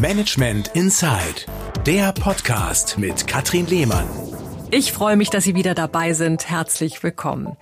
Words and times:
Management 0.00 0.72
Inside, 0.74 1.46
der 1.86 2.12
Podcast 2.12 2.98
mit 2.98 3.28
Katrin 3.28 3.66
Lehmann. 3.66 4.08
Ich 4.70 4.92
freue 4.92 5.16
mich, 5.16 5.30
dass 5.30 5.44
Sie 5.44 5.54
wieder 5.54 5.74
dabei 5.74 6.14
sind. 6.14 6.48
Herzlich 6.48 7.02
willkommen. 7.04 7.56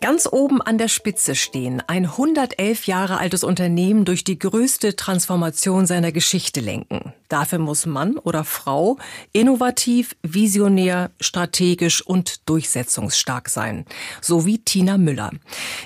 Ganz 0.00 0.26
oben 0.30 0.62
an 0.62 0.78
der 0.78 0.88
Spitze 0.88 1.34
stehen, 1.34 1.82
ein 1.86 2.06
111 2.06 2.86
Jahre 2.86 3.18
altes 3.18 3.44
Unternehmen 3.44 4.06
durch 4.06 4.24
die 4.24 4.38
größte 4.38 4.96
Transformation 4.96 5.84
seiner 5.84 6.10
Geschichte 6.10 6.60
lenken. 6.60 7.12
Dafür 7.34 7.58
muss 7.58 7.84
Mann 7.84 8.16
oder 8.16 8.44
Frau 8.44 8.96
innovativ, 9.32 10.14
visionär, 10.22 11.10
strategisch 11.18 12.00
und 12.00 12.48
durchsetzungsstark 12.48 13.48
sein. 13.48 13.86
So 14.20 14.46
wie 14.46 14.58
Tina 14.58 14.98
Müller. 14.98 15.32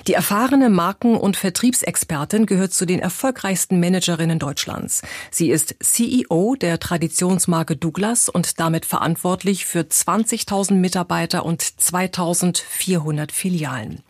Die 0.05 0.13
erfahrene 0.13 0.69
Marken- 0.69 1.17
und 1.17 1.37
Vertriebsexpertin 1.37 2.45
gehört 2.45 2.71
zu 2.73 2.85
den 2.85 2.99
erfolgreichsten 2.99 3.79
Managerinnen 3.79 4.37
Deutschlands. 4.37 5.01
Sie 5.31 5.49
ist 5.49 5.75
CEO 5.79 6.53
der 6.53 6.79
Traditionsmarke 6.79 7.75
Douglas 7.75 8.29
und 8.29 8.59
damit 8.59 8.85
verantwortlich 8.85 9.65
für 9.65 9.79
20.000 9.79 10.73
Mitarbeiter 10.73 11.47
und 11.47 11.63
2.400 11.63 13.31
Filialen. 13.31 14.03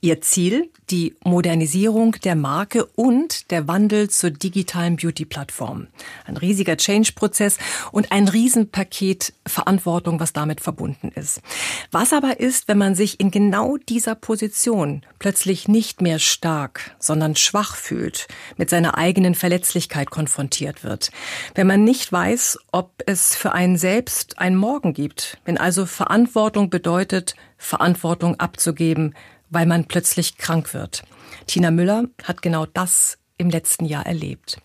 Ihr 0.00 0.22
Ziel? 0.22 0.70
Die 0.88 1.16
Modernisierung 1.22 2.12
der 2.24 2.34
Marke 2.34 2.86
und 2.86 3.50
der 3.50 3.68
Wandel 3.68 4.08
zur 4.08 4.30
digitalen 4.30 4.96
Beauty-Plattform. 4.96 5.88
Ein 6.24 6.38
riesiger 6.38 6.77
Change-Prozess 6.78 7.58
und 7.92 8.10
ein 8.12 8.28
Riesenpaket 8.28 9.34
Verantwortung, 9.46 10.20
was 10.20 10.32
damit 10.32 10.60
verbunden 10.60 11.10
ist. 11.14 11.42
Was 11.90 12.12
aber 12.12 12.40
ist, 12.40 12.68
wenn 12.68 12.78
man 12.78 12.94
sich 12.94 13.20
in 13.20 13.30
genau 13.30 13.76
dieser 13.76 14.14
Position 14.14 15.02
plötzlich 15.18 15.68
nicht 15.68 16.00
mehr 16.00 16.18
stark, 16.18 16.96
sondern 16.98 17.36
schwach 17.36 17.76
fühlt, 17.76 18.28
mit 18.56 18.70
seiner 18.70 18.96
eigenen 18.96 19.34
Verletzlichkeit 19.34 20.10
konfrontiert 20.10 20.84
wird? 20.84 21.10
Wenn 21.54 21.66
man 21.66 21.84
nicht 21.84 22.10
weiß, 22.10 22.58
ob 22.72 23.02
es 23.06 23.34
für 23.34 23.52
einen 23.52 23.76
selbst 23.76 24.38
einen 24.38 24.56
Morgen 24.56 24.94
gibt, 24.94 25.38
wenn 25.44 25.58
also 25.58 25.86
Verantwortung 25.86 26.70
bedeutet, 26.70 27.34
Verantwortung 27.58 28.38
abzugeben, 28.40 29.14
weil 29.50 29.66
man 29.66 29.84
plötzlich 29.86 30.36
krank 30.38 30.74
wird. 30.74 31.02
Tina 31.46 31.70
Müller 31.70 32.04
hat 32.24 32.42
genau 32.42 32.66
das 32.66 33.18
im 33.38 33.50
letzten 33.50 33.86
Jahr 33.86 34.04
erlebt. 34.04 34.60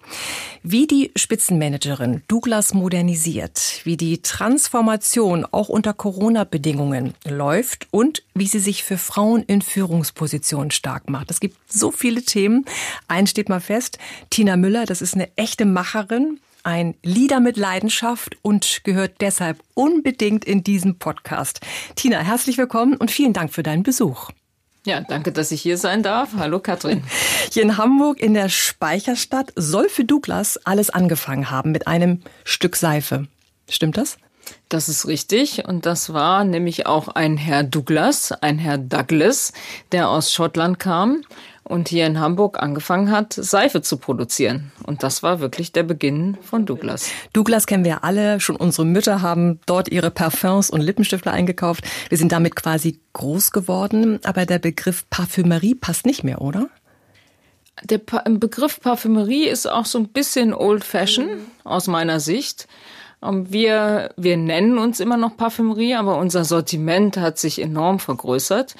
Wie 0.63 0.87
die 0.87 1.11
Spitzenmanagerin 1.15 2.23
Douglas 2.27 2.73
modernisiert, 2.73 3.81
wie 3.83 3.97
die 3.97 4.21
Transformation 4.21 5.45
auch 5.51 5.69
unter 5.69 5.93
Corona-Bedingungen 5.93 7.13
läuft 7.25 7.87
und 7.91 8.23
wie 8.33 8.47
sie 8.47 8.59
sich 8.59 8.83
für 8.83 8.97
Frauen 8.97 9.43
in 9.43 9.61
Führungspositionen 9.61 10.71
stark 10.71 11.09
macht. 11.09 11.31
Es 11.31 11.39
gibt 11.39 11.57
so 11.71 11.91
viele 11.91 12.23
Themen. 12.23 12.65
Eins 13.07 13.29
steht 13.29 13.49
mal 13.49 13.61
fest, 13.61 13.97
Tina 14.29 14.57
Müller, 14.57 14.85
das 14.85 15.01
ist 15.01 15.15
eine 15.15 15.29
echte 15.37 15.65
Macherin, 15.65 16.39
ein 16.63 16.95
Lieder 17.03 17.39
mit 17.39 17.57
Leidenschaft 17.57 18.37
und 18.41 18.81
gehört 18.83 19.21
deshalb 19.21 19.59
unbedingt 19.73 20.45
in 20.45 20.63
diesen 20.63 20.97
Podcast. 20.97 21.59
Tina, 21.95 22.19
herzlich 22.19 22.57
willkommen 22.57 22.95
und 22.95 23.11
vielen 23.11 23.33
Dank 23.33 23.53
für 23.53 23.63
deinen 23.63 23.83
Besuch. 23.83 24.31
Ja, 24.85 24.99
danke, 24.99 25.31
dass 25.31 25.51
ich 25.51 25.61
hier 25.61 25.77
sein 25.77 26.03
darf. 26.03 26.31
Hallo 26.37 26.59
Katrin. 26.59 27.03
Hier 27.53 27.63
in 27.63 27.77
Hamburg 27.77 28.19
in 28.19 28.33
der 28.33 28.49
Speicherstadt 28.49 29.53
soll 29.55 29.87
für 29.87 30.03
Douglas 30.03 30.57
alles 30.65 30.89
angefangen 30.89 31.49
haben 31.49 31.71
mit 31.71 31.87
einem 31.87 32.21
Stück 32.43 32.75
Seife. 32.75 33.27
Stimmt 33.69 33.95
das? 33.95 34.17
Das 34.67 34.89
ist 34.89 35.07
richtig. 35.07 35.65
Und 35.65 35.85
das 35.85 36.11
war 36.11 36.43
nämlich 36.43 36.85
auch 36.85 37.07
ein 37.07 37.37
Herr 37.37 37.63
Douglas, 37.63 38.33
ein 38.33 38.57
Herr 38.57 38.77
Douglas, 38.77 39.53
der 39.93 40.09
aus 40.09 40.33
Schottland 40.33 40.79
kam 40.79 41.21
und 41.63 41.87
hier 41.87 42.05
in 42.05 42.19
Hamburg 42.19 42.61
angefangen 42.61 43.11
hat, 43.11 43.33
Seife 43.33 43.81
zu 43.81 43.97
produzieren. 43.97 44.71
Und 44.85 45.03
das 45.03 45.23
war 45.23 45.39
wirklich 45.39 45.71
der 45.71 45.83
Beginn 45.83 46.37
von 46.41 46.65
Douglas. 46.65 47.09
Douglas 47.31 47.67
kennen 47.67 47.85
wir 47.85 48.03
alle, 48.03 48.39
schon 48.39 48.55
unsere 48.55 48.85
Mütter 48.85 49.21
haben 49.21 49.59
dort 49.65 49.89
ihre 49.89 50.11
Parfums 50.11 50.69
und 50.69 50.81
Lippenstifte 50.81 51.31
eingekauft. 51.31 51.85
Wir 52.09 52.17
sind 52.17 52.31
damit 52.31 52.55
quasi 52.55 52.99
groß 53.13 53.51
geworden, 53.51 54.19
aber 54.23 54.45
der 54.45 54.59
Begriff 54.59 55.09
Parfümerie 55.09 55.75
passt 55.75 56.05
nicht 56.05 56.23
mehr, 56.23 56.41
oder? 56.41 56.69
Der 57.83 57.97
pa 57.97 58.23
Begriff 58.27 58.79
Parfümerie 58.81 59.47
ist 59.47 59.65
auch 59.65 59.85
so 59.85 59.97
ein 59.97 60.09
bisschen 60.09 60.53
old-fashioned 60.53 61.41
aus 61.63 61.87
meiner 61.87 62.19
Sicht. 62.19 62.67
Ähm, 63.23 63.51
wir, 63.51 64.11
wir 64.15 64.37
nennen 64.37 64.77
uns 64.77 64.99
immer 64.99 65.17
noch 65.17 65.37
Parfümerie, 65.37 65.95
aber 65.95 66.17
unser 66.17 66.45
Sortiment 66.45 67.17
hat 67.17 67.39
sich 67.39 67.61
enorm 67.61 67.99
vergrößert. 67.99 68.75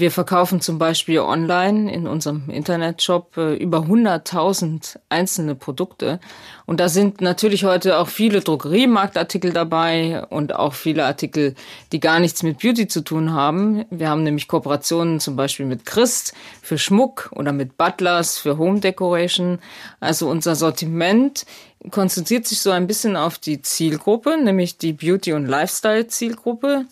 Wir 0.00 0.10
verkaufen 0.10 0.62
zum 0.62 0.78
Beispiel 0.78 1.18
online 1.18 1.92
in 1.92 2.06
unserem 2.06 2.48
Internetshop 2.48 3.36
äh, 3.36 3.54
über 3.56 3.80
100.000 3.80 4.96
einzelne 5.10 5.54
Produkte. 5.54 6.20
Und 6.64 6.80
da 6.80 6.88
sind 6.88 7.20
natürlich 7.20 7.64
heute 7.64 7.98
auch 7.98 8.08
viele 8.08 8.40
Drogeriemarktartikel 8.40 9.52
dabei 9.52 10.24
und 10.30 10.54
auch 10.54 10.72
viele 10.72 11.04
Artikel, 11.04 11.54
die 11.92 12.00
gar 12.00 12.18
nichts 12.18 12.42
mit 12.42 12.60
Beauty 12.60 12.88
zu 12.88 13.02
tun 13.02 13.34
haben. 13.34 13.84
Wir 13.90 14.08
haben 14.08 14.22
nämlich 14.22 14.48
Kooperationen 14.48 15.20
zum 15.20 15.36
Beispiel 15.36 15.66
mit 15.66 15.84
Christ 15.84 16.32
für 16.62 16.78
Schmuck 16.78 17.28
oder 17.32 17.52
mit 17.52 17.76
Butlers 17.76 18.38
für 18.38 18.56
Home 18.56 18.80
Decoration. 18.80 19.58
Also 20.00 20.30
unser 20.30 20.54
Sortiment 20.56 21.44
konzentriert 21.90 22.46
sich 22.46 22.60
so 22.60 22.70
ein 22.70 22.86
bisschen 22.86 23.16
auf 23.16 23.38
die 23.38 23.60
Zielgruppe, 23.60 24.38
nämlich 24.42 24.78
die 24.78 24.94
Beauty- 24.94 25.34
und 25.34 25.46
Lifestyle-Zielgruppe. 25.46 26.86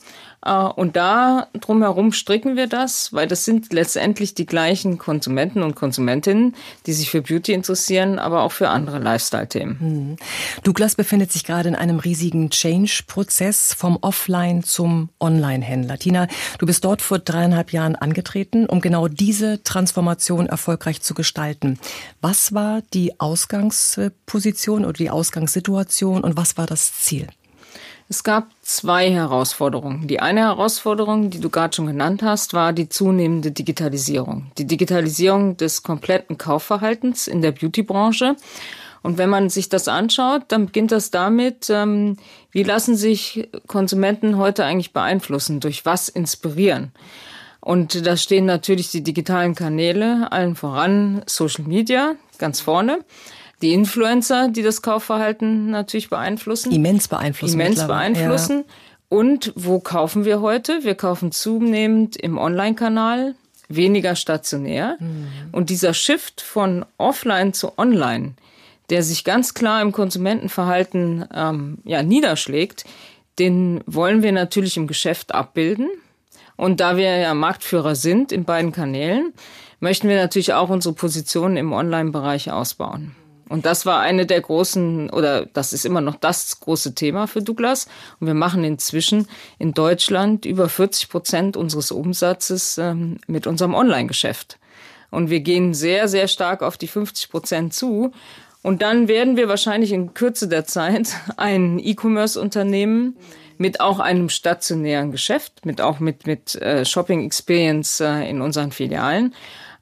Äh, 0.44 0.52
und 0.52 0.96
da 0.96 1.48
drumherum 1.60 2.12
stricken 2.12 2.56
wir 2.56 2.66
das, 2.66 3.12
weil 3.12 3.26
das 3.26 3.44
sind 3.44 3.72
letztendlich 3.72 4.34
die 4.34 4.46
gleichen 4.46 4.98
Konsumenten 4.98 5.62
und 5.62 5.74
Konsumentinnen, 5.74 6.54
die 6.86 6.92
sich 6.92 7.10
für 7.10 7.22
Beauty 7.22 7.52
interessieren, 7.52 8.18
aber 8.18 8.42
auch 8.42 8.52
für 8.52 8.68
andere 8.68 8.98
Lifestyle-Themen. 8.98 9.80
Hm. 9.80 10.16
Douglas 10.62 10.94
befindet 10.94 11.32
sich 11.32 11.44
gerade 11.44 11.68
in 11.68 11.74
einem 11.74 11.98
riesigen 11.98 12.50
Change-Prozess 12.50 13.74
vom 13.74 13.98
Offline 14.00 14.62
zum 14.62 15.08
Online-Händler. 15.20 15.98
Tina, 15.98 16.28
du 16.58 16.66
bist 16.66 16.84
dort 16.84 17.02
vor 17.02 17.18
dreieinhalb 17.18 17.72
Jahren 17.72 17.96
angetreten, 17.96 18.66
um 18.66 18.80
genau 18.80 19.08
diese 19.08 19.62
Transformation 19.62 20.46
erfolgreich 20.46 21.02
zu 21.02 21.14
gestalten. 21.14 21.78
Was 22.20 22.54
war 22.54 22.82
die 22.94 23.18
Ausgangsposition 23.20 24.84
oder 24.84 24.94
die 24.94 25.10
Ausgangssituation 25.10 26.22
und 26.22 26.36
was 26.36 26.56
war 26.56 26.66
das 26.66 26.92
Ziel? 26.92 27.28
Es 28.10 28.24
gab 28.24 28.48
zwei 28.62 29.10
Herausforderungen. 29.10 30.08
Die 30.08 30.20
eine 30.20 30.40
Herausforderung, 30.40 31.28
die 31.28 31.40
du 31.40 31.50
gerade 31.50 31.76
schon 31.76 31.86
genannt 31.86 32.22
hast, 32.22 32.54
war 32.54 32.72
die 32.72 32.88
zunehmende 32.88 33.50
Digitalisierung. 33.50 34.50
Die 34.56 34.66
Digitalisierung 34.66 35.58
des 35.58 35.82
kompletten 35.82 36.38
Kaufverhaltens 36.38 37.26
in 37.28 37.42
der 37.42 37.52
Beautybranche. 37.52 38.36
Und 39.02 39.18
wenn 39.18 39.28
man 39.28 39.50
sich 39.50 39.68
das 39.68 39.88
anschaut, 39.88 40.44
dann 40.48 40.66
beginnt 40.66 40.90
das 40.90 41.10
damit, 41.10 41.68
ähm, 41.68 42.16
wie 42.50 42.62
lassen 42.62 42.96
sich 42.96 43.50
Konsumenten 43.66 44.38
heute 44.38 44.64
eigentlich 44.64 44.94
beeinflussen, 44.94 45.60
durch 45.60 45.84
was 45.84 46.08
inspirieren. 46.08 46.92
Und 47.60 48.06
da 48.06 48.16
stehen 48.16 48.46
natürlich 48.46 48.90
die 48.90 49.02
digitalen 49.02 49.54
Kanäle, 49.54 50.32
allen 50.32 50.56
voran 50.56 51.22
Social 51.26 51.64
Media, 51.64 52.14
ganz 52.38 52.60
vorne 52.60 53.00
die 53.62 53.72
Influencer, 53.72 54.48
die 54.48 54.62
das 54.62 54.82
Kaufverhalten 54.82 55.70
natürlich 55.70 56.10
beeinflussen. 56.10 56.72
Immens 56.72 57.08
beeinflussen. 57.08 57.60
Immens 57.60 57.86
beeinflussen. 57.86 58.64
Ja. 58.66 58.74
Und 59.08 59.52
wo 59.56 59.80
kaufen 59.80 60.24
wir 60.24 60.40
heute? 60.40 60.84
Wir 60.84 60.94
kaufen 60.94 61.32
zunehmend 61.32 62.16
im 62.16 62.38
Online-Kanal, 62.38 63.34
weniger 63.68 64.14
stationär. 64.16 64.96
Mhm. 65.00 65.28
Und 65.52 65.70
dieser 65.70 65.94
Shift 65.94 66.40
von 66.40 66.84
offline 66.98 67.52
zu 67.52 67.78
online, 67.78 68.34
der 68.90 69.02
sich 69.02 69.24
ganz 69.24 69.54
klar 69.54 69.82
im 69.82 69.92
Konsumentenverhalten 69.92 71.24
ähm, 71.34 71.78
ja, 71.84 72.02
niederschlägt, 72.02 72.84
den 73.38 73.80
wollen 73.86 74.22
wir 74.22 74.32
natürlich 74.32 74.76
im 74.76 74.86
Geschäft 74.86 75.34
abbilden. 75.34 75.88
Und 76.56 76.80
da 76.80 76.96
wir 76.96 77.16
ja 77.16 77.34
Marktführer 77.34 77.94
sind 77.94 78.32
in 78.32 78.44
beiden 78.44 78.72
Kanälen, 78.72 79.32
möchten 79.80 80.08
wir 80.08 80.16
natürlich 80.16 80.52
auch 80.52 80.68
unsere 80.68 80.94
Positionen 80.94 81.56
im 81.56 81.72
Online-Bereich 81.72 82.50
ausbauen. 82.50 83.14
Und 83.48 83.66
das 83.66 83.86
war 83.86 84.00
eine 84.00 84.26
der 84.26 84.40
großen, 84.40 85.10
oder 85.10 85.46
das 85.46 85.72
ist 85.72 85.86
immer 85.86 86.00
noch 86.00 86.16
das 86.16 86.60
große 86.60 86.94
Thema 86.94 87.26
für 87.26 87.42
Douglas. 87.42 87.86
Und 88.20 88.26
wir 88.26 88.34
machen 88.34 88.64
inzwischen 88.64 89.26
in 89.58 89.72
Deutschland 89.72 90.44
über 90.44 90.68
40 90.68 91.08
Prozent 91.08 91.56
unseres 91.56 91.90
Umsatzes 91.90 92.78
ähm, 92.78 93.18
mit 93.26 93.46
unserem 93.46 93.74
Online-Geschäft. 93.74 94.58
Und 95.10 95.30
wir 95.30 95.40
gehen 95.40 95.72
sehr, 95.72 96.08
sehr 96.08 96.28
stark 96.28 96.62
auf 96.62 96.76
die 96.76 96.88
50 96.88 97.30
Prozent 97.30 97.74
zu. 97.74 98.12
Und 98.62 98.82
dann 98.82 99.08
werden 99.08 99.36
wir 99.36 99.48
wahrscheinlich 99.48 99.92
in 99.92 100.14
Kürze 100.14 100.48
der 100.48 100.64
Zeit 100.64 101.14
ein 101.36 101.78
E-Commerce-Unternehmen 101.78 103.16
mit 103.56 103.80
auch 103.80 103.98
einem 103.98 104.28
stationären 104.28 105.10
Geschäft, 105.10 105.66
mit 105.66 105.80
auch 105.80 105.98
mit, 106.00 106.26
mit 106.26 106.54
äh, 106.56 106.84
Shopping 106.84 107.24
Experience 107.24 108.00
äh, 108.00 108.28
in 108.28 108.40
unseren 108.40 108.70
Filialen 108.70 109.34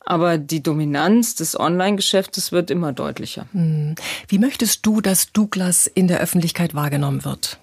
aber 0.07 0.39
die 0.39 0.63
Dominanz 0.63 1.35
des 1.35 1.59
Online-Geschäftes 1.59 2.53
wird 2.53 2.71
immer 2.71 2.93
deutlicher. 2.93 3.47
Hm. 3.53 3.97
Wie 4.29 4.39
möchtest 4.39 4.87
du, 4.87 5.01
dass 5.01 5.33
Douglas 5.33 5.87
in 5.87 6.09
der 6.09 6.21
Öffentlichkeit 6.21 6.75
wahrgenommen 6.75 7.25
wird? 7.25 7.59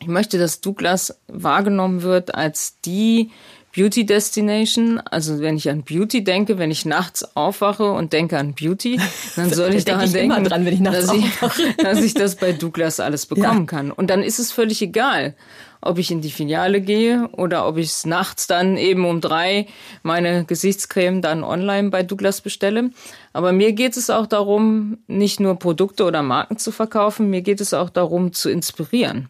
Ich 0.00 0.08
möchte, 0.08 0.38
dass 0.38 0.60
Douglas 0.60 1.18
wahrgenommen 1.28 2.02
wird 2.02 2.34
als 2.34 2.80
die 2.84 3.30
Beauty 3.76 4.06
Destination. 4.06 4.98
Also 4.98 5.40
wenn 5.40 5.56
ich 5.56 5.68
an 5.68 5.82
Beauty 5.82 6.24
denke, 6.24 6.58
wenn 6.58 6.70
ich 6.70 6.86
nachts 6.86 7.36
aufwache 7.36 7.92
und 7.92 8.14
denke 8.14 8.38
an 8.38 8.54
Beauty, 8.54 8.98
dann 9.36 9.50
soll 9.52 9.74
ich 9.74 9.84
daran 9.84 10.06
ich 10.06 10.12
denken, 10.12 10.44
dran, 10.44 10.64
dass, 10.84 11.12
ich, 11.12 11.24
dass, 11.76 12.02
ich, 12.02 12.14
das 12.14 12.36
bei 12.36 12.52
Douglas 12.52 13.00
alles 13.00 13.26
bekommen 13.26 13.60
ja. 13.60 13.66
kann. 13.66 13.90
Und 13.90 14.08
dann 14.08 14.22
ist 14.22 14.38
es 14.38 14.50
völlig 14.50 14.80
egal, 14.80 15.34
ob 15.82 15.98
ich 15.98 16.10
in 16.10 16.22
die 16.22 16.30
Filiale 16.30 16.80
gehe 16.80 17.28
oder 17.32 17.68
ob 17.68 17.76
ich 17.76 17.88
es 17.88 18.06
nachts 18.06 18.46
dann 18.46 18.78
eben 18.78 19.04
um 19.04 19.20
drei 19.20 19.66
meine 20.02 20.46
Gesichtscreme 20.46 21.20
dann 21.20 21.44
online 21.44 21.90
bei 21.90 22.02
Douglas 22.02 22.40
bestelle. 22.40 22.90
Aber 23.34 23.52
mir 23.52 23.72
geht 23.74 23.98
es 23.98 24.08
auch 24.08 24.26
darum, 24.26 24.98
nicht 25.06 25.38
nur 25.38 25.58
Produkte 25.58 26.04
oder 26.04 26.22
Marken 26.22 26.56
zu 26.56 26.72
verkaufen, 26.72 27.28
mir 27.28 27.42
geht 27.42 27.60
es 27.60 27.74
auch 27.74 27.90
darum 27.90 28.32
zu 28.32 28.48
inspirieren. 28.48 29.28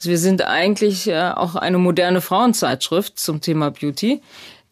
Also 0.00 0.10
wir 0.10 0.18
sind 0.18 0.44
eigentlich 0.44 1.06
äh, 1.08 1.30
auch 1.30 1.54
eine 1.54 1.78
moderne 1.78 2.20
Frauenzeitschrift 2.20 3.18
zum 3.18 3.40
Thema 3.40 3.70
Beauty 3.70 4.20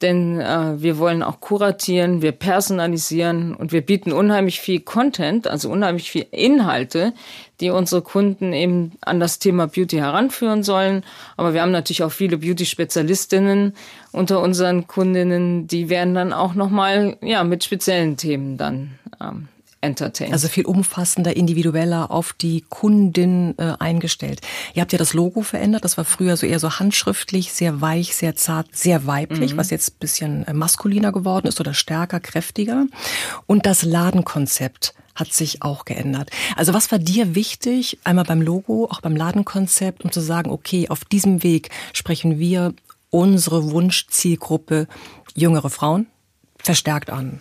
denn 0.01 0.41
äh, 0.41 0.81
wir 0.81 0.99
wollen 0.99 1.23
auch 1.23 1.41
kuratieren, 1.41 2.23
wir 2.23 2.33
personalisieren 2.33 3.55
und 3.55 3.73
wir 3.73 3.83
bieten 3.83 4.13
unheimlich 4.13 4.61
viel 4.61 4.81
Content, 4.81 5.49
also 5.49 5.71
unheimlich 5.71 6.11
viel 6.11 6.27
Inhalte, 6.31 7.13
die 7.61 7.71
unsere 7.71 8.03
Kunden 8.03 8.53
eben 8.53 8.93
an 9.01 9.19
das 9.19 9.41
Thema 9.41 9.67
Beauty 9.67 9.97
heranführen 9.97 10.63
sollen. 10.63 11.05
Aber 11.37 11.53
wir 11.53 11.63
haben 11.63 11.73
natürlich 11.73 12.05
auch 12.05 12.13
viele 12.13 12.39
Beauty-Spezialistinnen 12.39 13.75
unter 14.13 14.41
unseren 14.41 14.87
Kundinnen, 14.87 15.67
die 15.67 15.89
werden 15.89 16.15
dann 16.15 16.33
auch 16.33 16.55
nochmal 16.55 17.17
ja, 17.21 17.43
mit 17.43 17.65
speziellen 17.65 18.17
Themen 18.17 18.57
dann 18.57 18.99
ähm, 19.21 19.49
entertained. 19.81 20.33
Also 20.33 20.49
viel 20.49 20.67
umfassender, 20.67 21.37
individueller 21.37 22.11
auf 22.11 22.33
die 22.33 22.65
Kundin 22.69 23.55
äh, 23.59 23.75
eingestellt. 23.79 24.41
Ihr 24.75 24.83
habt 24.83 24.93
ja 24.93 24.99
das 24.99 25.15
Logo 25.15 25.43
verändert. 25.43 25.85
Das 25.85 25.97
war 25.97 26.05
früher 26.05 26.37
so 26.37 26.47
eher 26.47 26.59
so 26.59 26.79
handschriftlich, 26.79 27.53
sehr 27.53 27.81
weich, 27.81 28.15
sehr 28.15 28.35
zart, 28.37 28.69
sehr 28.73 29.07
weiblich, 29.07 29.55
mhm. 29.55 29.59
was 29.59 29.71
jetzt 29.71 30.01
bisschen 30.01 30.47
äh, 30.47 30.53
maskuliner 30.53 31.13
geworden 31.13 31.47
ist 31.47 31.61
oder 31.61 31.75
stärker, 31.75 32.21
kräftiger. 32.21 32.87
Und 33.47 33.67
das 33.67 33.83
Ladenkonzept 33.83 34.95
hat 35.15 35.33
sich 35.33 35.63
auch 35.63 35.85
geändert. 35.85 36.31
Also 36.57 36.75
was 36.75 36.93
war 36.93 36.99
dir 36.99 37.35
wichtig, 37.35 37.99
einmal 38.05 38.25
beim 38.25 38.41
Logo, 38.41 38.87
auch 38.91 39.01
beim 39.01 39.17
Ladenkonzept, 39.17 40.05
um 40.05 40.13
zu 40.13 40.21
sagen, 40.21 40.51
okay, 40.51 40.89
auf 40.89 41.05
diesem 41.05 41.43
Weg 41.43 41.71
sprechen 41.93 42.39
wir 42.39 42.73
unsere 43.11 43.71
Wunschzielgruppe 43.71 44.87
jüngere 45.35 45.71
Frauen 45.71 46.07
verstärkt 46.59 47.11
an? 47.11 47.41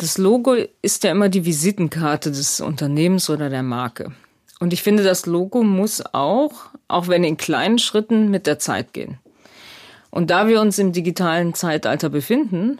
Das 0.00 0.16
Logo 0.16 0.56
ist 0.80 1.04
ja 1.04 1.10
immer 1.10 1.28
die 1.28 1.44
Visitenkarte 1.44 2.30
des 2.30 2.62
Unternehmens 2.62 3.28
oder 3.28 3.50
der 3.50 3.62
Marke. 3.62 4.12
Und 4.58 4.72
ich 4.72 4.82
finde, 4.82 5.02
das 5.02 5.26
Logo 5.26 5.62
muss 5.62 6.02
auch, 6.14 6.70
auch 6.88 7.08
wenn 7.08 7.22
in 7.22 7.36
kleinen 7.36 7.78
Schritten, 7.78 8.30
mit 8.30 8.46
der 8.46 8.58
Zeit 8.58 8.94
gehen. 8.94 9.18
Und 10.10 10.30
da 10.30 10.48
wir 10.48 10.62
uns 10.62 10.78
im 10.78 10.92
digitalen 10.92 11.52
Zeitalter 11.52 12.08
befinden, 12.08 12.78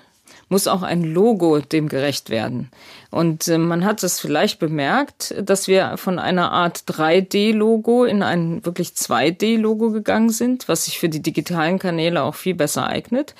muss 0.51 0.67
auch 0.67 0.83
ein 0.83 1.03
Logo 1.03 1.61
dem 1.61 1.89
gerecht 1.89 2.29
werden. 2.29 2.71
Und 3.11 3.49
äh, 3.49 3.57
man 3.57 3.85
hat 3.85 4.03
es 4.03 4.21
vielleicht 4.21 4.59
bemerkt, 4.59 5.35
dass 5.41 5.69
wir 5.69 5.97
von 5.97 6.19
einer 6.19 6.53
Art 6.53 6.85
3D-Logo 6.87 8.05
in 8.05 8.23
ein 8.23 8.65
wirklich 8.65 8.91
2D-Logo 8.91 9.91
gegangen 9.91 10.31
sind, 10.31 10.69
was 10.69 10.85
sich 10.85 10.99
für 10.99 11.09
die 11.09 11.23
digitalen 11.23 11.79
Kanäle 11.79 12.23
auch 12.23 12.35
viel 12.35 12.55
besser 12.55 12.87
eignet. 12.87 13.35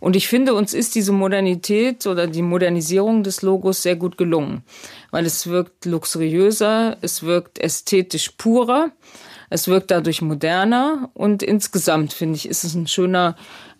Und 0.00 0.16
ich 0.16 0.28
finde, 0.28 0.54
uns 0.54 0.74
ist 0.74 0.94
diese 0.96 1.12
Modernität 1.12 2.06
oder 2.06 2.26
die 2.26 2.42
Modernisierung 2.42 3.22
des 3.22 3.42
Logos 3.42 3.82
sehr 3.82 3.96
gut 3.96 4.18
gelungen, 4.18 4.62
weil 5.10 5.26
es 5.26 5.46
wirkt 5.46 5.84
luxuriöser, 5.84 6.96
es 7.00 7.22
wirkt 7.22 7.58
ästhetisch 7.58 8.30
purer. 8.36 8.90
Es 9.48 9.68
wirkt 9.68 9.90
dadurch 9.92 10.22
moderner 10.22 11.10
und 11.14 11.42
insgesamt 11.42 12.12
finde 12.12 12.36
ich, 12.36 12.48
ist 12.48 12.64
es 12.64 12.74
ein 12.74 12.88
schöner, 12.88 13.36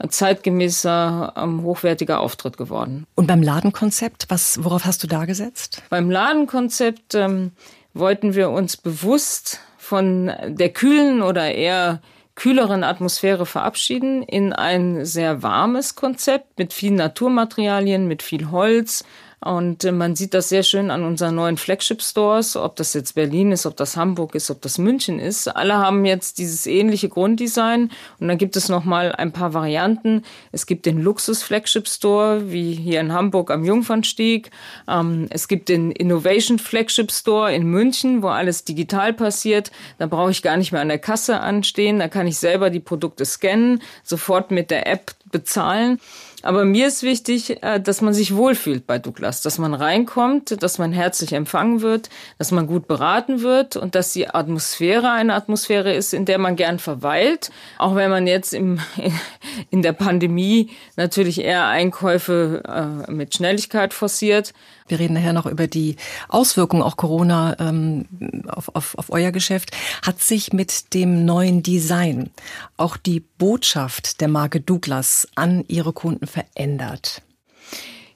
zeitgemäßer, 0.08 1.32
ähm, 1.36 1.62
hochwertiger 1.62 2.20
Auftritt 2.20 2.56
geworden. 2.56 3.04
Und 3.16 3.26
beim 3.26 3.42
Ladenkonzept, 3.42 4.26
was, 4.28 4.62
worauf 4.62 4.84
hast 4.84 5.02
du 5.02 5.06
da 5.06 5.24
gesetzt? 5.24 5.82
Beim 5.90 6.10
Ladenkonzept 6.10 7.14
ähm, 7.14 7.52
wollten 7.94 8.34
wir 8.34 8.50
uns 8.50 8.76
bewusst 8.76 9.60
von 9.76 10.32
der 10.46 10.68
kühlen 10.68 11.22
oder 11.22 11.52
eher 11.52 12.00
kühleren 12.34 12.84
Atmosphäre 12.84 13.46
verabschieden 13.46 14.22
in 14.22 14.52
ein 14.52 15.04
sehr 15.04 15.42
warmes 15.42 15.94
Konzept 15.94 16.58
mit 16.58 16.72
vielen 16.72 16.96
Naturmaterialien, 16.96 18.06
mit 18.06 18.22
viel 18.22 18.50
Holz, 18.50 19.04
und 19.40 19.84
äh, 19.84 19.92
man 19.92 20.16
sieht 20.16 20.32
das 20.32 20.48
sehr 20.48 20.62
schön 20.62 20.90
an 20.90 21.04
unseren 21.04 21.34
neuen 21.34 21.58
Flagship-Stores, 21.58 22.56
ob 22.56 22.76
das 22.76 22.94
jetzt 22.94 23.14
Berlin 23.14 23.52
ist, 23.52 23.66
ob 23.66 23.76
das 23.76 23.96
Hamburg 23.96 24.34
ist, 24.34 24.50
ob 24.50 24.62
das 24.62 24.78
München 24.78 25.18
ist. 25.18 25.46
Alle 25.48 25.76
haben 25.76 26.06
jetzt 26.06 26.38
dieses 26.38 26.66
ähnliche 26.66 27.10
Grunddesign 27.10 27.90
und 28.18 28.28
dann 28.28 28.38
gibt 28.38 28.56
es 28.56 28.70
noch 28.70 28.84
mal 28.84 29.12
ein 29.12 29.32
paar 29.32 29.52
Varianten. 29.52 30.22
Es 30.52 30.64
gibt 30.64 30.86
den 30.86 31.00
Luxus-Flagship-Store, 31.02 32.50
wie 32.50 32.72
hier 32.72 33.00
in 33.00 33.12
Hamburg 33.12 33.50
am 33.50 33.64
Jungfernstieg. 33.64 34.50
Ähm, 34.88 35.26
es 35.28 35.48
gibt 35.48 35.68
den 35.68 35.90
Innovation-Flagship-Store 35.90 37.54
in 37.54 37.66
München, 37.66 38.22
wo 38.22 38.28
alles 38.28 38.64
digital 38.64 39.12
passiert. 39.12 39.70
Da 39.98 40.06
brauche 40.06 40.30
ich 40.30 40.42
gar 40.42 40.56
nicht 40.56 40.72
mehr 40.72 40.80
an 40.80 40.88
der 40.88 40.98
Kasse 40.98 41.40
anstehen. 41.40 41.98
Da 41.98 42.08
kann 42.08 42.26
ich 42.26 42.38
selber 42.38 42.70
die 42.70 42.80
Produkte 42.80 43.26
scannen, 43.26 43.82
sofort 44.02 44.50
mit 44.50 44.70
der 44.70 44.86
App 44.86 45.14
bezahlen. 45.36 45.98
Aber 46.42 46.64
mir 46.64 46.86
ist 46.86 47.02
wichtig, 47.02 47.62
äh, 47.62 47.80
dass 47.80 48.00
man 48.00 48.14
sich 48.14 48.34
wohlfühlt 48.36 48.86
bei 48.86 48.98
Douglas, 48.98 49.42
dass 49.42 49.58
man 49.58 49.74
reinkommt, 49.74 50.62
dass 50.62 50.78
man 50.78 50.92
herzlich 50.92 51.32
empfangen 51.32 51.80
wird, 51.80 52.08
dass 52.38 52.52
man 52.52 52.66
gut 52.66 52.86
beraten 52.86 53.42
wird 53.42 53.76
und 53.76 53.94
dass 53.94 54.12
die 54.12 54.28
Atmosphäre 54.28 55.10
eine 55.10 55.34
Atmosphäre 55.34 55.92
ist, 55.92 56.14
in 56.14 56.24
der 56.24 56.38
man 56.38 56.54
gern 56.56 56.78
verweilt. 56.78 57.50
Auch 57.78 57.96
wenn 57.96 58.10
man 58.10 58.26
jetzt 58.26 58.54
im, 58.54 58.78
in 59.70 59.82
der 59.82 59.92
Pandemie 59.92 60.70
natürlich 60.96 61.40
eher 61.40 61.66
Einkäufe 61.66 62.62
äh, 62.64 63.10
mit 63.10 63.34
Schnelligkeit 63.34 63.92
forciert. 63.92 64.54
Wir 64.88 64.98
reden 64.98 65.14
nachher 65.14 65.32
noch 65.32 65.46
über 65.46 65.66
die 65.66 65.96
Auswirkungen 66.28 66.82
auch 66.82 66.96
Corona 66.96 67.56
ähm, 67.58 68.06
auf, 68.48 68.74
auf, 68.74 68.98
auf 68.98 69.10
euer 69.10 69.32
Geschäft. 69.32 69.76
Hat 70.02 70.20
sich 70.20 70.52
mit 70.52 70.94
dem 70.94 71.24
neuen 71.24 71.62
Design 71.62 72.30
auch 72.76 72.96
die 72.96 73.20
Botschaft 73.20 74.20
der 74.20 74.28
Marke 74.28 74.60
Douglas 74.60 75.28
an 75.34 75.64
ihre 75.68 75.92
Kunden 75.92 76.26
verändert? 76.26 77.22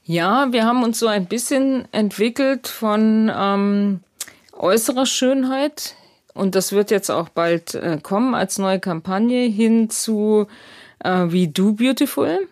Ja, 0.04 0.52
wir 0.52 0.64
haben 0.64 0.82
uns 0.82 0.98
so 0.98 1.06
ein 1.06 1.26
bisschen 1.26 1.86
entwickelt 1.92 2.66
von 2.66 3.30
ähm, 3.34 4.00
äußerer 4.52 5.06
Schönheit 5.06 5.94
und 6.34 6.54
das 6.54 6.72
wird 6.72 6.90
jetzt 6.90 7.10
auch 7.10 7.28
bald 7.28 7.74
äh, 7.74 7.98
kommen 8.02 8.34
als 8.34 8.58
neue 8.58 8.80
Kampagne 8.80 9.46
hin 9.46 9.90
zu 9.90 10.46
äh, 11.04 11.26
We 11.26 11.48
Do 11.48 11.72
Beautiful 11.72 12.48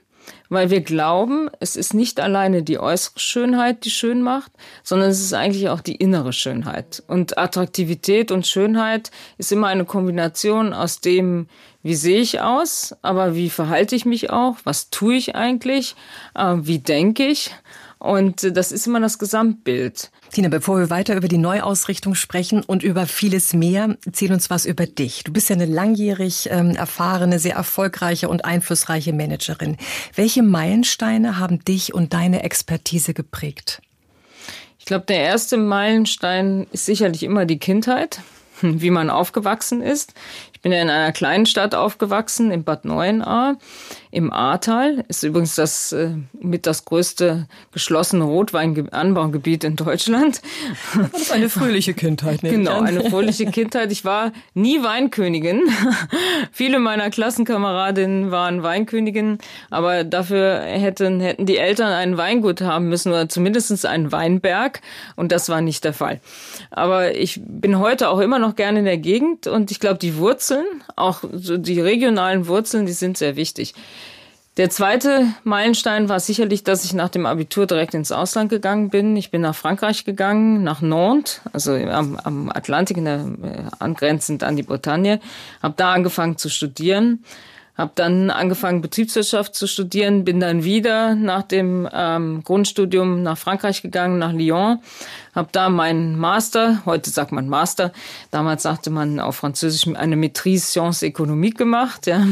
weil 0.48 0.70
wir 0.70 0.80
glauben, 0.80 1.50
es 1.60 1.76
ist 1.76 1.94
nicht 1.94 2.20
alleine 2.20 2.62
die 2.62 2.78
äußere 2.78 3.18
Schönheit, 3.18 3.84
die 3.84 3.90
schön 3.90 4.22
macht, 4.22 4.52
sondern 4.82 5.10
es 5.10 5.20
ist 5.20 5.34
eigentlich 5.34 5.68
auch 5.68 5.80
die 5.80 5.96
innere 5.96 6.32
Schönheit. 6.32 7.02
Und 7.06 7.38
Attraktivität 7.38 8.30
und 8.30 8.46
Schönheit 8.46 9.10
ist 9.36 9.52
immer 9.52 9.68
eine 9.68 9.84
Kombination 9.84 10.72
aus 10.72 11.00
dem, 11.00 11.48
wie 11.82 11.94
sehe 11.94 12.20
ich 12.20 12.40
aus, 12.40 12.94
aber 13.02 13.34
wie 13.34 13.50
verhalte 13.50 13.94
ich 13.94 14.04
mich 14.04 14.30
auch, 14.30 14.56
was 14.64 14.90
tue 14.90 15.14
ich 15.14 15.34
eigentlich, 15.34 15.94
äh, 16.34 16.56
wie 16.60 16.78
denke 16.78 17.26
ich. 17.26 17.50
Und 17.98 18.56
das 18.56 18.70
ist 18.70 18.86
immer 18.86 19.00
das 19.00 19.18
Gesamtbild. 19.18 20.10
Tina, 20.30 20.48
bevor 20.48 20.78
wir 20.78 20.90
weiter 20.90 21.16
über 21.16 21.26
die 21.26 21.38
Neuausrichtung 21.38 22.14
sprechen 22.14 22.62
und 22.62 22.82
über 22.82 23.06
vieles 23.06 23.54
mehr, 23.54 23.96
erzähl 24.06 24.32
uns 24.32 24.50
was 24.50 24.66
über 24.66 24.86
dich. 24.86 25.24
Du 25.24 25.32
bist 25.32 25.48
ja 25.48 25.56
eine 25.56 25.66
langjährig 25.66 26.48
ähm, 26.50 26.76
erfahrene, 26.76 27.38
sehr 27.38 27.56
erfolgreiche 27.56 28.28
und 28.28 28.44
einflussreiche 28.44 29.12
Managerin. 29.12 29.76
Welche 30.14 30.42
Meilensteine 30.42 31.38
haben 31.38 31.64
dich 31.64 31.92
und 31.92 32.14
deine 32.14 32.44
Expertise 32.44 33.14
geprägt? 33.14 33.82
Ich 34.78 34.84
glaube, 34.84 35.06
der 35.06 35.20
erste 35.20 35.56
Meilenstein 35.56 36.66
ist 36.70 36.86
sicherlich 36.86 37.24
immer 37.24 37.46
die 37.46 37.58
Kindheit 37.58 38.20
wie 38.62 38.90
man 38.90 39.10
aufgewachsen 39.10 39.82
ist. 39.82 40.14
Ich 40.52 40.60
bin 40.60 40.72
ja 40.72 40.82
in 40.82 40.90
einer 40.90 41.12
kleinen 41.12 41.46
Stadt 41.46 41.74
aufgewachsen, 41.74 42.50
in 42.50 42.64
Bad 42.64 42.84
Neuenahr, 42.84 43.56
im 44.10 44.32
Ahrtal. 44.32 45.04
Ist 45.08 45.22
übrigens 45.22 45.54
das 45.54 45.92
äh, 45.92 46.10
mit 46.40 46.66
das 46.66 46.84
größte 46.84 47.46
geschlossene 47.72 48.24
Rotweinanbaugebiet 48.24 49.64
in 49.64 49.76
Deutschland. 49.76 50.40
Das 51.12 51.22
ist 51.22 51.32
eine 51.32 51.48
fröhliche 51.48 51.94
Kindheit. 51.94 52.40
Genau, 52.40 52.80
eine 52.80 53.08
fröhliche 53.10 53.46
Kindheit. 53.46 53.92
Ich 53.92 54.04
war 54.04 54.32
nie 54.54 54.82
Weinkönigin. 54.82 55.62
Viele 56.52 56.78
meiner 56.78 57.10
Klassenkameradinnen 57.10 58.30
waren 58.30 58.62
Weinköniginnen, 58.62 59.38
aber 59.70 60.04
dafür 60.04 60.60
hätten, 60.60 61.20
hätten 61.20 61.46
die 61.46 61.58
Eltern 61.58 61.92
ein 61.92 62.16
Weingut 62.16 62.60
haben 62.60 62.88
müssen 62.88 63.10
oder 63.10 63.28
zumindest 63.28 63.84
einen 63.84 64.12
Weinberg 64.12 64.80
und 65.16 65.32
das 65.32 65.48
war 65.48 65.60
nicht 65.60 65.84
der 65.84 65.92
Fall. 65.92 66.20
Aber 66.70 67.14
ich 67.14 67.40
bin 67.44 67.78
heute 67.78 68.08
auch 68.08 68.20
immer 68.20 68.38
noch 68.38 68.56
gerne 68.56 68.80
in 68.80 68.84
der 68.84 68.98
Gegend 68.98 69.46
und 69.46 69.70
ich 69.70 69.80
glaube, 69.80 69.98
die 69.98 70.16
Wurzeln, 70.16 70.64
auch 70.96 71.22
so 71.32 71.58
die 71.58 71.80
regionalen 71.80 72.46
Wurzeln, 72.46 72.86
die 72.86 72.92
sind 72.92 73.18
sehr 73.18 73.36
wichtig. 73.36 73.74
Der 74.58 74.70
zweite 74.70 75.28
Meilenstein 75.44 76.08
war 76.08 76.18
sicherlich, 76.18 76.64
dass 76.64 76.84
ich 76.84 76.92
nach 76.92 77.10
dem 77.10 77.26
Abitur 77.26 77.68
direkt 77.68 77.94
ins 77.94 78.10
Ausland 78.10 78.50
gegangen 78.50 78.90
bin. 78.90 79.16
Ich 79.16 79.30
bin 79.30 79.40
nach 79.40 79.54
Frankreich 79.54 80.04
gegangen, 80.04 80.64
nach 80.64 80.82
Nantes, 80.82 81.40
also 81.52 81.74
am, 81.74 82.16
am 82.16 82.50
Atlantik, 82.50 82.96
der, 83.04 83.18
äh, 83.20 83.62
angrenzend 83.78 84.42
an 84.42 84.56
die 84.56 84.64
Bretagne, 84.64 85.20
habe 85.62 85.74
da 85.76 85.92
angefangen 85.92 86.38
zu 86.38 86.48
studieren, 86.48 87.22
Habe 87.78 87.92
dann 87.94 88.30
angefangen, 88.30 88.80
Betriebswirtschaft 88.80 89.54
zu 89.54 89.68
studieren, 89.68 90.24
bin 90.24 90.40
dann 90.40 90.64
wieder 90.64 91.14
nach 91.14 91.44
dem 91.44 91.88
ähm, 91.92 92.42
Grundstudium 92.42 93.22
nach 93.22 93.38
Frankreich 93.38 93.82
gegangen, 93.82 94.18
nach 94.18 94.32
Lyon, 94.32 94.80
habe 95.38 95.48
da 95.52 95.68
meinen 95.68 96.18
Master, 96.18 96.82
heute 96.84 97.10
sagt 97.10 97.30
man 97.30 97.48
Master, 97.48 97.92
damals 98.32 98.64
sagte 98.64 98.90
man 98.90 99.20
auf 99.20 99.36
Französisch 99.36 99.86
eine 99.94 100.16
Maîtrise 100.16 100.66
Sciences 100.66 101.02
Économique 101.02 101.56
gemacht. 101.56 102.08
Ja. 102.08 102.26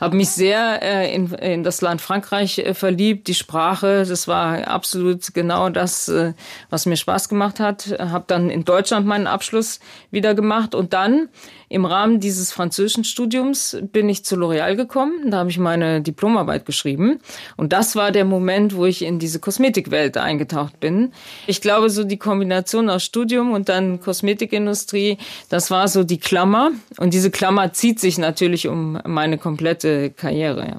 Habe 0.00 0.16
mich 0.16 0.30
sehr 0.30 0.82
äh, 0.82 1.14
in, 1.14 1.32
in 1.34 1.62
das 1.62 1.82
Land 1.82 2.00
Frankreich 2.00 2.58
äh, 2.58 2.72
verliebt, 2.72 3.28
die 3.28 3.34
Sprache, 3.34 4.06
das 4.08 4.26
war 4.26 4.66
absolut 4.66 5.34
genau 5.34 5.68
das, 5.68 6.08
äh, 6.08 6.32
was 6.70 6.86
mir 6.86 6.96
Spaß 6.96 7.28
gemacht 7.28 7.60
hat. 7.60 7.94
Habe 7.98 8.24
dann 8.26 8.48
in 8.48 8.64
Deutschland 8.64 9.06
meinen 9.06 9.26
Abschluss 9.26 9.78
wieder 10.10 10.34
gemacht 10.34 10.74
und 10.74 10.94
dann 10.94 11.28
im 11.68 11.84
Rahmen 11.84 12.18
dieses 12.18 12.50
französischen 12.50 13.04
Studiums 13.04 13.76
bin 13.92 14.08
ich 14.08 14.24
zu 14.24 14.36
L'Oréal 14.36 14.74
gekommen. 14.74 15.30
Da 15.30 15.38
habe 15.38 15.50
ich 15.50 15.58
meine 15.58 16.00
Diplomarbeit 16.00 16.64
geschrieben. 16.64 17.20
Und 17.56 17.74
das 17.74 17.94
war 17.94 18.10
der 18.10 18.24
Moment, 18.24 18.74
wo 18.74 18.86
ich 18.86 19.02
in 19.02 19.18
diese 19.18 19.38
Kosmetikwelt 19.38 20.16
eingetaucht 20.16 20.80
bin. 20.80 21.12
Ich 21.46 21.60
glaube, 21.60 21.90
so 21.90 22.04
die 22.04 22.16
Kombination 22.38 22.88
aus 22.88 23.02
Studium 23.02 23.50
und 23.50 23.68
dann 23.68 24.00
Kosmetikindustrie, 24.00 25.18
das 25.48 25.72
war 25.72 25.88
so 25.88 26.04
die 26.04 26.18
Klammer. 26.18 26.70
Und 26.96 27.12
diese 27.12 27.32
Klammer 27.32 27.72
zieht 27.72 27.98
sich 27.98 28.16
natürlich 28.16 28.68
um 28.68 29.00
meine 29.04 29.38
komplette 29.38 30.10
Karriere. 30.10 30.60
Ja. 30.68 30.76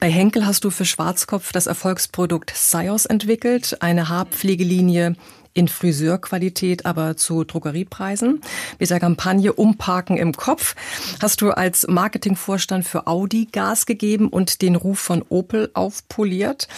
Bei 0.00 0.10
Henkel 0.10 0.44
hast 0.44 0.64
du 0.64 0.70
für 0.70 0.84
Schwarzkopf 0.84 1.50
das 1.50 1.66
Erfolgsprodukt 1.66 2.52
Sios 2.54 3.06
entwickelt, 3.06 3.78
eine 3.80 4.10
Haarpflegelinie 4.10 5.16
in 5.54 5.68
Friseurqualität, 5.68 6.86
aber 6.86 7.16
zu 7.16 7.44
Drogeriepreisen. 7.44 8.40
Mit 8.78 8.90
der 8.90 9.00
Kampagne 9.00 9.52
Umparken 9.52 10.16
im 10.16 10.32
Kopf 10.32 10.74
hast 11.20 11.40
du 11.40 11.50
als 11.50 11.86
Marketingvorstand 11.88 12.86
für 12.86 13.06
Audi 13.06 13.48
Gas 13.50 13.86
gegeben 13.86 14.28
und 14.28 14.62
den 14.62 14.76
Ruf 14.76 14.98
von 14.98 15.24
Opel 15.28 15.70
aufpoliert. 15.74 16.68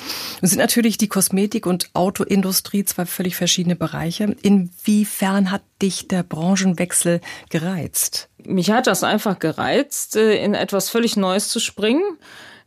Das 0.41 0.51
sind 0.51 0.59
natürlich 0.59 0.99
die 0.99 1.09
Kosmetik- 1.09 1.67
und 1.67 1.91
Autoindustrie 1.95 2.85
zwei 2.85 3.07
völlig 3.07 3.37
verschiedene 3.37 3.77
Bereiche. 3.77 4.37
Inwiefern 4.43 5.51
hat 5.51 5.63
dich 5.83 6.09
der 6.09 6.23
Branchenwechsel 6.23 7.21
gereizt? 7.49 8.29
Mich 8.45 8.71
hat 8.71 8.87
das 8.87 9.05
einfach 9.05 9.39
gereizt, 9.39 10.17
äh, 10.17 10.43
in 10.43 10.55
etwas 10.55 10.91
völlig 10.91 11.17
Neues 11.17 11.49
zu 11.49 11.61
springen 11.61 12.03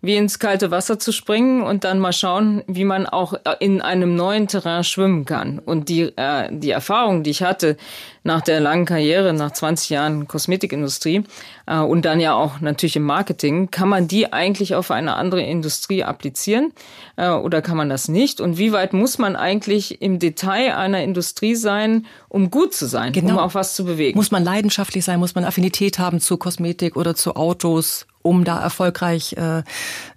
wie 0.04 0.18
ins 0.18 0.38
kalte 0.38 0.70
Wasser 0.70 1.00
zu 1.00 1.14
springen 1.14 1.64
und 1.64 1.86
dann 1.86 1.98
mal 1.98 2.12
schauen, 2.12 2.62
wie 2.68 2.84
man 2.84 3.06
auch 3.06 3.36
in 3.62 3.82
einem 3.82 4.16
neuen 4.16 4.50
Terrain 4.50 4.84
schwimmen 4.84 5.24
kann. 5.24 5.60
Und 5.60 5.88
die, 5.88 6.12
äh, 6.18 6.50
die 6.52 6.72
Erfahrung, 6.72 7.24
die 7.24 7.30
ich 7.30 7.42
hatte 7.42 7.78
nach 8.24 8.42
der 8.42 8.60
langen 8.60 8.86
Karriere, 8.86 9.32
nach 9.32 9.52
20 9.52 9.90
Jahren 9.90 10.28
Kosmetikindustrie 10.28 11.24
äh, 11.68 11.78
und 11.78 12.04
dann 12.04 12.20
ja 12.20 12.34
auch 12.34 12.60
natürlich 12.60 12.98
im 12.98 13.04
Marketing, 13.04 13.72
kann 13.72 13.88
man 13.88 14.10
die 14.10 14.34
eigentlich 14.34 14.76
auf 14.76 14.92
eine 14.92 15.16
andere 15.16 15.42
Industrie 15.42 16.04
applizieren 16.04 16.74
äh, 17.16 17.30
oder 17.30 17.62
kann 17.62 17.78
man 17.78 17.88
das 17.88 18.10
nicht? 18.10 18.42
Und 18.42 18.58
wie 18.58 18.74
weit 18.74 18.92
muss 18.92 19.20
man 19.20 19.38
eigentlich 19.38 20.02
im 20.02 20.20
Detail 20.20 20.76
einer 20.76 21.02
Industrie 21.02 21.56
sein, 21.56 22.06
um 22.28 22.52
gut 22.52 22.74
zu 22.74 22.88
sein, 22.88 23.14
genau. 23.14 23.36
um 23.36 23.40
auch 23.40 23.54
was 23.54 23.74
zu 23.74 23.86
bewegen? 23.86 24.18
Muss 24.18 24.32
man 24.32 24.44
leidenschaftlich 24.44 25.06
sein? 25.06 25.22
Muss 25.22 25.34
man 25.34 25.46
Affinität 25.46 25.98
haben 25.98 26.20
zu 26.20 26.36
Kosmetik 26.36 26.98
oder 26.98 27.16
zu 27.16 27.38
Autos? 27.38 28.06
Um 28.24 28.44
da 28.44 28.60
erfolgreich 28.60 29.36
äh, 29.38 29.60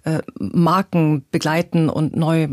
äh, 0.03 0.21
Marken 0.39 1.25
begleiten 1.29 1.89
und 1.89 2.15
neu 2.15 2.43
äh, 2.43 2.49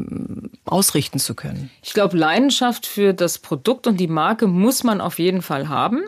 ausrichten 0.66 1.18
zu 1.18 1.34
können? 1.34 1.70
Ich 1.82 1.94
glaube, 1.94 2.16
Leidenschaft 2.18 2.87
für 2.87 3.14
das 3.14 3.38
Produkt 3.38 3.87
und 3.87 3.99
die 3.99 4.08
Marke 4.08 4.46
muss 4.46 4.84
man 4.84 5.00
auf 5.00 5.18
jeden 5.18 5.40
Fall 5.40 5.68
haben. 5.68 6.02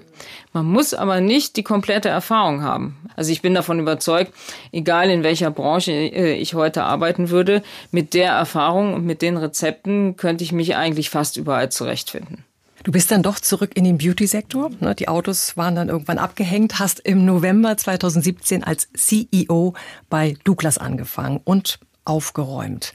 Man 0.52 0.66
muss 0.66 0.92
aber 0.92 1.20
nicht 1.20 1.56
die 1.56 1.62
komplette 1.62 2.08
Erfahrung 2.08 2.62
haben. 2.62 2.98
Also 3.14 3.32
ich 3.32 3.40
bin 3.40 3.54
davon 3.54 3.78
überzeugt, 3.78 4.32
egal 4.72 5.08
in 5.10 5.22
welcher 5.22 5.50
Branche 5.50 5.92
äh, 5.92 6.34
ich 6.34 6.54
heute 6.54 6.84
arbeiten 6.84 7.30
würde, 7.30 7.62
mit 7.90 8.12
der 8.12 8.32
Erfahrung 8.32 8.94
und 8.94 9.06
mit 9.06 9.22
den 9.22 9.36
Rezepten 9.36 10.16
könnte 10.16 10.44
ich 10.44 10.52
mich 10.52 10.76
eigentlich 10.76 11.10
fast 11.10 11.36
überall 11.36 11.70
zurechtfinden. 11.70 12.44
Du 12.86 12.92
bist 12.92 13.10
dann 13.10 13.24
doch 13.24 13.40
zurück 13.40 13.72
in 13.74 13.82
den 13.82 13.98
Beauty-Sektor. 13.98 14.70
Ne? 14.78 14.94
Die 14.94 15.08
Autos 15.08 15.56
waren 15.56 15.74
dann 15.74 15.88
irgendwann 15.88 16.18
abgehängt, 16.18 16.78
hast 16.78 17.00
im 17.00 17.24
November 17.24 17.76
2017 17.76 18.62
als 18.62 18.86
CEO 18.94 19.74
bei 20.08 20.36
Douglas 20.44 20.78
angefangen 20.78 21.40
und 21.42 21.80
aufgeräumt. 22.04 22.92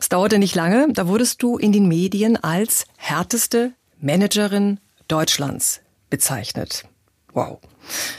Es 0.00 0.08
dauerte 0.08 0.40
nicht 0.40 0.56
lange, 0.56 0.88
da 0.92 1.06
wurdest 1.06 1.44
du 1.44 1.58
in 1.58 1.70
den 1.70 1.86
Medien 1.86 2.42
als 2.42 2.86
härteste 2.96 3.72
Managerin 4.00 4.80
Deutschlands 5.06 5.80
bezeichnet. 6.10 6.86
Wow. 7.32 7.60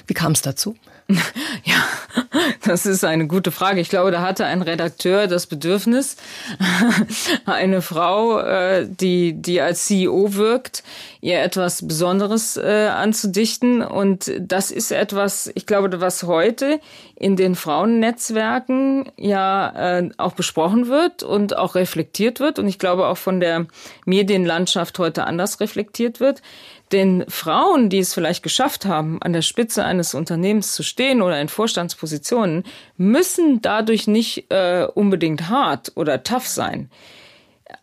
Wie 0.08 0.14
kam 0.14 0.32
es 0.32 0.42
dazu? 0.42 0.78
Ja, 1.64 1.76
das 2.66 2.86
ist 2.86 3.04
eine 3.04 3.28
gute 3.28 3.52
Frage. 3.52 3.82
Ich 3.82 3.90
glaube, 3.90 4.12
da 4.12 4.22
hatte 4.22 4.46
ein 4.46 4.62
Redakteur 4.62 5.28
das 5.28 5.46
Bedürfnis, 5.46 6.18
eine 7.46 7.82
Frau, 7.82 8.40
äh, 8.40 8.88
die, 8.90 9.34
die 9.34 9.62
als 9.62 9.86
CEO 9.86 10.34
wirkt, 10.34 10.84
ihr 11.22 11.42
etwas 11.42 11.88
Besonderes 11.88 12.58
äh, 12.58 12.88
anzudichten. 12.88 13.82
Und 13.84 14.32
das 14.40 14.72
ist 14.72 14.92
etwas, 14.92 15.52
ich 15.54 15.66
glaube, 15.66 16.02
was 16.02 16.24
heute 16.24 16.80
in 17.16 17.36
den 17.36 17.56
Frauennetzwerken 17.56 19.12
ja 19.18 20.00
äh, 20.00 20.10
auch 20.18 20.34
besprochen 20.34 20.88
wird 20.88 21.22
und 21.22 21.56
auch 21.56 21.76
reflektiert 21.76 22.40
wird. 22.40 22.58
Und 22.58 22.68
ich 22.68 22.80
glaube 22.80 23.08
auch 23.08 23.18
von 23.18 23.40
der 23.40 23.68
Medienlandschaft 24.06 24.98
heute 24.98 25.26
anders 25.26 25.60
reflektiert 25.60 26.20
wird 26.20 26.42
den 26.92 27.26
Frauen, 27.28 27.90
die 27.90 28.00
es 28.00 28.14
vielleicht 28.14 28.44
geschafft 28.44 28.86
haben, 28.86 29.22
an 29.22 29.34
der 29.34 29.42
Spitze 29.42 29.84
eines 29.86 30.14
Unternehmens 30.14 30.74
zu 30.74 30.84
stehen 30.84 31.22
oder 31.22 31.40
in 31.40 31.50
Vorstandspositionen, 31.50 32.64
müssen 32.98 33.62
dadurch 33.62 34.08
nicht 34.08 34.52
äh, 34.52 34.88
unbedingt 34.94 35.50
hart 35.50 35.92
oder 35.96 36.24
tough 36.24 36.48
sein. 36.48 36.90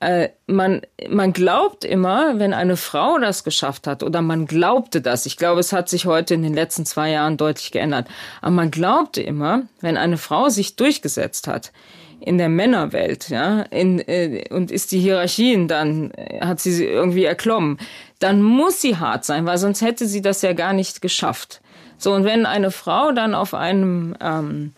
Äh, 0.00 0.28
man, 0.46 0.82
man 1.08 1.32
glaubt 1.32 1.84
immer, 1.84 2.38
wenn 2.38 2.52
eine 2.52 2.76
Frau 2.76 3.18
das 3.18 3.42
geschafft 3.42 3.86
hat, 3.86 4.02
oder 4.02 4.22
man 4.22 4.46
glaubte 4.46 5.00
das, 5.00 5.26
ich 5.26 5.36
glaube, 5.36 5.60
es 5.60 5.72
hat 5.72 5.88
sich 5.88 6.06
heute 6.06 6.34
in 6.34 6.42
den 6.42 6.54
letzten 6.54 6.84
zwei 6.84 7.10
Jahren 7.10 7.36
deutlich 7.36 7.72
geändert, 7.72 8.06
aber 8.40 8.52
man 8.52 8.70
glaubte 8.70 9.22
immer, 9.22 9.62
wenn 9.80 9.96
eine 9.96 10.18
Frau 10.18 10.50
sich 10.50 10.76
durchgesetzt 10.76 11.48
hat, 11.48 11.72
in 12.20 12.38
der 12.38 12.48
Männerwelt, 12.48 13.28
ja, 13.28 13.62
in, 13.62 14.00
äh, 14.00 14.44
und 14.50 14.70
ist 14.70 14.92
die 14.92 15.00
Hierarchien 15.00 15.68
dann, 15.68 16.10
äh, 16.12 16.40
hat 16.40 16.60
sie 16.60 16.84
irgendwie 16.84 17.24
erklommen, 17.24 17.78
dann 18.18 18.42
muss 18.42 18.80
sie 18.80 18.96
hart 18.96 19.24
sein, 19.24 19.46
weil 19.46 19.58
sonst 19.58 19.82
hätte 19.82 20.06
sie 20.06 20.22
das 20.22 20.42
ja 20.42 20.52
gar 20.52 20.72
nicht 20.72 21.00
geschafft. 21.00 21.60
So, 21.96 22.12
und 22.12 22.24
wenn 22.24 22.46
eine 22.46 22.70
Frau 22.70 23.12
dann 23.12 23.34
auf 23.34 23.54
einem, 23.54 24.16
ähm, 24.20 24.72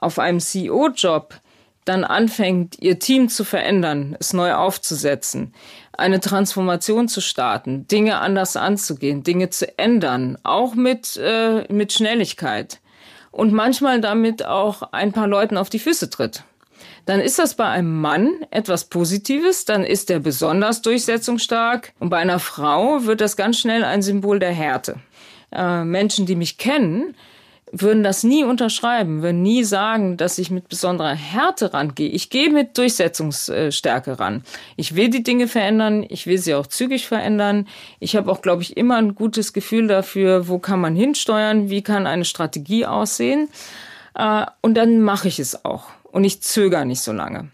auf 0.00 0.18
einem 0.18 0.40
CEO-Job 0.40 1.34
dann 1.84 2.04
anfängt, 2.04 2.78
ihr 2.80 2.98
Team 2.98 3.28
zu 3.28 3.44
verändern, 3.44 4.16
es 4.18 4.32
neu 4.32 4.54
aufzusetzen, 4.54 5.54
eine 5.96 6.20
Transformation 6.20 7.08
zu 7.08 7.20
starten, 7.20 7.86
Dinge 7.86 8.18
anders 8.18 8.56
anzugehen, 8.56 9.22
Dinge 9.22 9.50
zu 9.50 9.78
ändern, 9.78 10.36
auch 10.42 10.74
mit, 10.74 11.16
äh, 11.16 11.72
mit 11.72 11.92
Schnelligkeit 11.92 12.80
und 13.30 13.52
manchmal 13.52 14.00
damit 14.00 14.44
auch 14.44 14.82
ein 14.92 15.12
paar 15.12 15.28
Leuten 15.28 15.56
auf 15.56 15.70
die 15.70 15.78
Füße 15.78 16.10
tritt 16.10 16.44
dann 17.06 17.20
ist 17.20 17.38
das 17.38 17.54
bei 17.54 17.66
einem 17.66 18.00
Mann 18.00 18.32
etwas 18.50 18.86
Positives, 18.86 19.64
dann 19.64 19.84
ist 19.84 20.10
er 20.10 20.18
besonders 20.18 20.82
durchsetzungsstark 20.82 21.92
und 22.00 22.10
bei 22.10 22.18
einer 22.18 22.40
Frau 22.40 23.04
wird 23.04 23.20
das 23.20 23.36
ganz 23.36 23.58
schnell 23.58 23.84
ein 23.84 24.02
Symbol 24.02 24.40
der 24.40 24.52
Härte. 24.52 24.96
Äh, 25.52 25.84
Menschen, 25.84 26.26
die 26.26 26.34
mich 26.34 26.58
kennen, 26.58 27.14
würden 27.70 28.02
das 28.02 28.24
nie 28.24 28.42
unterschreiben, 28.42 29.22
würden 29.22 29.42
nie 29.42 29.62
sagen, 29.62 30.16
dass 30.16 30.38
ich 30.38 30.50
mit 30.50 30.68
besonderer 30.68 31.14
Härte 31.14 31.72
rangehe. 31.72 32.08
Ich 32.08 32.30
gehe 32.30 32.50
mit 32.50 32.76
Durchsetzungsstärke 32.76 34.18
ran. 34.18 34.42
Ich 34.76 34.96
will 34.96 35.08
die 35.08 35.22
Dinge 35.22 35.46
verändern, 35.46 36.04
ich 36.08 36.26
will 36.26 36.38
sie 36.38 36.54
auch 36.54 36.66
zügig 36.66 37.06
verändern. 37.06 37.68
Ich 38.00 38.16
habe 38.16 38.30
auch, 38.30 38.42
glaube 38.42 38.62
ich, 38.62 38.76
immer 38.76 38.96
ein 38.96 39.14
gutes 39.14 39.52
Gefühl 39.52 39.86
dafür, 39.86 40.48
wo 40.48 40.58
kann 40.58 40.80
man 40.80 40.96
hinsteuern, 40.96 41.70
wie 41.70 41.82
kann 41.82 42.06
eine 42.06 42.24
Strategie 42.24 42.86
aussehen. 42.86 43.48
Äh, 44.14 44.46
und 44.60 44.74
dann 44.74 45.00
mache 45.00 45.28
ich 45.28 45.38
es 45.38 45.64
auch 45.64 45.84
und 46.12 46.24
ich 46.24 46.42
zögere 46.42 46.86
nicht 46.86 47.00
so 47.00 47.12
lange. 47.12 47.50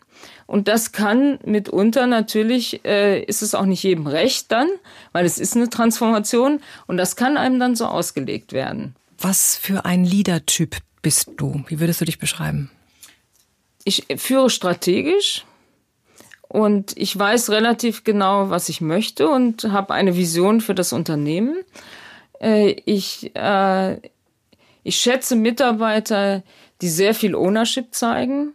Und 0.47 0.69
das 0.69 0.93
kann 0.93 1.39
mitunter 1.45 2.07
natürlich, 2.07 2.85
äh, 2.85 3.23
ist 3.23 3.43
es 3.43 3.55
auch 3.55 3.65
nicht 3.65 3.83
jedem 3.83 4.07
recht 4.07 4.53
dann, 4.53 4.69
weil 5.13 5.25
es 5.25 5.39
ist 5.39 5.57
eine 5.57 5.71
Transformation 5.71 6.61
und 6.87 6.97
das 6.99 7.17
kann 7.17 7.37
einem 7.37 7.59
dann 7.59 7.75
so 7.75 7.87
ausgelegt 7.87 8.53
werden. 8.53 8.95
Was 9.19 9.57
für 9.57 9.85
ein 9.85 10.05
Leadertyp 10.05 10.77
bist 11.01 11.31
du? 11.37 11.65
Wie 11.69 11.81
würdest 11.81 12.01
du 12.01 12.05
dich 12.05 12.19
beschreiben? 12.19 12.71
Ich 13.85 14.07
führe 14.17 14.51
strategisch 14.51 15.45
und 16.49 16.97
ich 16.97 17.19
weiß 17.19 17.51
relativ 17.51 18.05
genau, 18.05 18.51
was 18.51 18.69
ich 18.69 18.81
möchte 18.81 19.29
und 19.29 19.65
habe 19.65 19.95
eine 19.95 20.17
Vision 20.17 20.61
für 20.61 20.75
das 20.75 20.93
Unternehmen. 20.93 21.57
Äh, 22.41 22.73
ich, 22.85 23.35
äh, 23.35 23.97
ich 24.83 24.97
schätze 24.97 25.35
Mitarbeiter, 25.35 26.43
die 26.83 26.89
sehr 26.89 27.15
viel 27.15 27.35
Ownership 27.35 27.95
zeigen, 27.95 28.53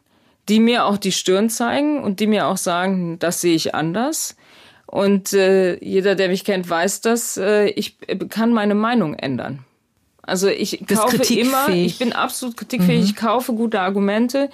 die 0.50 0.60
mir 0.60 0.86
auch 0.86 0.98
die 0.98 1.12
Stirn 1.12 1.50
zeigen 1.50 2.04
und 2.04 2.20
die 2.20 2.28
mir 2.28 2.48
auch 2.48 2.58
sagen, 2.58 3.18
das 3.20 3.42
sehe 3.42 3.56
ich 3.56 3.74
anders. 3.74 4.36
Und 4.86 5.34
äh, 5.34 5.84
jeder, 5.84 6.16
der 6.16 6.30
mich 6.30 6.46
kennt, 6.46 6.70
weiß 6.70 7.02
das, 7.02 7.38
äh, 7.38 7.68
ich 7.70 7.98
kann 8.30 8.54
meine 8.54 8.76
Meinung 8.76 9.16
ändern. 9.16 9.66
Also 10.22 10.48
ich 10.48 10.86
kaufe 10.88 11.34
immer, 11.34 11.70
ich 11.70 12.00
bin 12.00 12.14
absolut 12.14 12.58
kritikfähig, 12.58 13.00
mhm. 13.00 13.06
ich 13.06 13.16
kaufe 13.16 13.54
gute 13.54 13.80
Argumente 13.80 14.50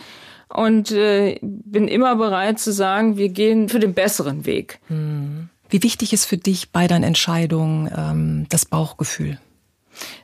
und 0.50 0.92
äh, 0.92 1.40
bin 1.42 1.88
immer 1.88 2.16
bereit 2.16 2.60
zu 2.60 2.72
sagen, 2.72 3.18
wir 3.18 3.30
gehen 3.30 3.70
für 3.70 3.80
den 3.80 3.94
besseren 3.94 4.46
Weg. 4.46 4.80
Mhm. 4.90 5.50
Wie 5.70 5.82
wichtig 5.82 6.14
ist 6.14 6.26
für 6.26 6.38
dich 6.38 6.72
bei 6.72 6.88
deinen 6.88 7.04
Entscheidungen 7.04 7.92
ähm, 7.96 8.46
das 8.50 8.66
Bauchgefühl? 8.66 9.40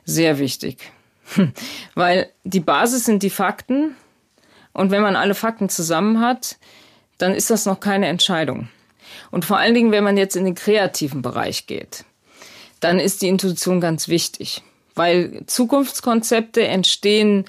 Sehr 0.04 0.38
wichtig. 0.38 0.92
Weil 1.94 2.30
die 2.44 2.60
Basis 2.60 3.04
sind 3.04 3.22
die 3.22 3.30
Fakten. 3.30 3.96
Und 4.72 4.90
wenn 4.90 5.02
man 5.02 5.16
alle 5.16 5.34
Fakten 5.34 5.68
zusammen 5.68 6.20
hat, 6.20 6.56
dann 7.18 7.34
ist 7.34 7.50
das 7.50 7.66
noch 7.66 7.80
keine 7.80 8.06
Entscheidung. 8.06 8.68
Und 9.30 9.44
vor 9.44 9.58
allen 9.58 9.74
Dingen, 9.74 9.92
wenn 9.92 10.04
man 10.04 10.16
jetzt 10.16 10.36
in 10.36 10.44
den 10.44 10.54
kreativen 10.54 11.22
Bereich 11.22 11.66
geht, 11.66 12.04
dann 12.80 12.98
ist 12.98 13.22
die 13.22 13.28
Intuition 13.28 13.80
ganz 13.80 14.08
wichtig, 14.08 14.62
weil 14.94 15.42
Zukunftskonzepte 15.46 16.66
entstehen 16.66 17.44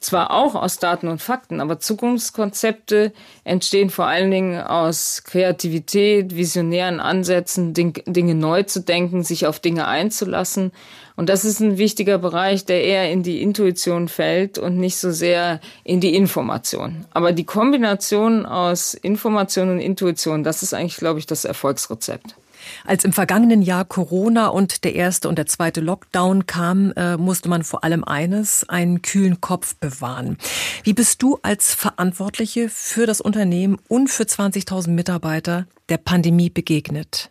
zwar 0.00 0.30
auch 0.30 0.54
aus 0.54 0.78
Daten 0.78 1.08
und 1.08 1.20
Fakten, 1.20 1.60
aber 1.60 1.80
Zukunftskonzepte 1.80 3.12
entstehen 3.44 3.90
vor 3.90 4.06
allen 4.06 4.30
Dingen 4.30 4.60
aus 4.60 5.24
Kreativität, 5.24 6.36
visionären 6.36 7.00
Ansätzen, 7.00 7.74
Dinge 7.74 8.34
neu 8.34 8.62
zu 8.62 8.80
denken, 8.80 9.24
sich 9.24 9.46
auf 9.46 9.58
Dinge 9.58 9.88
einzulassen. 9.88 10.72
Und 11.16 11.28
das 11.28 11.44
ist 11.44 11.60
ein 11.60 11.78
wichtiger 11.78 12.18
Bereich, 12.18 12.64
der 12.64 12.84
eher 12.84 13.10
in 13.10 13.24
die 13.24 13.42
Intuition 13.42 14.06
fällt 14.06 14.56
und 14.56 14.78
nicht 14.78 14.98
so 14.98 15.10
sehr 15.10 15.60
in 15.82 16.00
die 16.00 16.14
Information. 16.14 17.06
Aber 17.10 17.32
die 17.32 17.44
Kombination 17.44 18.46
aus 18.46 18.94
Information 18.94 19.70
und 19.70 19.80
Intuition, 19.80 20.44
das 20.44 20.62
ist 20.62 20.74
eigentlich, 20.74 20.96
glaube 20.96 21.18
ich, 21.18 21.26
das 21.26 21.44
Erfolgsrezept. 21.44 22.36
Als 22.84 23.04
im 23.04 23.12
vergangenen 23.12 23.62
Jahr 23.62 23.84
Corona 23.84 24.48
und 24.48 24.84
der 24.84 24.94
erste 24.94 25.28
und 25.28 25.36
der 25.36 25.46
zweite 25.46 25.80
Lockdown 25.80 26.46
kam, 26.46 26.92
äh, 26.92 27.16
musste 27.16 27.48
man 27.48 27.64
vor 27.64 27.84
allem 27.84 28.04
eines, 28.04 28.68
einen 28.68 29.02
kühlen 29.02 29.40
Kopf 29.40 29.76
bewahren. 29.76 30.38
Wie 30.84 30.92
bist 30.92 31.22
du 31.22 31.38
als 31.42 31.74
Verantwortliche 31.74 32.68
für 32.68 33.06
das 33.06 33.20
Unternehmen 33.20 33.78
und 33.88 34.08
für 34.08 34.24
20.000 34.24 34.90
Mitarbeiter 34.90 35.66
der 35.88 35.98
Pandemie 35.98 36.50
begegnet? 36.50 37.30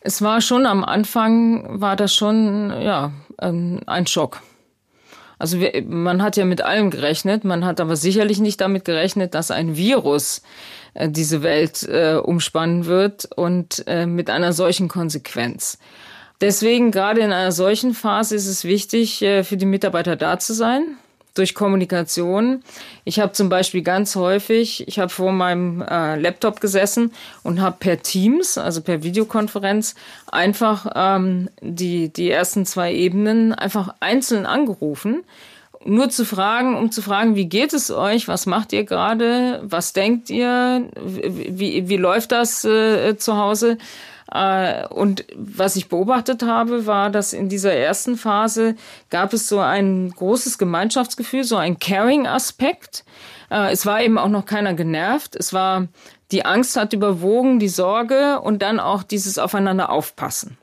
Es 0.00 0.22
war 0.22 0.40
schon 0.40 0.66
am 0.66 0.84
Anfang, 0.84 1.80
war 1.80 1.96
das 1.96 2.14
schon, 2.14 2.70
ja, 2.80 3.12
ähm, 3.40 3.80
ein 3.86 4.06
Schock. 4.06 4.40
Also 5.38 5.60
wir, 5.60 5.82
man 5.86 6.22
hat 6.22 6.36
ja 6.36 6.44
mit 6.44 6.62
allem 6.62 6.90
gerechnet, 6.90 7.44
man 7.44 7.64
hat 7.64 7.80
aber 7.80 7.96
sicherlich 7.96 8.38
nicht 8.38 8.60
damit 8.60 8.84
gerechnet, 8.84 9.34
dass 9.34 9.50
ein 9.50 9.76
Virus 9.76 10.42
äh, 10.96 11.08
diese 11.08 11.42
Welt 11.42 11.82
äh, 11.84 12.14
umspannen 12.14 12.86
wird 12.86 13.28
und 13.36 13.84
äh, 13.86 14.06
mit 14.06 14.30
einer 14.30 14.52
solchen 14.52 14.88
Konsequenz. 14.88 15.78
Deswegen 16.40 16.90
gerade 16.90 17.20
in 17.20 17.32
einer 17.32 17.52
solchen 17.52 17.94
Phase 17.94 18.34
ist 18.34 18.46
es 18.46 18.64
wichtig, 18.64 19.22
äh, 19.22 19.44
für 19.44 19.56
die 19.56 19.66
Mitarbeiter 19.66 20.16
da 20.16 20.38
zu 20.38 20.52
sein, 20.52 20.96
durch 21.34 21.54
Kommunikation. 21.54 22.62
Ich 23.04 23.20
habe 23.20 23.32
zum 23.32 23.48
Beispiel 23.48 23.82
ganz 23.82 24.16
häufig, 24.16 24.86
ich 24.88 24.98
habe 24.98 25.10
vor 25.10 25.32
meinem 25.32 25.82
äh, 25.82 26.16
Laptop 26.16 26.60
gesessen 26.60 27.12
und 27.42 27.60
habe 27.60 27.76
per 27.78 28.02
Teams, 28.02 28.58
also 28.58 28.80
per 28.80 29.02
Videokonferenz, 29.02 29.94
einfach 30.30 30.86
ähm, 30.94 31.50
die, 31.60 32.10
die 32.10 32.30
ersten 32.30 32.66
zwei 32.66 32.92
Ebenen 32.92 33.54
einfach 33.54 33.94
einzeln 34.00 34.46
angerufen 34.46 35.24
nur 35.86 36.10
zu 36.10 36.24
fragen, 36.24 36.76
um 36.76 36.90
zu 36.90 37.02
fragen, 37.02 37.36
wie 37.36 37.48
geht 37.48 37.72
es 37.72 37.90
euch, 37.90 38.28
was 38.28 38.46
macht 38.46 38.72
ihr 38.72 38.84
gerade, 38.84 39.62
was 39.64 39.92
denkt 39.92 40.30
ihr, 40.30 40.88
wie, 41.04 41.88
wie 41.88 41.96
läuft 41.96 42.32
das 42.32 42.64
äh, 42.64 43.16
zu 43.16 43.36
Hause? 43.36 43.78
Äh, 44.32 44.86
und 44.88 45.24
was 45.34 45.76
ich 45.76 45.88
beobachtet 45.88 46.42
habe, 46.42 46.86
war, 46.86 47.10
dass 47.10 47.32
in 47.32 47.48
dieser 47.48 47.72
ersten 47.72 48.16
Phase 48.16 48.74
gab 49.10 49.32
es 49.32 49.48
so 49.48 49.60
ein 49.60 50.10
großes 50.10 50.58
Gemeinschaftsgefühl, 50.58 51.44
so 51.44 51.56
ein 51.56 51.78
Caring-Aspekt. 51.78 53.04
Äh, 53.50 53.72
es 53.72 53.86
war 53.86 54.02
eben 54.02 54.18
auch 54.18 54.28
noch 54.28 54.46
keiner 54.46 54.74
genervt. 54.74 55.36
Es 55.36 55.52
war, 55.52 55.86
die 56.32 56.44
Angst 56.44 56.76
hat 56.76 56.92
überwogen, 56.92 57.58
die 57.58 57.68
Sorge 57.68 58.40
und 58.40 58.62
dann 58.62 58.80
auch 58.80 59.02
dieses 59.02 59.38
Aufeinander 59.38 59.90
aufpassen. 59.90 60.58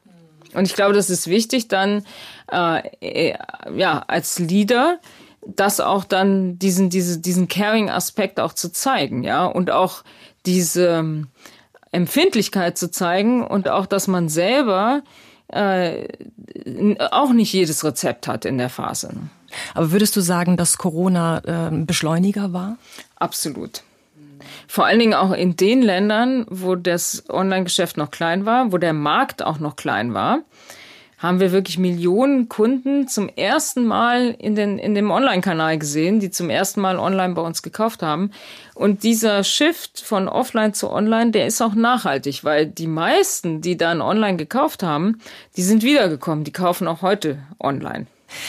Und 0.53 0.65
ich 0.65 0.75
glaube, 0.75 0.93
das 0.93 1.09
ist 1.09 1.27
wichtig, 1.27 1.67
dann 1.67 2.05
äh, 2.51 2.87
äh, 3.01 3.35
ja 3.75 4.03
als 4.07 4.39
Leader 4.39 4.99
das 5.45 5.79
auch 5.79 6.05
dann 6.05 6.57
diesen 6.57 6.89
diese, 6.89 7.19
diesen 7.19 7.47
Caring-Aspekt 7.47 8.39
auch 8.39 8.53
zu 8.53 8.71
zeigen, 8.71 9.23
ja 9.23 9.45
und 9.45 9.71
auch 9.71 10.03
diese 10.45 10.87
ähm, 10.87 11.27
Empfindlichkeit 11.93 12.77
zu 12.77 12.91
zeigen 12.91 13.45
und 13.45 13.69
auch, 13.69 13.85
dass 13.85 14.07
man 14.07 14.27
selber 14.27 15.03
äh, 15.47 16.07
auch 17.11 17.31
nicht 17.31 17.53
jedes 17.53 17.83
Rezept 17.83 18.27
hat 18.27 18.45
in 18.45 18.57
der 18.57 18.69
Phase. 18.69 19.11
Aber 19.75 19.91
würdest 19.91 20.15
du 20.15 20.21
sagen, 20.21 20.57
dass 20.57 20.79
Corona 20.79 21.69
äh, 21.69 21.85
Beschleuniger 21.85 22.51
war? 22.51 22.77
Absolut. 23.17 23.83
Vor 24.67 24.85
allen 24.85 24.99
Dingen 24.99 25.13
auch 25.13 25.31
in 25.31 25.55
den 25.55 25.83
Ländern, 25.83 26.45
wo 26.49 26.75
das 26.75 27.23
Online-Geschäft 27.29 27.97
noch 27.97 28.09
klein 28.09 28.45
war, 28.45 28.71
wo 28.71 28.77
der 28.77 28.93
Markt 28.93 29.43
auch 29.43 29.59
noch 29.59 29.75
klein 29.75 30.13
war, 30.13 30.39
haben 31.23 31.39
wir 31.39 31.53
wirklich 31.53 31.77
Millionen 31.77 32.49
Kunden 32.49 33.07
zum 33.07 33.29
ersten 33.29 33.85
Mal 33.85 34.35
in, 34.37 34.55
den, 34.55 34.77
in 34.77 34.93
dem 34.93 35.09
Online-Kanal 35.09 35.77
gesehen, 35.77 36.19
die 36.19 36.31
zum 36.31 36.49
ersten 36.49 36.81
Mal 36.81 36.99
online 36.99 37.33
bei 37.33 37.41
uns 37.41 37.63
gekauft 37.63 38.03
haben. 38.03 38.31
Und 38.75 39.03
dieser 39.03 39.45
Shift 39.45 40.01
von 40.01 40.27
offline 40.27 40.73
zu 40.73 40.91
online, 40.91 41.31
der 41.31 41.47
ist 41.47 41.61
auch 41.61 41.75
nachhaltig, 41.75 42.43
weil 42.43 42.67
die 42.67 42.87
meisten, 42.87 43.61
die 43.61 43.77
dann 43.77 44.01
online 44.01 44.35
gekauft 44.35 44.83
haben, 44.83 45.19
die 45.55 45.63
sind 45.63 45.81
wiedergekommen, 45.81 46.43
die 46.43 46.51
kaufen 46.51 46.89
auch 46.89 47.01
heute 47.01 47.39
online. 47.57 48.05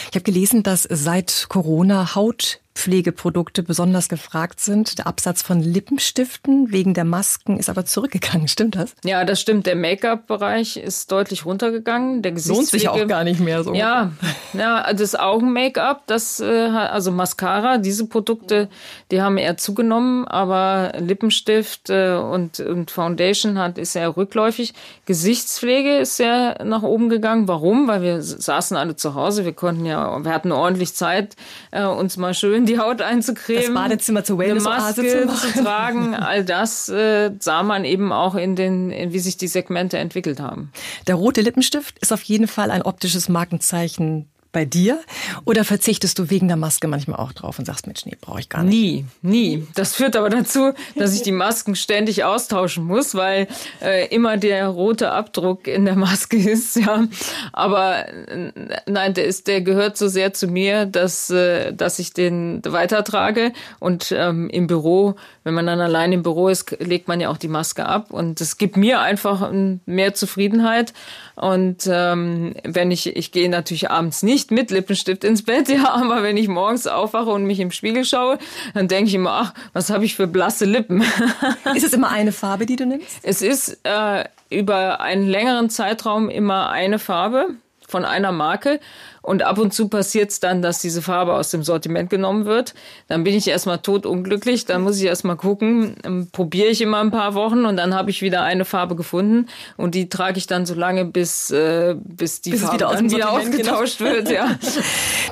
Ich 0.09 0.15
habe 0.15 0.23
gelesen, 0.23 0.61
dass 0.61 0.83
seit 0.83 1.45
Corona 1.47 2.13
Haut 2.13 2.59
Pflegeprodukte 2.75 3.63
besonders 3.63 4.09
gefragt 4.09 4.59
sind. 4.59 4.99
Der 4.99 5.07
Absatz 5.07 5.41
von 5.41 5.61
Lippenstiften 5.61 6.71
wegen 6.71 6.93
der 6.93 7.05
Masken 7.05 7.57
ist 7.57 7.69
aber 7.69 7.85
zurückgegangen. 7.85 8.47
Stimmt 8.55 8.75
das? 8.75 8.93
Ja, 9.03 9.23
das 9.23 9.41
stimmt. 9.41 9.65
Der 9.65 9.75
Make-up-Bereich 9.75 10.77
ist 10.77 11.11
deutlich 11.11 11.45
runtergegangen. 11.45 12.21
Der 12.21 12.33
Lohnt 12.33 12.67
sich 12.67 12.89
auch 12.89 13.07
gar 13.07 13.23
nicht 13.23 13.39
mehr 13.39 13.63
so. 13.63 13.73
Ja, 13.73 14.11
ja 14.53 14.93
das 14.93 15.15
Augen-Make-up, 15.15 16.05
das 16.07 16.39
äh, 16.39 16.45
also 16.45 17.11
Mascara, 17.11 17.77
diese 17.77 18.07
Produkte, 18.07 18.69
die 19.09 19.21
haben 19.21 19.37
eher 19.37 19.57
zugenommen, 19.57 20.27
aber 20.27 20.93
Lippenstift 20.99 21.89
äh, 21.89 22.15
und, 22.15 22.59
und 22.59 22.91
Foundation 22.91 23.57
hat 23.57 23.77
ist 23.77 23.93
sehr 23.93 24.15
rückläufig. 24.17 24.73
Gesichtspflege 25.05 25.97
ist 25.97 26.17
sehr 26.17 26.63
nach 26.63 26.83
oben 26.83 27.09
gegangen. 27.09 27.47
Warum? 27.47 27.87
Weil 27.87 28.01
wir 28.01 28.21
saßen 28.21 28.75
alle 28.75 28.95
zu 28.95 29.15
Hause. 29.15 29.45
Wir 29.45 29.53
konnten 29.53 29.85
ja, 29.85 30.23
wir 30.23 30.33
hatten 30.33 30.51
ordentlich 30.51 30.93
Zeit, 30.93 31.35
äh, 31.71 31.85
uns 31.85 32.17
mal 32.17 32.33
schön 32.33 32.64
die 32.65 32.79
Haut 32.79 33.01
einzucremen. 33.01 33.63
Das 33.63 33.73
Badezimmer 33.73 34.23
zur 34.23 34.37
Wellness 34.37 34.65
eine 34.65 34.77
Maske 34.77 35.27
zu, 35.27 35.63
tragen. 35.63 36.15
All 36.15 36.43
das 36.43 36.89
äh, 36.89 37.31
sah 37.39 37.63
man 37.63 37.85
eben 37.85 38.11
auch 38.11 38.35
in 38.35 38.55
den, 38.55 38.91
in, 38.91 39.13
wie 39.13 39.19
sich 39.19 39.37
die 39.37 39.47
Segmente 39.47 39.97
entwickelt 39.97 40.39
haben. 40.39 40.71
Der 41.07 41.15
rote 41.15 41.41
Lippenstift 41.41 41.99
ist 41.99 42.11
auf 42.11 42.21
jeden 42.23 42.47
Fall 42.47 42.71
ein 42.71 42.81
optisches 42.81 43.29
Markenzeichen 43.29 44.29
bei 44.55 44.63
dir? 44.63 45.01
Oder 45.43 45.65
verzichtest 45.65 46.17
du 46.17 46.29
wegen 46.29 46.47
der 46.47 46.55
Maske 46.55 46.87
manchmal 46.87 47.19
auch 47.19 47.33
drauf 47.33 47.59
und 47.59 47.65
sagst, 47.65 47.87
Mensch, 47.87 48.05
nee, 48.05 48.15
brauche 48.19 48.39
ich 48.39 48.47
gar 48.47 48.63
nicht? 48.63 48.73
Nie, 48.73 49.05
nie. 49.21 49.67
Das 49.75 49.93
führt 49.93 50.15
aber 50.15 50.29
dazu, 50.29 50.71
dass 50.95 51.13
ich 51.13 51.23
die 51.23 51.33
Masken 51.33 51.75
ständig 51.75 52.23
austauschen 52.23 52.85
muss, 52.85 53.15
weil 53.15 53.49
äh, 53.81 54.07
immer 54.15 54.37
der 54.37 54.67
rote 54.69 55.11
Abdruck 55.11 55.67
in 55.67 55.83
der 55.83 55.97
Maske 55.97 56.37
ist, 56.51 56.77
ja. 56.77 57.03
Aber 57.51 58.07
äh, 58.07 58.51
nein, 58.87 59.13
der 59.13 59.25
ist, 59.25 59.47
der 59.47 59.59
gehört 59.59 59.97
so 59.97 60.07
sehr 60.07 60.31
zu 60.31 60.47
mir, 60.47 60.85
dass, 60.85 61.29
äh, 61.29 61.73
dass 61.73 61.99
ich 61.99 62.13
den 62.13 62.61
weitertrage. 62.63 63.51
Und 63.79 64.13
ähm, 64.17 64.49
im 64.49 64.67
Büro, 64.67 65.15
wenn 65.43 65.53
man 65.53 65.65
dann 65.65 65.81
allein 65.81 66.13
im 66.13 66.23
Büro 66.23 66.47
ist, 66.47 66.77
legt 66.79 67.09
man 67.09 67.19
ja 67.19 67.27
auch 67.27 67.37
die 67.37 67.49
Maske 67.49 67.85
ab. 67.85 68.11
Und 68.11 68.39
es 68.39 68.57
gibt 68.57 68.77
mir 68.77 69.01
einfach 69.01 69.51
mehr 69.85 70.13
Zufriedenheit. 70.13 70.93
Und 71.35 71.87
ähm, 71.91 72.55
wenn 72.63 72.91
ich, 72.91 73.15
ich 73.15 73.31
gehe 73.31 73.49
natürlich 73.49 73.89
abends 73.89 74.23
nicht 74.23 74.51
mit 74.51 74.71
Lippenstift 74.71 75.23
ins 75.23 75.43
Bett, 75.43 75.67
ja, 75.69 75.93
aber 75.93 76.23
wenn 76.23 76.37
ich 76.37 76.47
morgens 76.47 76.87
aufwache 76.87 77.29
und 77.29 77.45
mich 77.45 77.59
im 77.59 77.71
Spiegel 77.71 78.05
schaue, 78.05 78.37
dann 78.73 78.87
denke 78.87 79.09
ich 79.09 79.15
immer, 79.15 79.31
ach, 79.31 79.53
was 79.73 79.89
habe 79.89 80.05
ich 80.05 80.15
für 80.15 80.27
blasse 80.27 80.65
Lippen. 80.65 81.03
Ist 81.75 81.85
es 81.85 81.93
immer 81.93 82.09
eine 82.09 82.31
Farbe, 82.31 82.65
die 82.65 82.75
du 82.75 82.85
nimmst? 82.85 83.19
Es 83.23 83.41
ist 83.41 83.79
äh, 83.83 84.25
über 84.49 85.01
einen 85.01 85.27
längeren 85.27 85.69
Zeitraum 85.69 86.29
immer 86.29 86.69
eine 86.69 86.99
Farbe 86.99 87.55
von 87.87 88.05
einer 88.05 88.31
Marke. 88.31 88.79
Und 89.25 89.41
ab 89.41 89.57
und 89.57 89.73
zu 89.73 89.87
passiert 89.89 90.29
es 90.29 90.39
dann, 90.39 90.61
dass 90.61 90.79
diese 90.79 91.01
Farbe 91.01 91.33
aus 91.33 91.49
dem 91.49 91.63
Sortiment 91.63 92.11
genommen 92.11 92.45
wird. 92.45 92.75
Dann 93.07 93.23
bin 93.23 93.33
ich 93.33 93.47
erstmal 93.47 93.79
totunglücklich. 93.79 94.65
Dann 94.65 94.83
muss 94.83 94.99
ich 94.99 95.05
erstmal 95.05 95.35
gucken. 95.35 95.95
Ähm, 96.03 96.27
probiere 96.31 96.67
ich 96.67 96.79
immer 96.81 96.99
ein 96.99 97.09
paar 97.09 97.33
Wochen 97.33 97.65
und 97.65 97.75
dann 97.77 97.95
habe 97.95 98.11
ich 98.11 98.21
wieder 98.21 98.43
eine 98.43 98.65
Farbe 98.65 98.95
gefunden. 98.95 99.47
Und 99.77 99.95
die 99.95 100.09
trage 100.09 100.37
ich 100.37 100.45
dann 100.45 100.67
so 100.67 100.75
lange, 100.75 101.05
bis, 101.05 101.49
äh, 101.49 101.95
bis 102.03 102.41
die 102.41 102.51
bis 102.51 102.61
Farbe 102.61 102.75
wieder, 102.75 102.91
dann 102.91 103.09
wieder 103.09 103.31
ausgetauscht 103.31 103.97
genau. 103.97 104.11
wird. 104.13 104.29
Ja. 104.29 104.59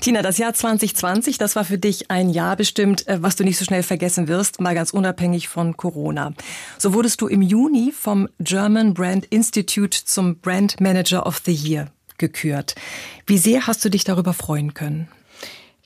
Tina, 0.01 0.23
das 0.23 0.39
Jahr 0.39 0.55
2020, 0.55 1.37
das 1.37 1.55
war 1.55 1.63
für 1.63 1.77
dich 1.77 2.09
ein 2.09 2.29
Jahr 2.31 2.55
bestimmt, 2.55 3.07
äh, 3.07 3.21
was 3.21 3.35
du 3.35 3.43
nicht 3.43 3.59
so 3.59 3.65
schnell 3.65 3.83
vergessen 3.83 4.27
wirst, 4.27 4.59
mal 4.59 4.73
ganz 4.73 4.89
unabhängig 4.89 5.49
von 5.49 5.77
Corona. 5.77 6.33
So 6.79 6.95
wurdest 6.95 7.21
du 7.21 7.27
im 7.27 7.43
Juni 7.43 7.93
vom 7.95 8.27
German 8.39 8.95
Brand 8.95 9.25
Institute 9.25 10.05
zum 10.05 10.39
Brand 10.39 10.81
Manager 10.81 11.27
of 11.27 11.41
the 11.45 11.53
Year 11.53 11.91
gekürt. 12.17 12.75
Wie 13.25 13.37
sehr 13.37 13.67
hast 13.67 13.83
du 13.83 13.89
dich 13.89 14.03
darüber 14.03 14.33
freuen 14.33 14.73
können? 14.73 15.07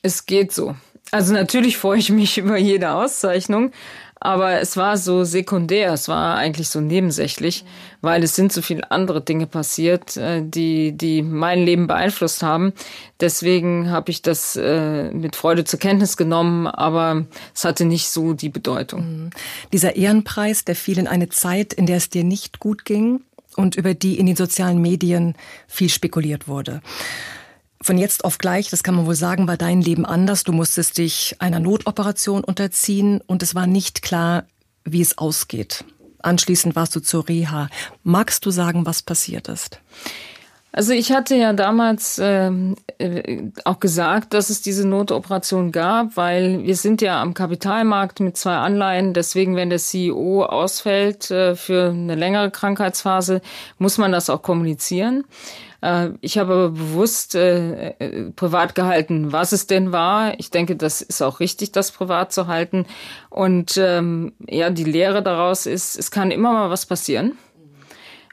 Es 0.02 0.26
geht 0.26 0.52
so. 0.54 0.76
Also 1.12 1.34
natürlich 1.34 1.78
freue 1.78 2.00
ich 2.00 2.10
mich 2.10 2.38
über 2.38 2.58
jede 2.58 2.92
Auszeichnung, 2.92 3.72
aber 4.20 4.60
es 4.62 4.76
war 4.78 4.98
so 4.98 5.24
sekundär, 5.24 5.94
es 5.94 6.08
war 6.08 6.38
eigentlich 6.38 6.70
so 6.70 6.82
nebensächlich, 6.82 7.66
weil 8.02 8.24
es 8.24 8.36
sind 8.36 8.52
so 8.52 8.62
viele 8.62 8.90
andere 8.90 9.22
Dinge 9.22 9.46
passiert, 9.46 10.18
äh, 10.18 10.42
die, 10.44 10.92
die 10.92 11.22
mein 11.22 11.64
Leben 11.64 11.88
beeinflusst 11.88 12.42
haben. 12.42 12.74
Deswegen 13.20 13.92
habe 13.92 14.10
ich 14.10 14.24
das 14.24 14.56
äh, 14.56 15.12
mit 15.12 15.36
Freude 15.36 15.66
zur 15.66 15.80
Kenntnis 15.80 16.18
genommen, 16.18 16.68
aber 16.68 17.26
es 17.54 17.64
hatte 17.64 17.86
nicht 17.86 18.10
so 18.10 18.34
die 18.34 18.50
Bedeutung. 18.50 19.02
Mhm. 19.02 19.30
Dieser 19.72 19.96
Ehrenpreis, 19.96 20.66
der 20.66 20.76
fiel 20.76 20.98
in 20.98 21.08
eine 21.08 21.30
Zeit, 21.30 21.74
in 21.74 21.86
der 21.86 21.98
es 21.98 22.10
dir 22.10 22.24
nicht 22.24 22.60
gut 22.60 22.86
ging 22.86 23.22
und 23.58 23.76
über 23.76 23.94
die 23.94 24.18
in 24.18 24.28
den 24.28 24.36
sozialen 24.36 24.82
Medien 24.82 25.36
viel 25.68 25.90
spekuliert 25.90 26.48
wurde. 26.48 26.82
Von 27.82 27.98
jetzt 27.98 28.24
auf 28.24 28.38
gleich, 28.38 28.70
das 28.70 28.84
kann 28.84 28.96
man 28.96 29.06
wohl 29.06 29.16
sagen, 29.16 29.48
war 29.48 29.58
dein 29.58 29.82
Leben 29.82 30.06
anders. 30.06 30.44
Du 30.44 30.52
musstest 30.52 30.98
dich 30.98 31.36
einer 31.40 31.60
Notoperation 31.60 32.44
unterziehen 32.44 33.22
und 33.28 33.44
es 33.44 33.54
war 33.54 33.68
nicht 33.68 34.02
klar, 34.02 34.46
wie 34.84 35.02
es 35.02 35.18
ausgeht. 35.18 35.84
Anschließend 36.20 36.76
warst 36.76 36.96
du 36.96 37.00
zur 37.00 37.28
Reha. 37.28 37.70
Magst 38.04 38.46
du 38.46 38.52
sagen, 38.52 38.86
was 38.86 39.02
passiert 39.02 39.48
ist? 39.48 39.80
Also 40.78 40.94
ich 40.94 41.12
hatte 41.12 41.34
ja 41.36 41.54
damals 41.54 42.22
ähm, 42.22 42.76
äh, 43.00 43.50
auch 43.66 43.80
gesagt, 43.80 44.36
dass 44.36 44.52
es 44.52 44.62
diese 44.62 44.88
Notoperation 44.88 45.72
gab, 45.72 46.16
weil 46.18 46.64
wir 46.66 46.76
sind 46.76 47.02
ja 47.02 47.20
am 47.20 47.34
Kapitalmarkt 47.34 48.20
mit 48.20 48.38
zwei 48.38 48.58
Anleihen. 48.58 49.16
Deswegen, 49.16 49.56
wenn 49.56 49.72
der 49.72 49.80
CEO 49.80 50.44
ausfällt 50.44 51.32
äh, 51.32 51.56
für 51.56 51.90
eine 51.90 52.14
längere 52.14 52.52
Krankheitsphase, 52.52 53.42
muss 53.80 53.98
man 53.98 54.12
das 54.12 54.30
auch 54.30 54.44
kommunizieren. 54.44 55.24
Äh, 55.82 56.10
ich 56.22 56.38
habe 56.38 56.54
aber 56.54 56.70
bewusst 56.70 57.34
äh, 57.34 57.96
äh, 57.98 58.32
privat 58.36 58.76
gehalten, 58.76 59.32
was 59.32 59.54
es 59.54 59.66
denn 59.66 59.92
war. 59.92 60.40
Ich 60.40 60.52
denke, 60.52 60.76
das 60.76 61.02
ist 61.02 61.24
auch 61.24 61.40
richtig, 61.40 61.72
das 61.72 61.92
privat 61.92 62.32
zu 62.32 62.46
halten. 62.46 62.86
Und 63.32 63.78
ähm, 63.78 64.34
ja, 64.48 64.70
die 64.70 64.84
Lehre 64.84 65.24
daraus 65.24 65.66
ist, 65.66 65.98
es 65.98 66.12
kann 66.12 66.30
immer 66.30 66.54
mal 66.54 66.70
was 66.70 66.86
passieren. 66.86 67.36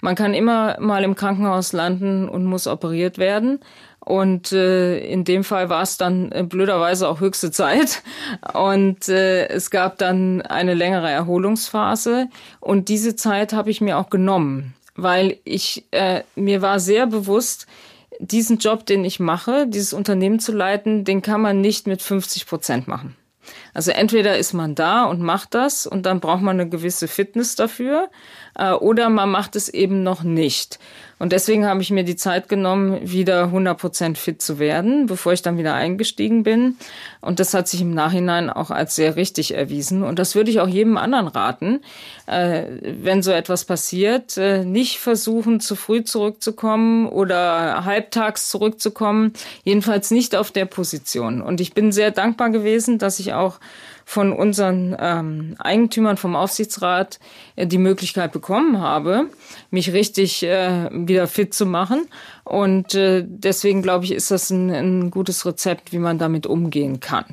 Man 0.05 0.15
kann 0.15 0.35
immer 0.35 0.79
mal 0.81 1.03
im 1.03 1.15
Krankenhaus 1.15 1.73
landen 1.73 2.29
und 2.29 2.45
muss 2.45 2.67
operiert 2.67 3.19
werden. 3.19 3.61
Und 4.01 4.53
äh, 4.53 4.99
in 4.99 5.25
dem 5.25 5.45
Fall 5.45 5.71
war 5.71 5.81
es 5.83 5.97
dann 5.97 6.31
äh, 6.31 6.43
blöderweise 6.43 7.09
auch 7.09 7.21
höchste 7.21 7.51
Zeit. 7.51 8.03
Und 8.53 9.09
äh, 9.09 9.49
es 9.49 9.71
gab 9.71 9.97
dann 9.97 10.43
eine 10.43 10.75
längere 10.75 11.11
Erholungsphase. 11.11 12.29
Und 12.61 12.91
diese 12.91 13.17
Zeit 13.17 13.55
habe 13.55 13.71
ich 13.71 13.81
mir 13.81 13.99
auch 13.99 14.11
genommen 14.11 14.75
weil 14.97 15.39
ich 15.45 15.85
äh, 15.91 16.23
mir 16.37 16.63
war 16.63 16.79
sehr 16.79 17.07
bewusst, 17.07 17.67
diesen 18.21 18.59
Job, 18.59 18.87
den 18.87 19.05
ich 19.05 19.19
mache, 19.19 19.67
dieses 19.67 19.93
Unternehmen 19.93 20.39
zu 20.39 20.53
leiten, 20.53 21.05
den 21.05 21.21
kann 21.21 21.41
man 21.41 21.61
nicht 21.61 21.87
mit 21.87 22.01
50 22.01 22.47
Prozent 22.47 22.89
machen. 22.89 23.17
Also 23.75 23.91
entweder 23.91 24.39
ist 24.39 24.55
man 24.55 24.75
da 24.75 25.05
und 25.05 25.21
macht 25.21 25.55
das 25.55 25.87
und 25.87 26.07
dann 26.07 26.21
braucht 26.21 26.43
man 26.43 26.59
eine 26.59 26.69
gewisse 26.69 27.09
Fitness 27.09 27.57
dafür 27.57 28.09
äh, 28.55 28.73
oder 28.73 29.11
man 29.11 29.31
macht 29.31 29.57
es 29.57 29.69
eben 29.69 30.03
noch 30.03 30.23
nicht. 30.23 30.79
Und 31.19 31.33
deswegen 31.33 31.65
habe 31.65 31.81
ich 31.81 31.91
mir 31.91 32.05
die 32.05 32.17
Zeit 32.17 32.49
genommen, 32.49 32.99
wieder 33.03 33.45
100% 33.45 34.17
fit 34.17 34.43
zu 34.43 34.59
werden, 34.59 35.07
bevor 35.07 35.33
ich 35.33 35.43
dann 35.43 35.57
wieder 35.57 35.75
eingestiegen 35.75 36.43
bin. 36.43 36.77
Und 37.21 37.41
das 37.41 37.55
hat 37.55 37.69
sich 37.69 37.81
im 37.81 37.95
Nachhinein 37.95 38.51
auch 38.51 38.71
als 38.71 38.97
sehr 38.97 39.17
richtig 39.17 39.55
erwiesen. 39.55 40.03
Und 40.03 40.19
das 40.19 40.35
würde 40.35 40.51
ich 40.51 40.61
auch 40.61 40.69
jedem 40.69 40.97
anderen 40.97 41.29
raten, 41.29 41.81
äh, 42.27 42.65
wenn 42.81 43.23
so 43.23 43.31
etwas 43.31 43.65
passiert, 43.65 44.37
äh, 44.37 44.65
nicht 44.65 44.99
versuchen, 44.99 45.61
zu 45.61 45.77
früh 45.77 46.03
zurückzukommen 46.03 47.09
oder 47.09 47.85
halbtags 47.85 48.49
zurückzukommen. 48.51 49.33
Jedenfalls 49.63 50.11
nicht 50.11 50.35
auf 50.35 50.51
der 50.51 50.67
Position. 50.67 51.43
Und 51.43 51.61
ich 51.61 51.75
bin 51.75 51.93
sehr 51.93 52.11
dankbar 52.11 52.51
gewesen, 52.51 52.99
dass 52.99 53.21
ich 53.21 53.33
auch 53.35 53.61
von 54.05 54.33
unseren 54.33 54.97
ähm, 54.99 55.57
Eigentümern 55.59 56.17
vom 56.17 56.37
Aufsichtsrat 56.37 57.19
äh, 57.57 57.67
die 57.67 57.79
Möglichkeit 57.79 58.33
bekommen 58.33 58.81
habe, 58.81 59.31
mich 59.71 59.93
richtig 59.93 60.43
äh, 60.43 60.91
wieder 60.93 61.27
fit 61.27 61.55
zu 61.55 61.67
machen. 61.67 62.07
Und 62.45 62.95
äh, 62.95 63.25
deswegen 63.27 63.83
glaube 63.83 64.05
ich, 64.05 64.13
ist 64.13 64.31
das 64.31 64.51
ein, 64.51 64.71
ein 64.71 65.11
gutes 65.11 65.47
Rezept, 65.47 65.93
wie 65.93 65.99
man 65.99 66.19
damit 66.19 66.47
umgehen 66.47 67.01
kann. 67.01 67.25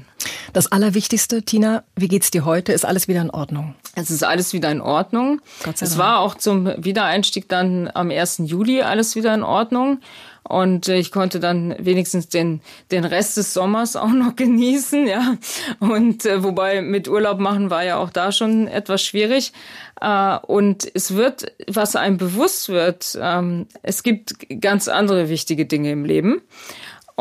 Das 0.53 0.71
Allerwichtigste, 0.71 1.43
Tina, 1.43 1.83
wie 1.95 2.07
geht's 2.07 2.31
dir 2.31 2.45
heute? 2.45 2.71
Ist 2.71 2.85
alles 2.85 3.07
wieder 3.07 3.21
in 3.21 3.29
Ordnung? 3.29 3.75
Es 3.95 4.09
ist 4.09 4.23
alles 4.23 4.53
wieder 4.53 4.71
in 4.71 4.81
Ordnung. 4.81 5.41
Es 5.79 5.97
war 5.97 6.19
auch 6.19 6.35
zum 6.35 6.71
Wiedereinstieg 6.77 7.49
dann 7.49 7.89
am 7.93 8.11
1. 8.11 8.43
Juli 8.45 8.81
alles 8.81 9.15
wieder 9.15 9.33
in 9.33 9.43
Ordnung. 9.43 9.99
Und 10.43 10.87
äh, 10.87 10.97
ich 10.97 11.11
konnte 11.11 11.39
dann 11.39 11.75
wenigstens 11.79 12.27
den, 12.27 12.61
den 12.91 13.05
Rest 13.05 13.37
des 13.37 13.53
Sommers 13.53 13.95
auch 13.95 14.11
noch 14.11 14.35
genießen, 14.35 15.07
ja. 15.07 15.37
Und 15.79 16.25
äh, 16.25 16.43
wobei 16.43 16.81
mit 16.81 17.07
Urlaub 17.07 17.39
machen 17.39 17.69
war 17.69 17.83
ja 17.83 17.97
auch 17.97 18.09
da 18.09 18.31
schon 18.31 18.67
etwas 18.67 19.03
schwierig. 19.03 19.53
Äh, 19.99 20.37
und 20.37 20.89
es 20.93 21.15
wird, 21.15 21.51
was 21.67 21.95
einem 21.95 22.17
bewusst 22.17 22.69
wird, 22.69 23.17
ähm, 23.21 23.67
es 23.83 24.03
gibt 24.03 24.35
ganz 24.61 24.87
andere 24.87 25.29
wichtige 25.29 25.65
Dinge 25.65 25.91
im 25.91 26.05
Leben. 26.05 26.41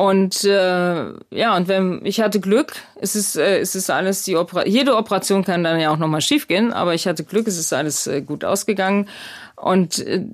Und 0.01 0.45
äh, 0.45 1.13
ja, 1.31 1.55
und 1.55 1.69
wenn 1.69 2.01
ich 2.07 2.23
hatte 2.23 2.41
Glück, 2.41 2.73
es 3.03 3.15
ist 3.15 3.37
äh, 3.37 3.59
es 3.59 3.75
ist 3.75 3.91
alles 3.91 4.23
die 4.23 4.35
Opera 4.35 4.65
jede 4.65 4.97
Operation 4.97 5.45
kann 5.45 5.63
dann 5.63 5.79
ja 5.79 5.91
auch 5.91 5.99
noch 5.99 6.09
mal 6.09 6.23
schiefgehen, 6.23 6.73
aber 6.73 6.95
ich 6.95 7.07
hatte 7.07 7.23
Glück, 7.23 7.47
es 7.47 7.59
ist 7.59 7.71
alles 7.75 8.07
äh, 8.07 8.23
gut 8.23 8.43
ausgegangen 8.43 9.11
und 9.57 9.99
äh, 9.99 10.25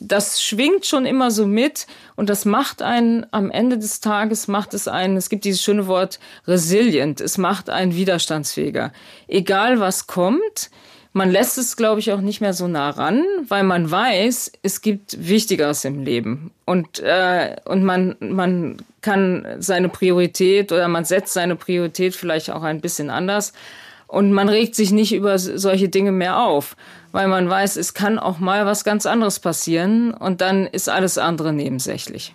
das 0.00 0.42
schwingt 0.42 0.86
schon 0.86 1.06
immer 1.06 1.30
so 1.30 1.46
mit 1.46 1.86
und 2.16 2.30
das 2.30 2.44
macht 2.44 2.82
einen 2.82 3.24
am 3.30 3.52
Ende 3.52 3.78
des 3.78 4.00
Tages 4.00 4.48
macht 4.48 4.74
es 4.74 4.88
einen, 4.88 5.16
es 5.16 5.28
gibt 5.28 5.44
dieses 5.44 5.62
schöne 5.62 5.86
Wort 5.86 6.18
resilient, 6.48 7.20
es 7.20 7.38
macht 7.38 7.70
einen 7.70 7.94
widerstandsfähiger. 7.94 8.92
Egal 9.28 9.78
was 9.78 10.08
kommt, 10.08 10.68
man 11.12 11.30
lässt 11.30 11.58
es, 11.58 11.76
glaube 11.76 12.00
ich, 12.00 12.12
auch 12.12 12.20
nicht 12.20 12.40
mehr 12.40 12.54
so 12.54 12.68
nah 12.68 12.90
ran, 12.90 13.22
weil 13.46 13.64
man 13.64 13.90
weiß, 13.90 14.52
es 14.62 14.80
gibt 14.80 15.28
Wichtigeres 15.28 15.84
im 15.84 16.04
Leben. 16.04 16.52
Und, 16.64 17.00
äh, 17.00 17.56
und 17.64 17.84
man, 17.84 18.16
man 18.20 18.78
kann 19.02 19.46
seine 19.58 19.88
Priorität 19.88 20.72
oder 20.72 20.88
man 20.88 21.04
setzt 21.04 21.34
seine 21.34 21.56
Priorität 21.56 22.16
vielleicht 22.16 22.50
auch 22.50 22.62
ein 22.62 22.80
bisschen 22.80 23.10
anders. 23.10 23.52
Und 24.06 24.32
man 24.32 24.48
regt 24.48 24.74
sich 24.74 24.90
nicht 24.90 25.12
über 25.12 25.38
solche 25.38 25.88
Dinge 25.88 26.12
mehr 26.12 26.40
auf, 26.40 26.76
weil 27.12 27.28
man 27.28 27.48
weiß, 27.48 27.76
es 27.76 27.94
kann 27.94 28.18
auch 28.18 28.38
mal 28.38 28.66
was 28.66 28.84
ganz 28.84 29.06
anderes 29.06 29.38
passieren 29.38 30.12
und 30.12 30.40
dann 30.40 30.66
ist 30.66 30.88
alles 30.88 31.18
andere 31.18 31.52
nebensächlich. 31.52 32.34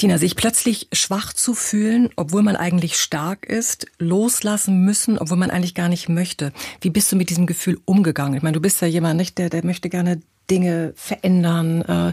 Tina, 0.00 0.16
sich 0.16 0.34
plötzlich 0.34 0.88
schwach 0.94 1.34
zu 1.34 1.52
fühlen, 1.52 2.08
obwohl 2.16 2.42
man 2.42 2.56
eigentlich 2.56 2.98
stark 2.98 3.44
ist, 3.44 3.86
loslassen 3.98 4.82
müssen, 4.82 5.18
obwohl 5.18 5.36
man 5.36 5.50
eigentlich 5.50 5.74
gar 5.74 5.90
nicht 5.90 6.08
möchte. 6.08 6.54
Wie 6.80 6.88
bist 6.88 7.12
du 7.12 7.16
mit 7.16 7.28
diesem 7.28 7.46
Gefühl 7.46 7.78
umgegangen? 7.84 8.34
Ich 8.34 8.42
meine, 8.42 8.54
du 8.54 8.62
bist 8.62 8.80
ja 8.80 8.88
jemand, 8.88 9.18
nicht, 9.18 9.36
der, 9.36 9.50
der 9.50 9.62
möchte 9.62 9.90
gerne 9.90 10.22
Dinge 10.50 10.94
verändern. 10.96 11.82
Äh, 11.82 12.12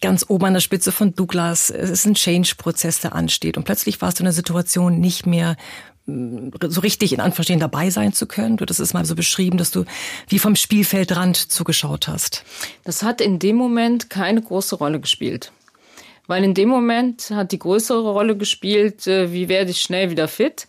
ganz 0.00 0.24
oben 0.28 0.44
an 0.44 0.52
der 0.54 0.60
Spitze 0.60 0.92
von 0.92 1.16
Douglas. 1.16 1.68
Es 1.70 1.90
ist 1.90 2.06
ein 2.06 2.14
Change-Prozess, 2.14 3.00
der 3.00 3.12
ansteht. 3.16 3.56
Und 3.56 3.64
plötzlich 3.64 4.00
warst 4.00 4.20
du 4.20 4.22
in 4.22 4.28
einer 4.28 4.32
Situation 4.32 5.00
nicht 5.00 5.26
mehr 5.26 5.56
mm, 6.06 6.50
so 6.68 6.80
richtig 6.80 7.12
in 7.12 7.18
Anverstehen 7.18 7.58
dabei 7.58 7.90
sein 7.90 8.12
zu 8.12 8.26
können. 8.26 8.56
Du 8.56 8.64
hast 8.64 8.78
es 8.78 8.94
mal 8.94 9.04
so 9.04 9.16
beschrieben, 9.16 9.58
dass 9.58 9.72
du 9.72 9.84
wie 10.28 10.38
vom 10.38 10.54
Spielfeldrand 10.54 11.36
zugeschaut 11.36 12.06
hast. 12.06 12.44
Das 12.84 13.02
hat 13.02 13.20
in 13.20 13.40
dem 13.40 13.56
Moment 13.56 14.10
keine 14.10 14.40
große 14.40 14.76
Rolle 14.76 15.00
gespielt 15.00 15.50
weil 16.26 16.44
in 16.44 16.54
dem 16.54 16.68
Moment 16.68 17.30
hat 17.30 17.52
die 17.52 17.58
größere 17.58 18.10
Rolle 18.10 18.36
gespielt, 18.36 19.06
äh, 19.06 19.32
wie 19.32 19.48
werde 19.48 19.70
ich 19.70 19.82
schnell 19.82 20.10
wieder 20.10 20.28
fit. 20.28 20.66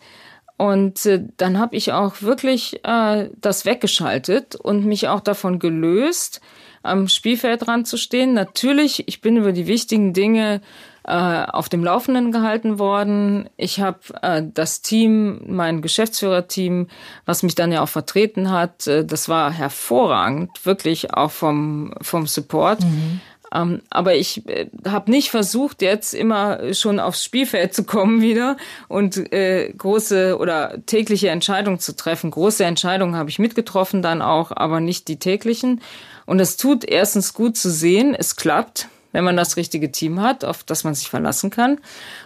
Und 0.56 1.06
äh, 1.06 1.24
dann 1.36 1.58
habe 1.58 1.76
ich 1.76 1.92
auch 1.92 2.20
wirklich 2.20 2.84
äh, 2.84 3.30
das 3.40 3.64
weggeschaltet 3.64 4.56
und 4.56 4.84
mich 4.84 5.08
auch 5.08 5.20
davon 5.20 5.58
gelöst, 5.58 6.40
am 6.82 7.08
Spielfeld 7.08 7.66
dran 7.66 7.84
zu 7.84 7.96
stehen. 7.96 8.34
Natürlich, 8.34 9.06
ich 9.08 9.20
bin 9.20 9.36
über 9.36 9.52
die 9.52 9.66
wichtigen 9.66 10.12
Dinge 10.12 10.60
äh, 11.04 11.12
auf 11.12 11.68
dem 11.68 11.84
Laufenden 11.84 12.32
gehalten 12.32 12.78
worden. 12.78 13.48
Ich 13.56 13.80
habe 13.80 14.00
äh, 14.20 14.42
das 14.52 14.82
Team, 14.82 15.40
mein 15.46 15.80
Geschäftsführerteam, 15.80 16.88
was 17.24 17.42
mich 17.42 17.54
dann 17.54 17.72
ja 17.72 17.82
auch 17.82 17.88
vertreten 17.88 18.50
hat, 18.50 18.86
äh, 18.86 19.04
das 19.04 19.28
war 19.28 19.50
hervorragend, 19.50 20.66
wirklich 20.66 21.14
auch 21.14 21.30
vom, 21.30 21.94
vom 22.02 22.26
Support. 22.26 22.80
Mhm. 22.80 23.20
Ähm, 23.52 23.82
aber 23.90 24.14
ich 24.14 24.46
äh, 24.48 24.66
habe 24.86 25.10
nicht 25.10 25.30
versucht, 25.30 25.82
jetzt 25.82 26.14
immer 26.14 26.74
schon 26.74 27.00
aufs 27.00 27.24
Spielfeld 27.24 27.74
zu 27.74 27.84
kommen 27.84 28.20
wieder 28.20 28.56
und 28.88 29.32
äh, 29.32 29.72
große 29.72 30.38
oder 30.38 30.84
tägliche 30.86 31.30
Entscheidungen 31.30 31.78
zu 31.78 31.96
treffen. 31.96 32.30
Große 32.30 32.64
Entscheidungen 32.64 33.16
habe 33.16 33.30
ich 33.30 33.38
mitgetroffen 33.38 34.02
dann 34.02 34.22
auch, 34.22 34.52
aber 34.54 34.80
nicht 34.80 35.08
die 35.08 35.18
täglichen. 35.18 35.80
Und 36.26 36.40
es 36.40 36.56
tut 36.56 36.84
erstens 36.84 37.32
gut 37.32 37.56
zu 37.56 37.70
sehen, 37.70 38.14
es 38.14 38.36
klappt, 38.36 38.88
wenn 39.12 39.24
man 39.24 39.36
das 39.36 39.56
richtige 39.56 39.90
Team 39.90 40.20
hat, 40.20 40.44
auf 40.44 40.62
das 40.62 40.84
man 40.84 40.94
sich 40.94 41.08
verlassen 41.08 41.48
kann. 41.48 41.78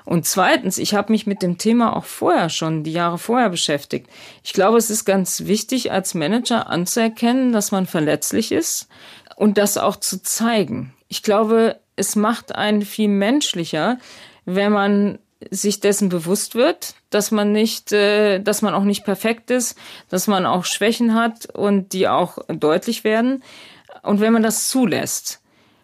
Und 0.04 0.26
zweitens, 0.26 0.78
ich 0.78 0.94
habe 0.94 1.12
mich 1.12 1.26
mit 1.26 1.42
dem 1.42 1.56
Thema 1.56 1.96
auch 1.96 2.04
vorher 2.04 2.48
schon, 2.48 2.82
die 2.82 2.92
Jahre 2.92 3.18
vorher 3.18 3.48
beschäftigt. 3.48 4.08
Ich 4.42 4.52
glaube, 4.52 4.78
es 4.78 4.90
ist 4.90 5.04
ganz 5.04 5.44
wichtig, 5.46 5.92
als 5.92 6.14
Manager 6.14 6.68
anzuerkennen, 6.68 7.52
dass 7.52 7.70
man 7.70 7.86
verletzlich 7.86 8.50
ist 8.50 8.88
und 9.36 9.58
das 9.58 9.78
auch 9.78 9.96
zu 9.96 10.22
zeigen. 10.22 10.92
Ich 11.12 11.22
glaube, 11.22 11.78
es 11.94 12.16
macht 12.16 12.54
einen 12.54 12.80
viel 12.80 13.08
menschlicher, 13.08 13.98
wenn 14.46 14.72
man 14.72 15.18
sich 15.50 15.78
dessen 15.78 16.08
bewusst 16.08 16.54
wird, 16.54 16.94
dass 17.10 17.30
man 17.30 17.52
nicht, 17.52 17.92
äh, 17.92 18.38
dass 18.38 18.62
man 18.62 18.72
auch 18.72 18.84
nicht 18.84 19.04
perfekt 19.04 19.50
ist, 19.50 19.76
dass 20.08 20.26
man 20.26 20.46
auch 20.46 20.64
Schwächen 20.64 21.14
hat 21.14 21.54
und 21.54 21.92
die 21.92 22.08
auch 22.08 22.38
deutlich 22.48 23.04
werden. 23.04 23.42
Und 24.02 24.22
wenn 24.22 24.32
man 24.32 24.42
das 24.42 24.70
zulässt. 24.70 25.42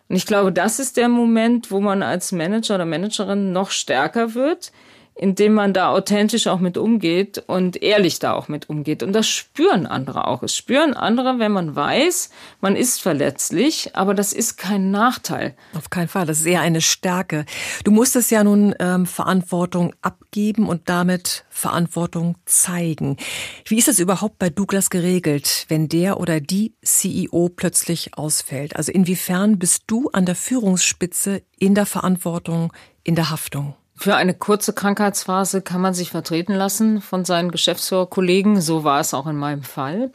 Und 0.08 0.16
ich 0.16 0.24
glaube, 0.24 0.50
das 0.50 0.78
ist 0.78 0.96
der 0.96 1.10
Moment, 1.10 1.70
wo 1.70 1.80
man 1.80 2.02
als 2.02 2.32
Manager 2.32 2.76
oder 2.76 2.86
Managerin 2.86 3.52
noch 3.52 3.70
stärker 3.70 4.32
wird, 4.32 4.72
indem 5.18 5.54
man 5.54 5.72
da 5.72 5.90
authentisch 5.90 6.46
auch 6.46 6.60
mit 6.60 6.78
umgeht 6.78 7.42
und 7.46 7.82
ehrlich 7.82 8.20
da 8.20 8.34
auch 8.34 8.48
mit 8.48 8.70
umgeht. 8.70 9.02
Und 9.02 9.12
das 9.12 9.28
spüren 9.28 9.86
andere 9.86 10.26
auch. 10.28 10.42
Es 10.42 10.56
spüren 10.56 10.94
andere, 10.94 11.38
wenn 11.38 11.52
man 11.52 11.74
weiß, 11.74 12.30
man 12.60 12.76
ist 12.76 13.02
verletzlich, 13.02 13.96
aber 13.96 14.14
das 14.14 14.32
ist 14.32 14.56
kein 14.56 14.90
Nachteil. 14.90 15.54
Auf 15.74 15.90
keinen 15.90 16.08
Fall, 16.08 16.26
das 16.26 16.40
ist 16.40 16.46
eher 16.46 16.60
eine 16.60 16.80
Stärke. 16.80 17.44
Du 17.84 17.90
musstest 17.90 18.30
ja 18.30 18.44
nun 18.44 18.74
ähm, 18.78 19.06
Verantwortung 19.06 19.92
abgeben 20.02 20.68
und 20.68 20.88
damit 20.88 21.44
Verantwortung 21.50 22.36
zeigen. 22.44 23.16
Wie 23.64 23.78
ist 23.78 23.88
es 23.88 23.98
überhaupt 23.98 24.38
bei 24.38 24.50
Douglas 24.50 24.88
geregelt, 24.88 25.66
wenn 25.68 25.88
der 25.88 26.20
oder 26.20 26.40
die 26.40 26.74
CEO 26.82 27.48
plötzlich 27.48 28.16
ausfällt? 28.16 28.76
Also 28.76 28.92
inwiefern 28.92 29.58
bist 29.58 29.82
du 29.88 30.10
an 30.12 30.26
der 30.26 30.36
Führungsspitze 30.36 31.42
in 31.58 31.74
der 31.74 31.86
Verantwortung, 31.86 32.72
in 33.02 33.16
der 33.16 33.30
Haftung? 33.30 33.74
Für 34.00 34.14
eine 34.14 34.32
kurze 34.32 34.72
Krankheitsphase 34.72 35.60
kann 35.60 35.80
man 35.80 35.92
sich 35.92 36.12
vertreten 36.12 36.54
lassen 36.54 37.00
von 37.00 37.24
seinen 37.24 37.50
Geschäftsführerkollegen. 37.50 38.60
So 38.60 38.84
war 38.84 39.00
es 39.00 39.12
auch 39.12 39.26
in 39.26 39.34
meinem 39.34 39.64
Fall. 39.64 40.12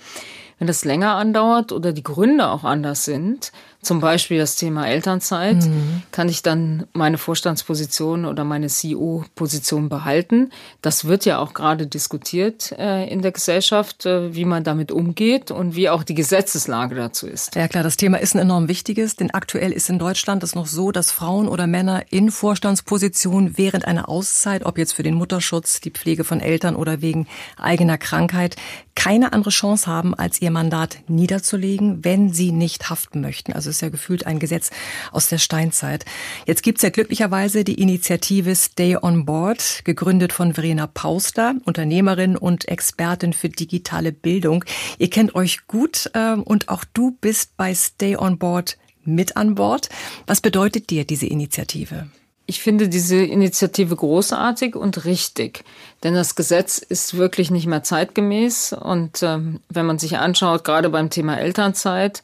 Wenn 0.58 0.67
das 0.67 0.86
länger 0.86 1.15
andauert 1.15 1.74
oder 1.74 1.91
die 1.91 2.02
Gründe 2.02 2.48
auch 2.48 2.63
anders 2.63 3.04
sind, 3.04 3.52
zum 3.84 4.00
Beispiel 4.00 4.38
das 4.38 4.56
Thema 4.56 4.88
Elternzeit, 4.88 5.65
mhm. 5.65 6.04
kann 6.12 6.30
ich 6.30 6.41
dann 6.41 6.88
meine 6.93 7.17
Vorstandsposition 7.17 8.26
oder 8.26 8.43
meine 8.43 8.67
CEO-Position 8.67 9.89
behalten. 9.89 10.52
Das 10.82 11.06
wird 11.06 11.26
ja 11.26 11.39
auch 11.39 11.54
gerade 11.54 11.88
diskutiert 11.88 12.72
äh, 12.78 13.08
in 13.10 13.22
der 13.22 13.32
Gesellschaft, 13.32 14.06
äh, 14.06 14.34
wie 14.34 14.46
man 14.46 14.63
damit 14.63 14.91
umgeht 14.91 15.52
und 15.52 15.76
wie 15.76 15.89
auch 15.89 16.04
die 16.04 16.15
Gesetzeslage 16.15 16.96
dazu 16.96 17.28
ist. 17.28 17.56
Ja 17.56 17.67
klar, 17.67 17.84
das 17.84 17.98
Thema 17.98 18.19
ist 18.19 18.36
ein 18.36 18.39
enorm 18.39 18.67
wichtiges, 18.67 19.15
denn 19.15 19.32
aktuell 19.32 19.72
ist 19.72 19.89
in 19.89 20.00
Deutschland 20.00 20.43
es 20.43 20.56
noch 20.56 20.67
so, 20.67 20.91
dass 20.91 21.12
Frauen 21.12 21.48
oder 21.48 21.67
Männer 21.67 22.04
in 22.10 22.32
Vorstandspositionen 22.32 23.58
während 23.58 23.86
einer 23.86 24.10
Auszeit, 24.10 24.65
ob 24.65 24.78
jetzt 24.78 24.93
für 24.93 25.04
den 25.04 25.15
Mutterschutz, 25.15 25.82
die 25.82 25.91
Pflege 25.91 26.24
von 26.24 26.39
Eltern 26.39 26.76
oder 26.76 27.02
wegen 27.02 27.28
eigener 27.58 27.98
Krankheit, 27.98 28.56
keine 28.96 29.34
andere 29.34 29.50
Chance 29.50 29.88
haben, 29.88 30.13
als 30.13 30.41
ihr 30.41 30.52
Mandat 30.52 30.98
niederzulegen, 31.08 32.04
wenn 32.04 32.32
sie 32.32 32.52
nicht 32.52 32.89
haften 32.89 33.22
möchten. 33.22 33.54
Also 33.54 33.69
ist 33.73 33.81
ja 33.81 33.89
gefühlt 33.89 34.25
ein 34.25 34.39
Gesetz 34.39 34.69
aus 35.12 35.27
der 35.27 35.38
Steinzeit. 35.38 36.05
Jetzt 36.45 36.63
gibt's 36.63 36.81
ja 36.81 36.89
glücklicherweise 36.89 37.63
die 37.63 37.81
Initiative 37.81 38.55
Stay 38.55 38.95
on 38.95 39.25
Board, 39.25 39.81
gegründet 39.83 40.33
von 40.33 40.53
Verena 40.53 40.88
Pauster, 40.88 41.55
Unternehmerin 41.65 42.38
und 42.38 42.67
Expertin 42.67 43.33
für 43.33 43.49
digitale 43.49 44.12
Bildung. 44.12 44.63
Ihr 44.97 45.09
kennt 45.09 45.36
euch 45.36 45.67
gut 45.67 46.09
äh, 46.13 46.33
und 46.33 46.69
auch 46.69 46.86
du 46.93 47.17
bist 47.19 47.57
bei 47.57 47.73
Stay 47.73 48.15
on 48.15 48.38
Board 48.38 48.77
mit 49.05 49.36
an 49.36 49.55
Bord. 49.55 49.89
Was 50.27 50.41
bedeutet 50.41 50.89
dir 50.89 51.05
diese 51.05 51.25
Initiative? 51.25 52.07
Ich 52.45 52.62
finde 52.62 52.89
diese 52.89 53.17
Initiative 53.17 53.95
großartig 53.95 54.75
und 54.75 55.05
richtig, 55.05 55.63
denn 56.03 56.13
das 56.13 56.36
Gesetz 56.36 56.77
ist 56.77 57.15
wirklich 57.15 57.51
nicht 57.51 57.67
mehr 57.67 57.83
zeitgemäß. 57.83 58.73
Und 58.73 59.23
ähm, 59.23 59.62
wenn 59.69 59.86
man 59.86 59.97
sich 59.97 60.17
anschaut, 60.17 60.65
gerade 60.65 60.89
beim 60.89 61.09
Thema 61.09 61.38
Elternzeit, 61.39 62.21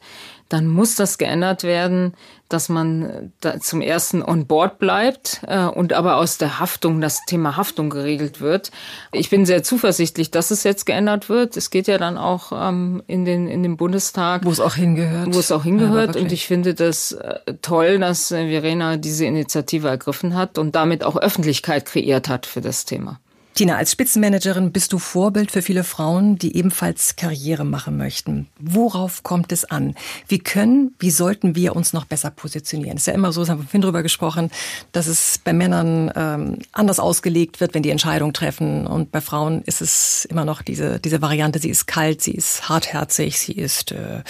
dann 0.50 0.66
muss 0.66 0.96
das 0.96 1.16
geändert 1.16 1.62
werden, 1.62 2.12
dass 2.48 2.68
man 2.68 3.32
da 3.40 3.60
zum 3.60 3.80
ersten 3.80 4.20
on 4.20 4.46
board 4.46 4.80
bleibt 4.80 5.42
äh, 5.46 5.64
und 5.64 5.92
aber 5.92 6.16
aus 6.16 6.38
der 6.38 6.58
Haftung, 6.58 7.00
das 7.00 7.24
Thema 7.24 7.56
Haftung 7.56 7.88
geregelt 7.88 8.40
wird. 8.40 8.72
Ich 9.12 9.30
bin 9.30 9.46
sehr 9.46 9.62
zuversichtlich, 9.62 10.32
dass 10.32 10.50
es 10.50 10.64
jetzt 10.64 10.86
geändert 10.86 11.28
wird. 11.28 11.56
Es 11.56 11.70
geht 11.70 11.86
ja 11.86 11.96
dann 11.98 12.18
auch 12.18 12.50
ähm, 12.52 13.02
in, 13.06 13.24
den, 13.24 13.46
in 13.46 13.62
den 13.62 13.76
Bundestag. 13.76 14.44
Wo 14.44 14.50
es 14.50 14.58
auch 14.58 14.74
hingehört. 14.74 15.32
Wo 15.32 15.38
es 15.38 15.52
auch 15.52 15.62
hingehört. 15.62 16.16
Ja, 16.16 16.22
und 16.22 16.32
ich 16.32 16.48
finde 16.48 16.74
das 16.74 17.12
äh, 17.12 17.54
toll, 17.62 18.00
dass 18.00 18.32
äh, 18.32 18.48
Verena 18.48 18.96
diese 18.96 19.26
Initiative 19.26 19.88
ergriffen 19.88 20.34
hat 20.34 20.58
und 20.58 20.74
damit 20.74 21.04
auch 21.04 21.16
Öffentlichkeit 21.16 21.86
kreiert 21.86 22.28
hat 22.28 22.46
für 22.46 22.60
das 22.60 22.84
Thema. 22.84 23.20
Tina, 23.54 23.76
als 23.76 23.92
Spitzenmanagerin 23.92 24.72
bist 24.72 24.92
du 24.92 24.98
Vorbild 24.98 25.50
für 25.50 25.60
viele 25.60 25.84
Frauen, 25.84 26.38
die 26.38 26.56
ebenfalls 26.56 27.16
Karriere 27.16 27.64
machen 27.64 27.96
möchten. 27.96 28.48
Worauf 28.58 29.22
kommt 29.22 29.52
es 29.52 29.64
an? 29.64 29.94
Wie 30.28 30.38
können, 30.38 30.94
wie 30.98 31.10
sollten 31.10 31.56
wir 31.56 31.76
uns 31.76 31.92
noch 31.92 32.04
besser 32.04 32.30
positionieren? 32.30 32.96
Es 32.96 33.02
ist 33.02 33.06
ja 33.08 33.12
immer 33.12 33.32
so, 33.32 33.40
das 33.40 33.50
haben 33.50 33.58
wir 33.58 33.64
vorhin 33.64 33.82
drüber 33.82 34.02
gesprochen, 34.02 34.50
dass 34.92 35.08
es 35.08 35.40
bei 35.42 35.52
Männern 35.52 36.10
ähm, 36.14 36.58
anders 36.72 37.00
ausgelegt 37.00 37.60
wird, 37.60 37.74
wenn 37.74 37.82
die 37.82 37.90
Entscheidung 37.90 38.32
treffen. 38.32 38.86
Und 38.86 39.10
bei 39.10 39.20
Frauen 39.20 39.62
ist 39.62 39.82
es 39.82 40.24
immer 40.26 40.44
noch 40.44 40.62
diese, 40.62 40.98
diese 41.00 41.20
Variante, 41.20 41.58
sie 41.58 41.70
ist 41.70 41.86
kalt, 41.86 42.22
sie 42.22 42.32
ist 42.32 42.68
hartherzig, 42.68 43.38
sie 43.38 43.52
ist... 43.52 43.92
Äh, 43.92 44.22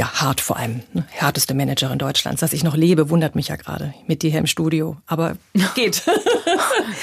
ja, 0.00 0.10
hart 0.14 0.40
vor 0.40 0.56
allem. 0.56 0.80
Ne? 0.94 1.04
Härteste 1.10 1.52
Managerin 1.52 1.98
Deutschlands. 1.98 2.40
Dass 2.40 2.54
ich 2.54 2.64
noch 2.64 2.74
lebe, 2.74 3.10
wundert 3.10 3.34
mich 3.34 3.48
ja 3.48 3.56
gerade 3.56 3.92
mit 4.06 4.22
dir 4.22 4.30
hier 4.30 4.38
im 4.38 4.46
Studio. 4.46 4.96
Aber 5.06 5.36
geht. 5.74 6.02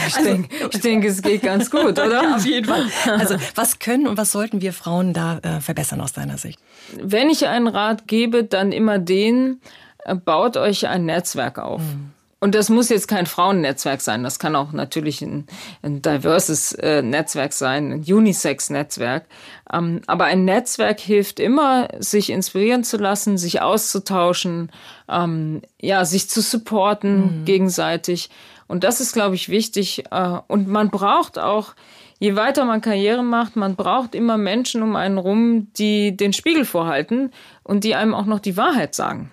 ich, 0.07 0.15
also, 0.15 0.27
denke, 0.27 0.55
ich 0.71 0.79
denke, 0.81 1.07
es 1.07 1.21
geht 1.21 1.43
ganz 1.43 1.69
gut, 1.69 1.83
oder? 1.91 2.23
Ja, 2.23 2.35
auf 2.35 2.45
jeden 2.45 2.65
Fall. 2.65 2.87
Also 3.05 3.35
was 3.55 3.77
können 3.77 4.07
und 4.07 4.17
was 4.17 4.31
sollten 4.31 4.61
wir 4.61 4.73
Frauen 4.73 5.13
da 5.13 5.37
äh, 5.43 5.61
verbessern 5.61 6.01
aus 6.01 6.13
deiner 6.13 6.39
Sicht? 6.39 6.59
Wenn 6.99 7.29
ich 7.29 7.45
einen 7.45 7.67
Rat 7.67 8.07
gebe, 8.07 8.43
dann 8.43 8.71
immer 8.71 8.97
den, 8.97 9.61
äh, 10.05 10.15
baut 10.15 10.57
euch 10.57 10.87
ein 10.87 11.05
Netzwerk 11.05 11.59
auf. 11.59 11.81
Mhm. 11.81 12.13
Und 12.39 12.53
das 12.53 12.69
muss 12.69 12.89
jetzt 12.89 13.07
kein 13.07 13.25
Frauennetzwerk 13.25 13.99
sein. 13.99 14.23
Das 14.23 14.37
kann 14.37 14.55
auch 14.55 14.71
natürlich 14.71 15.23
ein, 15.23 15.47
ein 15.81 16.03
diverses 16.03 16.71
äh, 16.73 17.01
Netzwerk 17.01 17.51
sein, 17.51 17.91
ein 17.91 17.99
Unisex-Netzwerk. 18.01 19.25
Ähm, 19.73 20.01
aber 20.05 20.25
ein 20.25 20.45
Netzwerk 20.45 20.99
hilft 20.99 21.39
immer, 21.39 21.87
sich 21.97 22.29
inspirieren 22.29 22.83
zu 22.83 22.97
lassen, 22.97 23.39
sich 23.39 23.61
auszutauschen, 23.61 24.71
ähm, 25.09 25.63
ja, 25.81 26.05
sich 26.05 26.29
zu 26.29 26.41
supporten 26.41 27.39
mhm. 27.41 27.45
gegenseitig. 27.45 28.29
Und 28.67 28.83
das 28.83 29.01
ist, 29.01 29.13
glaube 29.13 29.33
ich, 29.33 29.49
wichtig. 29.49 30.03
Äh, 30.11 30.39
und 30.47 30.67
man 30.67 30.91
braucht 30.91 31.39
auch, 31.39 31.73
je 32.19 32.35
weiter 32.35 32.65
man 32.65 32.81
Karriere 32.81 33.23
macht, 33.23 33.55
man 33.55 33.75
braucht 33.75 34.13
immer 34.13 34.37
Menschen 34.37 34.83
um 34.83 34.95
einen 34.95 35.17
rum, 35.17 35.69
die 35.73 36.15
den 36.15 36.33
Spiegel 36.33 36.65
vorhalten 36.65 37.31
und 37.63 37.83
die 37.83 37.95
einem 37.95 38.13
auch 38.13 38.25
noch 38.25 38.39
die 38.39 38.57
Wahrheit 38.57 38.93
sagen. 38.93 39.31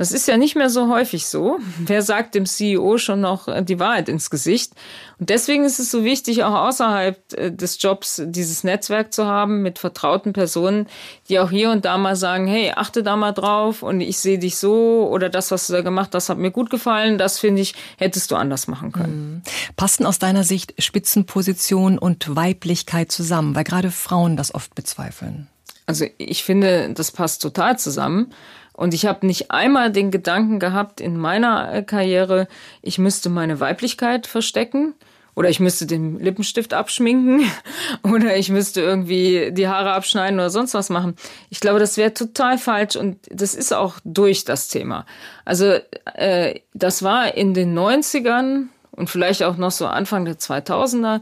Das 0.00 0.12
ist 0.12 0.26
ja 0.26 0.38
nicht 0.38 0.56
mehr 0.56 0.70
so 0.70 0.88
häufig 0.88 1.26
so. 1.26 1.58
Wer 1.78 2.00
sagt 2.00 2.34
dem 2.34 2.46
CEO 2.46 2.96
schon 2.96 3.20
noch 3.20 3.48
äh, 3.48 3.62
die 3.62 3.78
Wahrheit 3.78 4.08
ins 4.08 4.30
Gesicht? 4.30 4.72
Und 5.18 5.28
deswegen 5.28 5.62
ist 5.62 5.78
es 5.78 5.90
so 5.90 6.04
wichtig, 6.04 6.42
auch 6.42 6.54
außerhalb 6.54 7.18
äh, 7.34 7.52
des 7.52 7.82
Jobs 7.82 8.22
dieses 8.24 8.64
Netzwerk 8.64 9.12
zu 9.12 9.26
haben 9.26 9.60
mit 9.60 9.78
vertrauten 9.78 10.32
Personen, 10.32 10.86
die 11.28 11.38
auch 11.38 11.50
hier 11.50 11.70
und 11.70 11.84
da 11.84 11.98
mal 11.98 12.16
sagen, 12.16 12.46
hey, 12.46 12.72
achte 12.74 13.02
da 13.02 13.14
mal 13.14 13.32
drauf 13.32 13.82
und 13.82 14.00
ich 14.00 14.16
sehe 14.16 14.38
dich 14.38 14.56
so 14.56 15.06
oder 15.12 15.28
das, 15.28 15.50
was 15.50 15.66
du 15.66 15.74
da 15.74 15.82
gemacht 15.82 16.14
hast, 16.14 16.30
hat 16.30 16.38
mir 16.38 16.50
gut 16.50 16.70
gefallen. 16.70 17.18
Das 17.18 17.38
finde 17.38 17.60
ich, 17.60 17.74
hättest 17.98 18.30
du 18.30 18.36
anders 18.36 18.68
machen 18.68 18.92
können. 18.92 19.34
Mhm. 19.34 19.42
Passen 19.76 20.06
aus 20.06 20.18
deiner 20.18 20.44
Sicht 20.44 20.72
Spitzenposition 20.78 21.98
und 21.98 22.34
Weiblichkeit 22.34 23.12
zusammen? 23.12 23.54
Weil 23.54 23.64
gerade 23.64 23.90
Frauen 23.90 24.38
das 24.38 24.54
oft 24.54 24.74
bezweifeln. 24.74 25.48
Also 25.84 26.06
ich 26.16 26.42
finde, 26.42 26.94
das 26.94 27.10
passt 27.10 27.42
total 27.42 27.78
zusammen. 27.78 28.32
Und 28.80 28.94
ich 28.94 29.04
habe 29.04 29.26
nicht 29.26 29.50
einmal 29.50 29.92
den 29.92 30.10
Gedanken 30.10 30.58
gehabt 30.58 31.02
in 31.02 31.18
meiner 31.18 31.70
äh, 31.70 31.82
Karriere, 31.82 32.48
ich 32.80 32.96
müsste 32.96 33.28
meine 33.28 33.60
Weiblichkeit 33.60 34.26
verstecken 34.26 34.94
oder 35.34 35.50
ich 35.50 35.60
müsste 35.60 35.84
den 35.84 36.18
Lippenstift 36.18 36.72
abschminken 36.72 37.42
oder 38.02 38.38
ich 38.38 38.48
müsste 38.48 38.80
irgendwie 38.80 39.50
die 39.52 39.68
Haare 39.68 39.92
abschneiden 39.92 40.40
oder 40.40 40.48
sonst 40.48 40.72
was 40.72 40.88
machen. 40.88 41.14
Ich 41.50 41.60
glaube, 41.60 41.78
das 41.78 41.98
wäre 41.98 42.14
total 42.14 42.56
falsch 42.56 42.96
und 42.96 43.18
das 43.28 43.54
ist 43.54 43.74
auch 43.74 43.96
durch 44.06 44.46
das 44.46 44.68
Thema. 44.68 45.04
Also 45.44 45.74
äh, 46.14 46.60
das 46.72 47.02
war 47.02 47.34
in 47.34 47.52
den 47.52 47.78
90ern 47.78 48.68
und 48.92 49.10
vielleicht 49.10 49.42
auch 49.42 49.58
noch 49.58 49.72
so 49.72 49.88
Anfang 49.88 50.24
der 50.24 50.38
2000er 50.38 51.20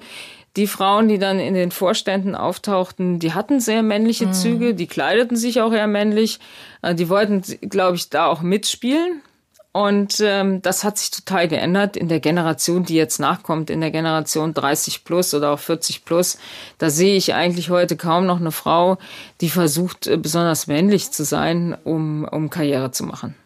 die 0.59 0.67
Frauen, 0.67 1.09
die 1.09 1.19
dann 1.19 1.39
in 1.39 1.55
den 1.55 1.71
Vorständen 1.71 2.35
auftauchten, 2.35 3.21
die 3.21 3.33
hatten 3.33 3.61
sehr 3.61 3.83
männliche 3.83 4.27
mhm. 4.27 4.33
Züge, 4.33 4.75
die 4.75 4.89
kleideten 4.89 5.37
sich 5.37 5.61
auch 5.61 5.73
eher 5.73 5.87
männlich. 5.87 6.41
Äh, 6.83 6.95
die 6.95 7.09
wollten, 7.09 7.43
glaube 7.69 7.97
ich, 7.97 8.11
da 8.11 8.27
auch 8.27 8.43
mitspielen. 8.43 9.23
Und 9.71 10.19
ähm, 10.21 10.61
das 10.63 10.83
hat 10.83 10.99
sich 10.99 11.13
total 11.13 11.47
geändert 11.47 11.97
in 11.97 12.09
der 12.09 12.19
Generation, 12.19 12.85
die 12.85 12.97
jetzt 12.97 13.21
nachkommt, 13.21 13.71
in 13.71 13.81
der 13.81 13.93
Generation 13.93 14.53
30 14.53 15.05
plus 15.05 15.33
oder 15.35 15.53
auch 15.53 15.61
40 15.61 16.05
plus. 16.05 16.39
Da 16.79 16.91
sehe 16.91 17.17
ich 17.17 17.35
eigentlich 17.35 17.71
heute 17.71 17.97
kaum 17.97 18.27
noch 18.27 18.41
eine 18.41 18.51
Frau, 18.51 18.99
die 19.41 19.51
versucht, 19.51 20.09
äh, 20.09 20.17
besonders 20.17 20.67
männlich 20.67 21.13
zu 21.13 21.25
sein, 21.25 21.77
um, 21.85 22.25
um 22.25 22.51
Karriere 22.51 22.91
zu 22.91 23.05
machen. 23.05 23.37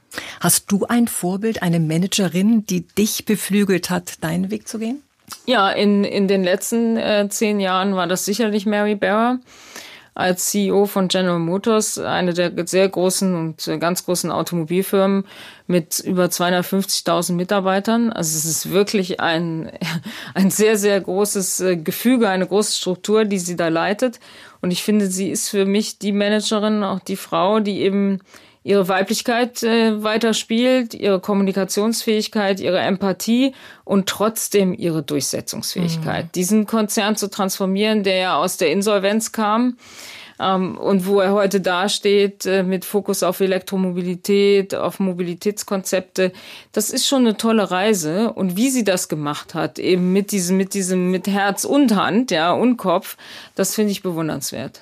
Hast 0.40 0.72
du 0.72 0.86
ein 0.86 1.08
Vorbild, 1.08 1.62
eine 1.62 1.80
Managerin, 1.80 2.64
die 2.64 2.86
dich 2.86 3.26
beflügelt 3.26 3.90
hat, 3.90 4.22
deinen 4.24 4.50
Weg 4.50 4.66
zu 4.66 4.78
gehen? 4.78 5.02
Ja, 5.46 5.70
in, 5.70 6.04
in 6.04 6.28
den 6.28 6.44
letzten 6.44 6.96
äh, 6.96 7.28
zehn 7.28 7.60
Jahren 7.60 7.94
war 7.94 8.06
das 8.06 8.24
sicherlich 8.24 8.66
Mary 8.66 8.94
Barra. 8.94 9.38
als 10.14 10.50
CEO 10.50 10.84
von 10.84 11.08
General 11.08 11.38
Motors, 11.38 11.98
eine 11.98 12.34
der 12.34 12.52
sehr 12.66 12.88
großen 12.88 13.34
und 13.34 13.80
ganz 13.80 14.04
großen 14.04 14.30
Automobilfirmen 14.30 15.24
mit 15.66 16.00
über 16.00 16.26
250.000 16.26 17.32
Mitarbeitern. 17.32 18.12
Also 18.12 18.36
es 18.36 18.44
ist 18.44 18.70
wirklich 18.70 19.20
ein, 19.20 19.72
ein 20.34 20.50
sehr, 20.50 20.76
sehr 20.76 21.00
großes 21.00 21.60
äh, 21.60 21.76
Gefüge, 21.76 22.28
eine 22.28 22.46
große 22.46 22.76
Struktur, 22.76 23.24
die 23.24 23.38
sie 23.38 23.56
da 23.56 23.68
leitet. 23.68 24.20
Und 24.60 24.70
ich 24.70 24.82
finde, 24.82 25.06
sie 25.06 25.30
ist 25.30 25.48
für 25.48 25.64
mich 25.64 25.98
die 25.98 26.12
Managerin, 26.12 26.84
auch 26.84 27.00
die 27.00 27.16
Frau, 27.16 27.60
die 27.60 27.80
eben 27.80 28.20
ihre 28.64 28.88
Weiblichkeit 28.88 29.62
äh, 29.62 30.02
weiterspielt, 30.02 30.94
ihre 30.94 31.20
Kommunikationsfähigkeit, 31.20 32.60
ihre 32.60 32.80
Empathie 32.80 33.54
und 33.84 34.08
trotzdem 34.08 34.72
ihre 34.72 35.02
Durchsetzungsfähigkeit. 35.02 36.26
Mhm. 36.26 36.32
Diesen 36.32 36.66
Konzern 36.66 37.16
zu 37.16 37.28
transformieren, 37.28 38.04
der 38.04 38.16
ja 38.16 38.36
aus 38.36 38.56
der 38.56 38.70
Insolvenz 38.70 39.32
kam, 39.32 39.76
ähm, 40.42 40.76
und 40.76 41.06
wo 41.06 41.20
er 41.20 41.32
heute 41.32 41.60
dasteht 41.60 42.46
äh, 42.46 42.62
mit 42.62 42.84
Fokus 42.84 43.22
auf 43.22 43.40
Elektromobilität, 43.40 44.74
auf 44.74 44.98
Mobilitätskonzepte, 45.00 46.32
das 46.72 46.90
ist 46.90 47.06
schon 47.06 47.22
eine 47.22 47.36
tolle 47.36 47.70
Reise. 47.70 48.32
Und 48.32 48.56
wie 48.56 48.70
sie 48.70 48.84
das 48.84 49.08
gemacht 49.08 49.54
hat, 49.54 49.78
eben 49.78 50.12
mit 50.12 50.32
diesem, 50.32 50.56
mit 50.56 50.74
diesem, 50.74 51.10
mit 51.10 51.26
Herz 51.26 51.64
und 51.64 51.94
Hand, 51.94 52.30
ja, 52.30 52.52
und 52.52 52.76
Kopf, 52.76 53.16
das 53.54 53.74
finde 53.74 53.92
ich 53.92 54.02
bewundernswert. 54.02 54.80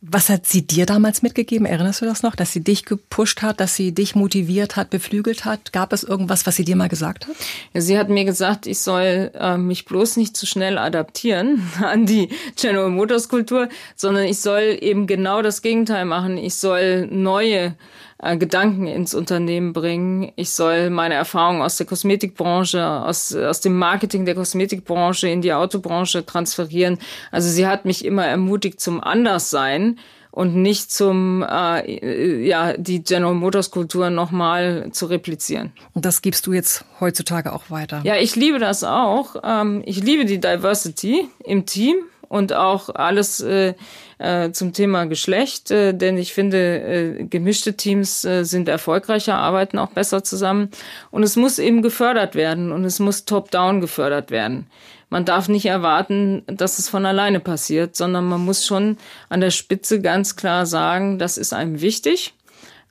Was 0.00 0.28
hat 0.28 0.46
sie 0.46 0.64
dir 0.64 0.86
damals 0.86 1.22
mitgegeben? 1.22 1.66
Erinnerst 1.66 2.02
du 2.02 2.04
das 2.04 2.22
noch, 2.22 2.36
dass 2.36 2.52
sie 2.52 2.62
dich 2.62 2.84
gepusht 2.84 3.42
hat, 3.42 3.58
dass 3.58 3.74
sie 3.74 3.92
dich 3.92 4.14
motiviert 4.14 4.76
hat, 4.76 4.90
beflügelt 4.90 5.44
hat? 5.44 5.72
Gab 5.72 5.92
es 5.92 6.04
irgendwas, 6.04 6.46
was 6.46 6.54
sie 6.54 6.64
dir 6.64 6.76
mal 6.76 6.88
gesagt 6.88 7.26
hat? 7.26 7.34
Ja, 7.74 7.80
sie 7.80 7.98
hat 7.98 8.08
mir 8.08 8.24
gesagt, 8.24 8.68
ich 8.68 8.78
soll 8.78 9.32
äh, 9.34 9.56
mich 9.56 9.86
bloß 9.86 10.16
nicht 10.16 10.36
zu 10.36 10.46
schnell 10.46 10.78
adaptieren 10.78 11.62
an 11.82 12.06
die 12.06 12.28
General 12.54 12.90
Motors 12.90 13.28
Kultur, 13.28 13.68
sondern 13.96 14.24
ich 14.24 14.38
soll 14.38 14.78
eben 14.80 15.08
genau 15.08 15.42
das 15.42 15.62
Gegenteil 15.62 16.04
machen. 16.04 16.38
Ich 16.38 16.54
soll 16.54 17.08
neue 17.08 17.74
äh, 18.20 18.36
Gedanken 18.36 18.86
ins 18.86 19.14
Unternehmen 19.14 19.72
bringen. 19.72 20.32
Ich 20.36 20.50
soll 20.50 20.90
meine 20.90 21.14
Erfahrungen 21.14 21.62
aus 21.62 21.76
der 21.76 21.86
Kosmetikbranche, 21.86 22.84
aus, 22.84 23.34
aus 23.34 23.60
dem 23.60 23.76
Marketing 23.76 24.24
der 24.24 24.34
Kosmetikbranche 24.34 25.28
in 25.28 25.42
die 25.42 25.52
Autobranche 25.52 26.26
transferieren. 26.26 26.98
Also 27.30 27.48
sie 27.48 27.66
hat 27.66 27.84
mich 27.84 28.04
immer 28.04 28.26
ermutigt 28.26 28.80
zum 28.80 29.00
Anderssein 29.00 29.98
und 30.30 30.54
nicht 30.54 30.92
zum 30.92 31.44
äh, 31.48 32.46
ja 32.46 32.76
die 32.76 33.02
General 33.02 33.34
Motors 33.34 33.70
Kultur 33.70 34.10
nochmal 34.10 34.88
zu 34.92 35.06
replizieren. 35.06 35.72
Und 35.94 36.04
das 36.04 36.22
gibst 36.22 36.46
du 36.46 36.52
jetzt 36.52 36.84
heutzutage 37.00 37.52
auch 37.52 37.70
weiter? 37.70 38.02
Ja, 38.04 38.16
ich 38.16 38.36
liebe 38.36 38.58
das 38.58 38.84
auch. 38.84 39.36
Ähm, 39.42 39.82
ich 39.84 40.02
liebe 40.02 40.24
die 40.24 40.38
Diversity 40.38 41.28
im 41.44 41.66
Team 41.66 41.96
und 42.28 42.52
auch 42.52 42.88
alles 42.94 43.40
äh, 43.40 43.74
äh, 44.18 44.50
zum 44.52 44.72
Thema 44.72 45.06
Geschlecht, 45.06 45.70
äh, 45.70 45.94
denn 45.94 46.16
ich 46.18 46.32
finde, 46.32 46.58
äh, 46.58 47.24
gemischte 47.24 47.74
Teams 47.74 48.24
äh, 48.24 48.44
sind 48.44 48.68
erfolgreicher, 48.68 49.36
arbeiten 49.36 49.78
auch 49.78 49.90
besser 49.90 50.22
zusammen 50.24 50.70
und 51.10 51.22
es 51.22 51.36
muss 51.36 51.58
eben 51.58 51.82
gefördert 51.82 52.34
werden 52.34 52.72
und 52.72 52.84
es 52.84 52.98
muss 52.98 53.24
top-down 53.24 53.80
gefördert 53.80 54.30
werden. 54.30 54.66
Man 55.10 55.24
darf 55.24 55.48
nicht 55.48 55.64
erwarten, 55.64 56.42
dass 56.46 56.78
es 56.78 56.88
von 56.90 57.06
alleine 57.06 57.40
passiert, 57.40 57.96
sondern 57.96 58.26
man 58.26 58.44
muss 58.44 58.66
schon 58.66 58.98
an 59.30 59.40
der 59.40 59.50
Spitze 59.50 60.02
ganz 60.02 60.36
klar 60.36 60.66
sagen, 60.66 61.18
das 61.18 61.38
ist 61.38 61.54
einem 61.54 61.80
wichtig 61.80 62.34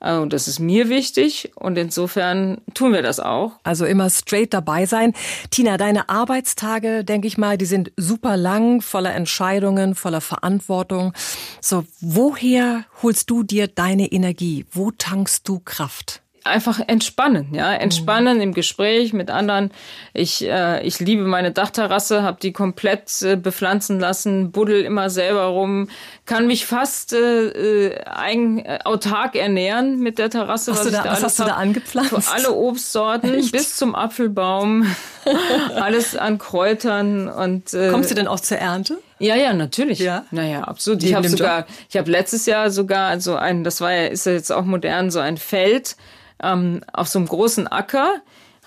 und 0.00 0.26
äh, 0.26 0.28
das 0.28 0.48
ist 0.48 0.58
mir 0.58 0.88
wichtig 0.88 1.50
und 1.56 1.76
insofern 1.76 2.58
tun 2.74 2.92
wir 2.92 3.02
das 3.02 3.20
auch. 3.20 3.52
Also 3.62 3.84
immer 3.84 4.10
straight 4.10 4.54
dabei 4.54 4.86
sein. 4.86 5.14
Tina, 5.50 5.76
deine 5.76 6.08
Arbeitstage, 6.08 7.04
denke 7.04 7.26
ich 7.26 7.38
mal, 7.38 7.58
die 7.58 7.66
sind 7.66 7.92
super 7.96 8.36
lang, 8.36 8.80
voller 8.80 9.14
Entscheidungen, 9.14 9.94
voller 9.94 10.20
Verantwortung. 10.20 11.12
So, 11.60 11.84
woher 12.00 12.84
holst 13.02 13.30
du 13.30 13.42
dir 13.42 13.68
deine 13.68 14.12
Energie? 14.12 14.66
Wo 14.70 14.90
tankst 14.90 15.48
du 15.48 15.60
Kraft? 15.60 16.22
Einfach 16.44 16.80
entspannen, 16.86 17.54
ja, 17.54 17.72
entspannen 17.72 18.36
mhm. 18.36 18.42
im 18.42 18.54
Gespräch 18.54 19.12
mit 19.12 19.30
anderen. 19.30 19.70
Ich 20.12 20.46
äh, 20.46 20.86
ich 20.86 21.00
liebe 21.00 21.22
meine 21.22 21.52
Dachterrasse, 21.52 22.22
habe 22.22 22.38
die 22.40 22.52
komplett 22.52 23.22
äh, 23.22 23.36
bepflanzen 23.36 24.00
lassen, 24.00 24.50
buddel 24.50 24.82
immer 24.82 25.10
selber 25.10 25.44
rum, 25.44 25.88
kann 26.26 26.46
mich 26.46 26.66
fast 26.66 27.12
äh, 27.12 27.88
äh 27.88 28.04
eigen, 28.04 28.58
äh, 28.58 28.78
autark 28.84 29.36
ernähren 29.36 29.98
mit 29.98 30.18
der 30.18 30.30
Terrasse. 30.30 30.72
Hast 30.72 30.84
was, 30.84 30.92
da, 30.92 31.04
was 31.04 31.22
hast 31.22 31.38
du 31.38 31.44
da 31.44 31.54
angepflanzt? 31.54 32.10
Für 32.10 32.32
alle 32.32 32.52
Obstsorten 32.52 33.34
Echt? 33.34 33.52
bis 33.52 33.76
zum 33.76 33.94
Apfelbaum, 33.94 34.86
alles 35.74 36.16
an 36.16 36.38
Kräutern 36.38 37.28
und. 37.28 37.74
Äh, 37.74 37.90
Kommst 37.90 38.10
du 38.10 38.14
denn 38.14 38.28
auch 38.28 38.40
zur 38.40 38.58
Ernte? 38.58 38.98
Ja, 39.18 39.34
ja, 39.34 39.52
natürlich. 39.52 39.98
Ja, 39.98 40.24
naja, 40.30 40.62
absolut. 40.62 41.02
ich 41.02 41.14
habe 41.14 41.28
sogar, 41.28 41.66
ich 41.88 41.96
habe 41.96 42.10
letztes 42.10 42.46
Jahr 42.46 42.70
sogar 42.70 43.20
so 43.20 43.34
ein, 43.34 43.64
das 43.64 43.80
war 43.80 43.92
ja, 43.92 44.06
ist 44.06 44.26
ja 44.26 44.32
jetzt 44.32 44.52
auch 44.52 44.64
modern, 44.64 45.10
so 45.10 45.18
ein 45.18 45.36
Feld 45.36 45.96
ähm, 46.42 46.82
auf 46.92 47.08
so 47.08 47.18
einem 47.18 47.28
großen 47.28 47.66
Acker 47.66 48.14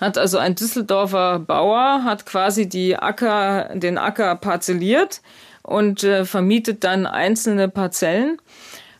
hat 0.00 0.18
also 0.18 0.38
ein 0.38 0.54
Düsseldorfer 0.54 1.38
Bauer 1.38 2.02
hat 2.04 2.26
quasi 2.26 2.68
die 2.68 2.96
Acker, 2.96 3.70
den 3.74 3.98
Acker 3.98 4.34
parzelliert 4.34 5.20
und 5.62 6.02
äh, 6.02 6.24
vermietet 6.24 6.84
dann 6.84 7.06
einzelne 7.06 7.68
Parzellen 7.68 8.38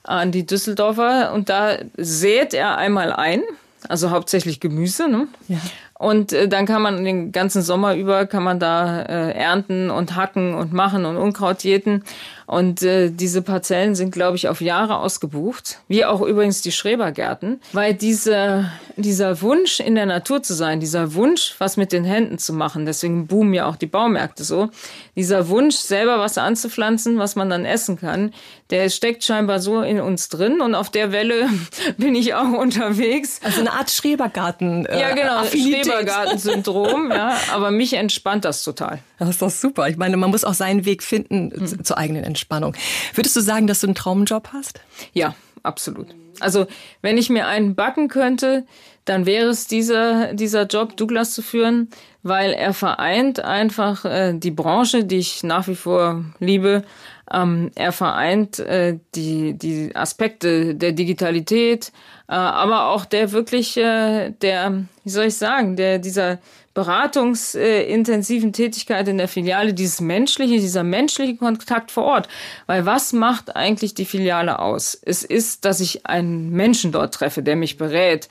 an 0.05 0.33
die 0.33 0.47
Düsseldorfer 0.47 1.33
und 1.33 1.49
da 1.49 1.77
sät 1.97 2.55
er 2.55 2.77
einmal 2.77 3.13
ein, 3.13 3.43
also 3.89 4.11
hauptsächlich 4.11 4.61
Gemüse, 4.61 5.09
ne? 5.09 5.29
Ja. 5.49 5.59
Und 5.99 6.33
äh, 6.33 6.49
dann 6.49 6.67
kann 6.67 6.83
man 6.83 7.05
den 7.05 7.31
ganzen 7.31 7.63
Sommer 7.63 7.95
über 7.95 8.27
kann 8.27 8.43
man 8.43 8.59
da 8.59 9.03
äh, 9.03 9.33
ernten 9.33 9.89
und 9.89 10.17
hacken 10.17 10.55
und 10.55 10.73
machen 10.73 11.05
und 11.05 11.17
Unkraut 11.17 11.63
jäten. 11.63 12.03
Und 12.47 12.83
äh, 12.83 13.11
diese 13.11 13.43
Parzellen 13.43 13.95
sind, 13.95 14.11
glaube 14.11 14.37
ich, 14.37 14.49
auf 14.49 14.61
Jahre 14.61 14.99
ausgebucht, 14.99 15.79
wie 15.89 16.05
auch 16.05 16.21
übrigens 16.21 16.63
die 16.63 16.73
Schrebergärten, 16.73 17.61
weil 17.73 17.95
diese, 17.95 18.71
dieser 18.97 19.41
Wunsch, 19.43 19.81
in 19.81 19.95
der 19.95 20.07
Natur 20.07 20.43
zu 20.43 20.55
sein, 20.55 20.81
dieser 20.81 21.15
Wunsch, 21.15 21.55
was 21.59 21.77
mit 21.77 21.93
den 21.93 22.05
Händen 22.05 22.39
zu 22.39 22.53
machen, 22.53 22.87
deswegen 22.87 23.27
boomen 23.27 23.55
ja 23.55 23.67
auch 23.67 23.77
die 23.77 23.87
Baumärkte 23.87 24.45
so, 24.45 24.71
dieser 25.17 25.49
Wunsch, 25.49 25.77
selber 25.77 26.19
was 26.19 26.39
anzupflanzen, 26.39 27.19
was 27.19 27.37
man 27.37 27.51
dann 27.51 27.65
essen 27.65 27.99
kann, 27.99 28.33
der 28.71 28.89
steckt 28.89 29.23
scheinbar 29.23 29.61
so 29.61 29.83
in 29.83 30.01
uns 30.01 30.31
drin 30.31 30.61
und 30.63 30.75
auf 30.75 30.89
der 30.89 31.13
Welle 31.13 31.49
bin 31.99 32.15
ich 32.15 32.35
auch 32.35 32.53
unterwegs. 32.53 33.41
Also 33.45 33.61
eine 33.61 33.73
Art 33.73 33.91
Schrebergarten. 33.91 34.87
Äh, 34.87 34.99
ja, 35.01 35.15
genau, 35.15 35.45
Schrebergarten-Syndrom, 35.45 37.11
ja, 37.11 37.37
aber 37.53 37.71
mich 37.71 37.93
entspannt 37.93 38.45
das 38.45 38.65
total. 38.65 39.01
Das 39.19 39.29
ist 39.29 39.43
doch 39.43 39.51
super. 39.51 39.89
Ich 39.89 39.99
meine, 39.99 40.17
man 40.17 40.31
muss 40.31 40.45
auch 40.45 40.55
seinen 40.55 40.85
Weg 40.85 41.03
finden 41.03 41.53
mhm. 41.55 41.85
zur 41.85 41.99
eigenen 41.99 42.25
Entspannung. 42.33 42.75
Würdest 43.15 43.37
du 43.37 43.41
sagen, 43.41 43.67
dass 43.67 43.81
du 43.81 43.87
einen 43.87 43.95
Traumjob 43.95 44.49
hast? 44.53 44.81
Ja, 45.13 45.35
absolut. 45.63 46.09
Also, 46.41 46.67
wenn 47.03 47.19
ich 47.19 47.31
mir 47.31 47.47
einen 47.47 47.75
backen 47.75 48.09
könnte, 48.09 48.65
dann 49.05 49.27
wäre 49.27 49.49
es 49.49 49.67
dieser, 49.67 50.33
dieser 50.35 50.67
Job, 50.67 50.97
Douglas 50.97 51.35
zu 51.35 51.43
führen, 51.43 51.89
weil 52.23 52.53
er 52.53 52.73
vereint 52.73 53.41
einfach 53.41 54.05
äh, 54.05 54.33
die 54.35 54.51
Branche, 54.51 55.05
die 55.05 55.19
ich 55.19 55.43
nach 55.43 55.67
wie 55.69 55.75
vor 55.75 56.25
liebe. 56.39 56.85
Ähm, 57.33 57.71
er 57.75 57.93
vereint 57.93 58.59
äh, 58.59 58.99
die, 59.15 59.55
die 59.57 59.95
Aspekte 59.95 60.75
der 60.75 60.93
Digitalität, 60.93 61.93
äh, 62.29 62.33
aber 62.33 62.89
auch 62.91 63.05
der 63.05 63.33
wirklich, 63.33 63.77
äh, 63.77 64.31
der, 64.31 64.85
wie 65.05 65.11
soll 65.11 65.27
ich 65.27 65.37
sagen, 65.37 65.77
der, 65.77 65.99
dieser, 65.99 66.39
beratungsintensiven 66.75 68.53
Tätigkeit 68.53 69.07
in 69.09 69.19
der 69.19 69.29
Filiale, 69.29 69.75
dieses 69.75 70.01
menschliche, 70.01 70.55
dieser 70.55 70.83
menschliche 70.83 71.37
Kontakt 71.37 71.91
vor 71.91 72.05
Ort. 72.05 72.29
Weil 72.67 72.87
was 72.87 73.13
macht 73.13 73.55
eigentlich 73.57 73.95
die 73.95 74.07
Filiale 74.07 74.59
aus? 74.59 74.99
Es 75.01 75.23
ist, 75.23 75.65
dass 75.65 75.81
ich 75.81 76.07
einen 76.07 76.51
Menschen 76.51 76.93
dort 76.93 77.15
treffe, 77.15 77.43
der 77.43 77.57
mich 77.57 77.77
berät, 77.77 78.29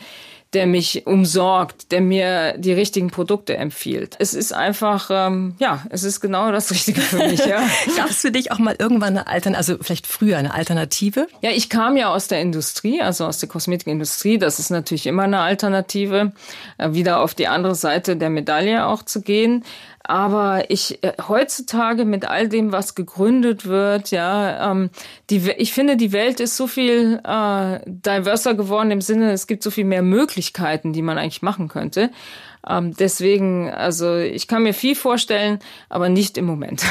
der 0.54 0.68
mich 0.68 1.08
umsorgt, 1.08 1.92
der 1.92 2.02
mir 2.02 2.58
die 2.58 2.74
richtigen 2.74 3.10
Produkte 3.10 3.56
empfiehlt. 3.56 4.18
Es 4.20 4.34
ist 4.34 4.54
einfach, 4.54 5.10
ähm, 5.10 5.56
ja, 5.60 5.86
es 5.90 6.04
ist 6.04 6.20
genau 6.20 6.52
das 6.52 6.72
Richtige 6.72 7.00
für 7.00 7.18
mich. 7.18 7.46
Ja. 7.46 7.64
Gab 7.98 8.10
es 8.10 8.18
für 8.18 8.32
dich 8.32 8.52
auch 8.52 8.60
mal 8.60 8.76
irgendwann 8.78 9.18
eine 9.18 9.28
Alternative, 9.28 9.58
also 9.58 9.84
vielleicht 9.84 10.08
früher 10.08 10.38
eine 10.38 10.54
Alternative? 10.54 11.28
Ja, 11.42 11.52
ich 11.52 11.70
kam 11.70 11.96
ja 11.96 12.10
aus 12.10 12.28
der 12.28 12.42
Industrie, 12.42 13.02
also 13.02 13.26
aus 13.26 13.40
der 13.40 13.48
Kosmetikindustrie. 13.48 14.38
Das 14.38 14.60
ist 14.60 14.72
natürlich 14.72 15.08
immer 15.08 15.24
eine 15.24 15.40
Alternative, 15.40 16.34
äh, 16.78 16.92
wieder 16.92 17.22
auf 17.22 17.34
die 17.34 17.48
andere 17.48 17.76
Seite 17.76 18.18
der 18.18 18.30
Medaille 18.30 18.86
auch 18.86 19.04
zu 19.04 19.22
gehen. 19.22 19.64
Aber 20.04 20.70
ich 20.70 21.04
äh, 21.04 21.14
heutzutage 21.28 22.06
mit 22.06 22.26
all 22.26 22.50
dem, 22.50 22.72
was 22.72 22.96
gegründet 22.96 23.66
wird, 23.66 24.12
ja, 24.12 24.72
ähm, 24.72 24.90
die, 25.30 25.52
ich 25.58 25.74
finde, 25.74 25.96
die 25.96 26.12
Welt 26.12 26.40
ist 26.40 26.58
so 26.58 26.68
viel 26.68 27.20
äh, 27.24 27.80
diverser 27.86 28.56
geworden 28.56 28.92
im 28.92 29.02
Sinne, 29.02 29.32
es 29.32 29.48
gibt 29.48 29.64
so 29.64 29.70
viel 29.70 29.86
mehr 29.86 30.02
Möglichkeiten, 30.02 30.94
die 30.94 31.02
man 31.02 31.18
eigentlich 31.18 31.42
machen 31.42 31.68
könnte. 31.68 32.10
Ähm, 32.68 32.94
deswegen, 32.96 33.70
also 33.70 34.18
ich 34.18 34.48
kann 34.48 34.64
mir 34.64 34.74
viel 34.74 34.96
vorstellen, 34.96 35.60
aber 35.90 36.10
nicht 36.10 36.38
im 36.38 36.46
Moment. 36.46 36.84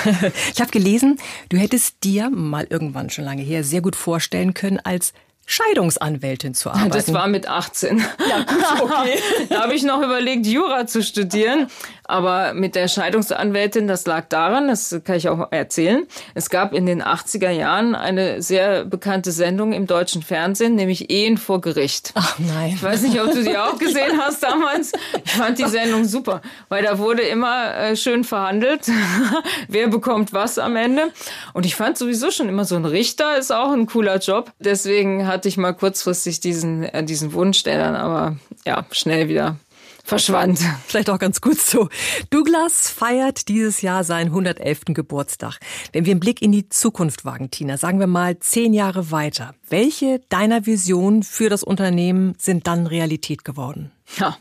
ich 0.54 0.60
habe 0.60 0.70
gelesen, 0.70 1.18
du 1.48 1.56
hättest 1.56 2.02
dir 2.04 2.30
mal 2.30 2.66
irgendwann 2.68 3.10
schon 3.10 3.24
lange 3.24 3.42
her 3.42 3.64
sehr 3.64 3.80
gut 3.80 3.96
vorstellen 3.96 4.54
können, 4.54 4.80
als 4.82 5.12
Scheidungsanwältin 5.50 6.54
zu 6.54 6.70
arbeiten. 6.70 6.90
Das 6.90 7.12
war 7.12 7.26
mit 7.26 7.48
18. 7.48 7.98
Ja, 8.28 8.44
gut, 8.44 8.82
okay. 8.82 9.18
da 9.48 9.62
habe 9.62 9.74
ich 9.74 9.82
noch 9.82 10.00
überlegt, 10.00 10.46
Jura 10.46 10.86
zu 10.86 11.02
studieren. 11.02 11.66
Aber 12.04 12.54
mit 12.54 12.74
der 12.74 12.88
Scheidungsanwältin, 12.88 13.86
das 13.86 14.04
lag 14.04 14.26
daran, 14.28 14.66
das 14.66 15.00
kann 15.04 15.16
ich 15.16 15.28
auch 15.28 15.52
erzählen. 15.52 16.06
Es 16.34 16.50
gab 16.50 16.72
in 16.72 16.84
den 16.84 17.02
80er 17.02 17.50
Jahren 17.50 17.94
eine 17.94 18.42
sehr 18.42 18.84
bekannte 18.84 19.30
Sendung 19.30 19.72
im 19.72 19.86
deutschen 19.86 20.22
Fernsehen, 20.22 20.74
nämlich 20.74 21.10
Ehen 21.10 21.36
vor 21.38 21.60
Gericht. 21.60 22.12
Ach 22.14 22.36
nein. 22.38 22.72
Ich 22.74 22.82
weiß 22.82 23.02
nicht, 23.02 23.20
ob 23.20 23.32
du 23.32 23.44
die 23.44 23.56
auch 23.56 23.78
gesehen 23.78 24.18
hast 24.18 24.42
damals. 24.42 24.92
Ich 25.24 25.32
fand 25.32 25.58
die 25.58 25.66
Sendung 25.66 26.04
super, 26.04 26.42
weil 26.68 26.82
da 26.82 26.98
wurde 26.98 27.22
immer 27.22 27.76
äh, 27.76 27.96
schön 27.96 28.24
verhandelt, 28.24 28.90
wer 29.68 29.86
bekommt 29.86 30.32
was 30.32 30.58
am 30.58 30.74
Ende. 30.74 31.12
Und 31.54 31.64
ich 31.64 31.76
fand 31.76 31.96
sowieso 31.96 32.32
schon 32.32 32.48
immer 32.48 32.64
so 32.64 32.74
ein 32.74 32.84
Richter 32.84 33.38
ist 33.38 33.52
auch 33.52 33.72
ein 33.72 33.86
cooler 33.86 34.18
Job. 34.18 34.52
Deswegen 34.58 35.28
hatte 35.40 35.48
ich 35.48 35.56
mal 35.56 35.72
kurzfristig 35.72 36.40
diesen, 36.40 36.82
äh, 36.82 37.02
diesen 37.02 37.32
Wunsch, 37.32 37.62
der 37.62 37.78
dann 37.78 37.96
aber 37.96 38.36
ja 38.66 38.84
schnell 38.90 39.30
wieder 39.30 39.56
verschwand. 40.04 40.58
Vielleicht 40.86 41.08
auch 41.08 41.18
ganz 41.18 41.40
gut 41.40 41.58
so. 41.58 41.88
Douglas 42.28 42.90
feiert 42.90 43.48
dieses 43.48 43.80
Jahr 43.80 44.04
seinen 44.04 44.26
111. 44.26 44.80
Geburtstag. 44.88 45.58
Wenn 45.94 46.04
wir 46.04 46.10
einen 46.10 46.20
Blick 46.20 46.42
in 46.42 46.52
die 46.52 46.68
Zukunft 46.68 47.24
wagen, 47.24 47.50
Tina, 47.50 47.78
sagen 47.78 48.00
wir 48.00 48.06
mal 48.06 48.38
zehn 48.38 48.74
Jahre 48.74 49.10
weiter. 49.10 49.54
Welche 49.66 50.20
deiner 50.28 50.66
Visionen 50.66 51.22
für 51.22 51.48
das 51.48 51.62
Unternehmen 51.62 52.34
sind 52.36 52.66
dann 52.66 52.86
Realität 52.86 53.42
geworden? 53.42 53.92
Ja, 54.18 54.36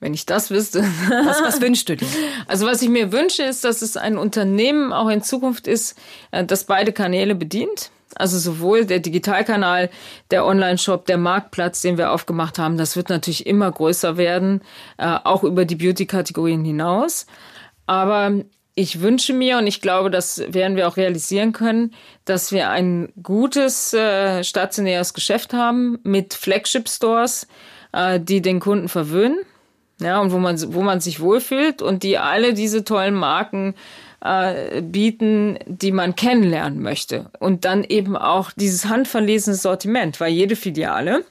wenn 0.00 0.14
ich 0.14 0.26
das 0.26 0.50
wüsste. 0.50 0.82
Was, 1.08 1.42
was 1.42 1.60
wünschst 1.60 1.88
du 1.90 1.96
dir? 1.96 2.08
Also 2.48 2.66
was 2.66 2.82
ich 2.82 2.88
mir 2.88 3.12
wünsche, 3.12 3.44
ist, 3.44 3.62
dass 3.62 3.82
es 3.82 3.96
ein 3.96 4.18
Unternehmen 4.18 4.92
auch 4.92 5.10
in 5.10 5.22
Zukunft 5.22 5.68
ist, 5.68 5.94
äh, 6.32 6.44
das 6.44 6.64
beide 6.64 6.92
Kanäle 6.92 7.36
bedient. 7.36 7.92
Also 8.16 8.38
sowohl 8.38 8.84
der 8.84 8.98
Digitalkanal, 8.98 9.90
der 10.30 10.44
Online-Shop, 10.44 11.06
der 11.06 11.18
Marktplatz, 11.18 11.80
den 11.80 11.96
wir 11.96 12.10
aufgemacht 12.10 12.58
haben, 12.58 12.76
das 12.76 12.96
wird 12.96 13.08
natürlich 13.08 13.46
immer 13.46 13.70
größer 13.70 14.16
werden, 14.16 14.62
äh, 14.98 15.18
auch 15.24 15.44
über 15.44 15.64
die 15.64 15.76
Beauty-Kategorien 15.76 16.64
hinaus. 16.64 17.26
Aber 17.86 18.32
ich 18.74 19.00
wünsche 19.00 19.32
mir, 19.32 19.58
und 19.58 19.66
ich 19.66 19.80
glaube, 19.80 20.10
das 20.10 20.42
werden 20.48 20.76
wir 20.76 20.88
auch 20.88 20.96
realisieren 20.96 21.52
können, 21.52 21.92
dass 22.24 22.52
wir 22.52 22.70
ein 22.70 23.12
gutes 23.22 23.92
äh, 23.92 24.42
stationäres 24.44 25.12
Geschäft 25.12 25.52
haben 25.52 25.98
mit 26.02 26.34
Flagship-Stores, 26.34 27.46
äh, 27.92 28.20
die 28.20 28.40
den 28.40 28.60
Kunden 28.60 28.88
verwöhnen. 28.88 29.38
Ja, 30.00 30.18
und 30.20 30.32
wo 30.32 30.38
man, 30.38 30.56
wo 30.72 30.80
man 30.80 31.00
sich 31.00 31.20
wohlfühlt 31.20 31.82
und 31.82 32.02
die 32.02 32.16
alle 32.16 32.54
diese 32.54 32.84
tollen 32.84 33.14
Marken 33.14 33.74
äh, 34.22 34.82
bieten, 34.82 35.58
die 35.66 35.92
man 35.92 36.14
kennenlernen 36.14 36.82
möchte. 36.82 37.30
Und 37.38 37.64
dann 37.64 37.84
eben 37.84 38.16
auch 38.16 38.50
dieses 38.52 38.86
handverlesene 38.86 39.56
Sortiment, 39.56 40.20
weil 40.20 40.32
jede 40.32 40.56
Filiale 40.56 41.24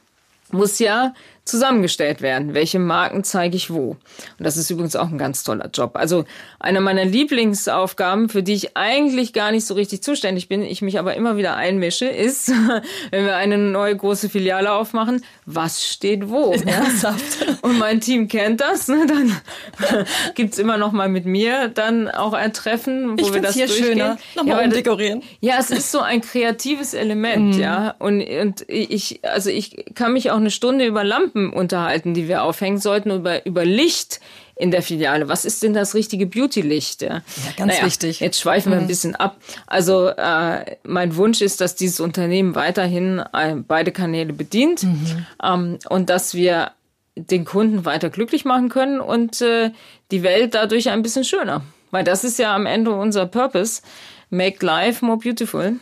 muss 0.52 0.80
ja 0.80 1.14
zusammengestellt 1.50 2.22
werden. 2.22 2.54
Welche 2.54 2.80
Marken 2.80 3.24
zeige 3.24 3.56
ich 3.56 3.72
wo? 3.72 3.92
Und 3.92 4.00
das 4.38 4.58
ist 4.58 4.70
übrigens 4.70 4.96
auch 4.96 5.10
ein 5.10 5.18
ganz 5.18 5.44
toller 5.44 5.70
Job. 5.74 5.96
Also 5.96 6.26
eine 6.60 6.82
meiner 6.82 7.06
Lieblingsaufgaben, 7.06 8.30
für 8.30 8.44
die 8.44 8.54
ich 8.54 8.78
eigentlich 8.78 9.34
gar 9.34 9.52
nicht 9.52 9.66
so 9.66 9.74
richtig 9.74 10.04
zuständig 10.04 10.48
bin, 10.48 10.62
ich 10.62 10.82
mich 10.82 11.00
aber 11.00 11.16
immer 11.16 11.38
wieder 11.38 11.56
einmische, 11.56 12.06
ist, 12.06 12.52
wenn 13.12 13.26
wir 13.26 13.36
eine 13.36 13.58
neue 13.58 13.96
große 13.96 14.30
Filiale 14.30 14.72
aufmachen, 14.72 15.24
was 15.46 15.86
steht 15.86 16.30
wo? 16.30 16.56
Ja? 16.70 17.16
Und 17.62 17.80
mein 17.80 18.00
Team 18.00 18.28
kennt 18.28 18.62
das. 18.62 18.88
Ne? 18.90 19.06
Dann 19.08 20.06
gibt's 20.36 20.60
immer 20.60 20.78
noch 20.78 20.92
mal 20.92 21.10
mit 21.10 21.26
mir 21.26 21.68
dann 21.70 22.08
auch 22.10 22.34
ein 22.34 22.54
Treffen, 22.54 23.18
wo 23.18 23.26
ich 23.26 23.34
wir 23.34 23.42
das 23.42 23.56
hier 23.56 23.66
durchgehen. 23.66 23.88
Schöner. 23.88 24.18
Nochmal 24.36 24.60
ja, 24.60 24.64
umdekorieren. 24.66 25.24
Ja, 25.40 25.56
es 25.60 25.72
ist 25.72 25.92
so 25.92 26.00
ein 26.00 26.22
kreatives 26.22 26.94
Element, 26.94 27.56
mhm. 27.56 27.62
ja. 27.62 27.96
Und, 27.98 28.22
und 28.22 28.66
ich, 28.68 29.20
also 29.24 29.50
ich 29.50 29.86
kann 29.96 30.14
mich 30.14 30.30
auch 30.32 30.38
eine 30.38 30.52
Stunde 30.52 30.86
über 30.86 31.04
Lampen 31.04 31.39
unterhalten, 31.48 32.14
die 32.14 32.28
wir 32.28 32.44
aufhängen 32.44 32.78
sollten, 32.78 33.12
über, 33.12 33.46
über 33.46 33.66
Licht 33.66 34.20
in 34.60 34.72
der 34.72 34.82
Filiale. 34.82 35.30
Was 35.30 35.46
ist 35.46 35.64
denn 35.64 35.74
das 35.74 35.96
richtige 35.96 36.26
Beauty-Licht? 36.26 37.02
Ja, 37.02 37.08
ja 37.08 37.22
ganz 37.56 37.74
naja, 37.74 37.86
wichtig. 37.86 38.20
Jetzt 38.20 38.42
schweifen 38.42 38.72
wir 38.72 38.78
ein 38.78 38.84
mhm. 38.84 38.90
bisschen 38.90 39.16
ab. 39.16 39.38
Also 39.68 40.10
äh, 40.10 40.76
mein 40.84 41.16
Wunsch 41.16 41.42
ist, 41.42 41.62
dass 41.62 41.76
dieses 41.76 42.02
Unternehmen 42.02 42.56
weiterhin 42.56 43.24
äh, 43.34 43.56
beide 43.56 43.92
Kanäle 43.94 44.34
bedient 44.34 44.84
mhm. 44.84 45.26
ähm, 45.42 45.80
und 45.88 46.10
dass 46.10 46.34
wir 46.34 46.72
den 47.16 47.46
Kunden 47.46 47.86
weiter 47.86 48.10
glücklich 48.10 48.46
machen 48.46 48.70
können 48.70 49.00
und 49.00 49.42
äh, 49.42 49.72
die 50.12 50.24
Welt 50.24 50.56
dadurch 50.56 50.90
ein 50.90 51.02
bisschen 51.02 51.24
schöner. 51.24 51.64
Weil 51.92 52.04
das 52.04 52.24
ist 52.24 52.38
ja 52.38 52.54
am 52.54 52.66
Ende 52.66 52.92
unser 52.92 53.26
Purpose. 53.26 53.82
Make 54.30 54.64
life 54.66 55.04
more 55.04 55.18
beautiful. 55.18 55.78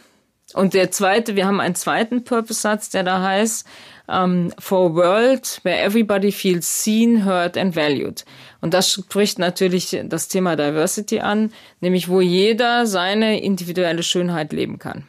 Und 0.53 0.73
der 0.73 0.91
zweite, 0.91 1.35
wir 1.35 1.45
haben 1.45 1.59
einen 1.59 1.75
zweiten 1.75 2.23
Purpose-Satz, 2.23 2.89
der 2.89 3.03
da 3.03 3.21
heißt, 3.21 3.67
um, 4.07 4.15
ähm, 4.15 4.53
for 4.57 4.89
a 4.89 4.93
world 4.93 5.59
where 5.63 5.81
everybody 5.81 6.31
feels 6.31 6.65
seen, 6.65 7.25
heard 7.25 7.57
and 7.57 7.75
valued. 7.75 8.25
Und 8.61 8.73
das 8.73 8.91
spricht 8.91 9.39
natürlich 9.39 9.97
das 10.05 10.27
Thema 10.27 10.55
Diversity 10.55 11.19
an, 11.19 11.51
nämlich 11.81 12.09
wo 12.09 12.21
jeder 12.21 12.85
seine 12.87 13.41
individuelle 13.41 14.03
Schönheit 14.03 14.53
leben 14.53 14.79
kann. 14.79 15.03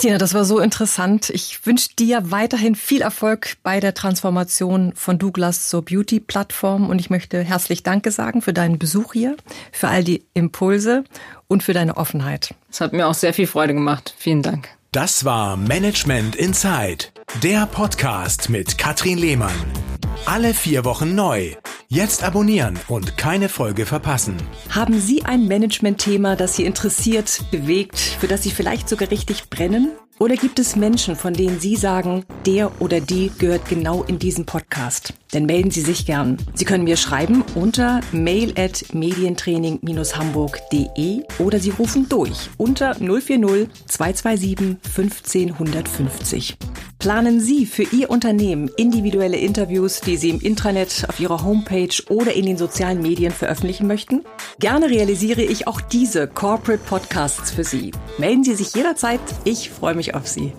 Tina, 0.00 0.16
das 0.16 0.32
war 0.32 0.46
so 0.46 0.60
interessant. 0.60 1.28
Ich 1.28 1.66
wünsche 1.66 1.90
dir 1.94 2.30
weiterhin 2.30 2.74
viel 2.74 3.02
Erfolg 3.02 3.58
bei 3.62 3.80
der 3.80 3.92
Transformation 3.92 4.94
von 4.94 5.18
Douglas 5.18 5.68
zur 5.68 5.84
Beauty-Plattform 5.84 6.88
und 6.88 6.98
ich 6.98 7.10
möchte 7.10 7.42
herzlich 7.42 7.82
Danke 7.82 8.10
sagen 8.10 8.40
für 8.40 8.54
deinen 8.54 8.78
Besuch 8.78 9.12
hier, 9.12 9.36
für 9.72 9.88
all 9.88 10.02
die 10.02 10.24
Impulse 10.32 11.04
und 11.48 11.62
für 11.62 11.74
deine 11.74 11.98
Offenheit. 11.98 12.54
Es 12.70 12.80
hat 12.80 12.94
mir 12.94 13.08
auch 13.08 13.14
sehr 13.14 13.34
viel 13.34 13.46
Freude 13.46 13.74
gemacht. 13.74 14.14
Vielen 14.16 14.40
Dank. 14.40 14.70
Das 14.92 15.24
war 15.24 15.56
Management 15.56 16.34
Inside, 16.34 17.04
der 17.44 17.66
Podcast 17.66 18.50
mit 18.50 18.76
Katrin 18.76 19.18
Lehmann. 19.18 19.54
Alle 20.26 20.52
vier 20.52 20.84
Wochen 20.84 21.14
neu. 21.14 21.54
Jetzt 21.86 22.24
abonnieren 22.24 22.76
und 22.88 23.16
keine 23.16 23.48
Folge 23.48 23.86
verpassen. 23.86 24.36
Haben 24.68 25.00
Sie 25.00 25.24
ein 25.24 25.46
Management-Thema, 25.46 26.34
das 26.34 26.56
Sie 26.56 26.64
interessiert, 26.64 27.40
bewegt, 27.52 28.00
für 28.00 28.26
das 28.26 28.42
Sie 28.42 28.50
vielleicht 28.50 28.88
sogar 28.88 29.12
richtig 29.12 29.48
brennen? 29.48 29.92
Oder 30.22 30.36
gibt 30.36 30.58
es 30.58 30.76
Menschen, 30.76 31.16
von 31.16 31.32
denen 31.32 31.60
Sie 31.60 31.76
sagen, 31.76 32.26
der 32.44 32.82
oder 32.82 33.00
die 33.00 33.32
gehört 33.38 33.66
genau 33.70 34.02
in 34.02 34.18
diesen 34.18 34.44
Podcast? 34.44 35.14
Dann 35.32 35.46
melden 35.46 35.70
Sie 35.70 35.80
sich 35.80 36.04
gern. 36.04 36.36
Sie 36.52 36.66
können 36.66 36.84
mir 36.84 36.98
schreiben 36.98 37.42
unter 37.54 38.02
mail 38.12 38.52
at 38.58 38.84
medientraining-hamburg.de 38.92 41.22
oder 41.38 41.58
Sie 41.58 41.70
rufen 41.70 42.06
durch 42.10 42.50
unter 42.58 42.96
040 42.96 43.70
227 43.86 44.76
15 44.92 45.52
150. 45.52 46.58
Planen 47.00 47.40
Sie 47.40 47.64
für 47.64 47.84
Ihr 47.84 48.10
Unternehmen 48.10 48.70
individuelle 48.76 49.38
Interviews, 49.38 50.02
die 50.02 50.18
Sie 50.18 50.28
im 50.28 50.38
Intranet, 50.38 51.06
auf 51.08 51.18
Ihrer 51.18 51.42
Homepage 51.42 51.88
oder 52.10 52.34
in 52.34 52.44
den 52.44 52.58
sozialen 52.58 53.00
Medien 53.00 53.32
veröffentlichen 53.32 53.86
möchten? 53.86 54.22
Gerne 54.58 54.90
realisiere 54.90 55.40
ich 55.40 55.66
auch 55.66 55.80
diese 55.80 56.28
Corporate 56.28 56.84
Podcasts 56.84 57.52
für 57.52 57.64
Sie. 57.64 57.92
Melden 58.18 58.44
Sie 58.44 58.54
sich 58.54 58.74
jederzeit. 58.74 59.20
Ich 59.44 59.70
freue 59.70 59.94
auf 60.14 60.28
Sie. 60.28 60.52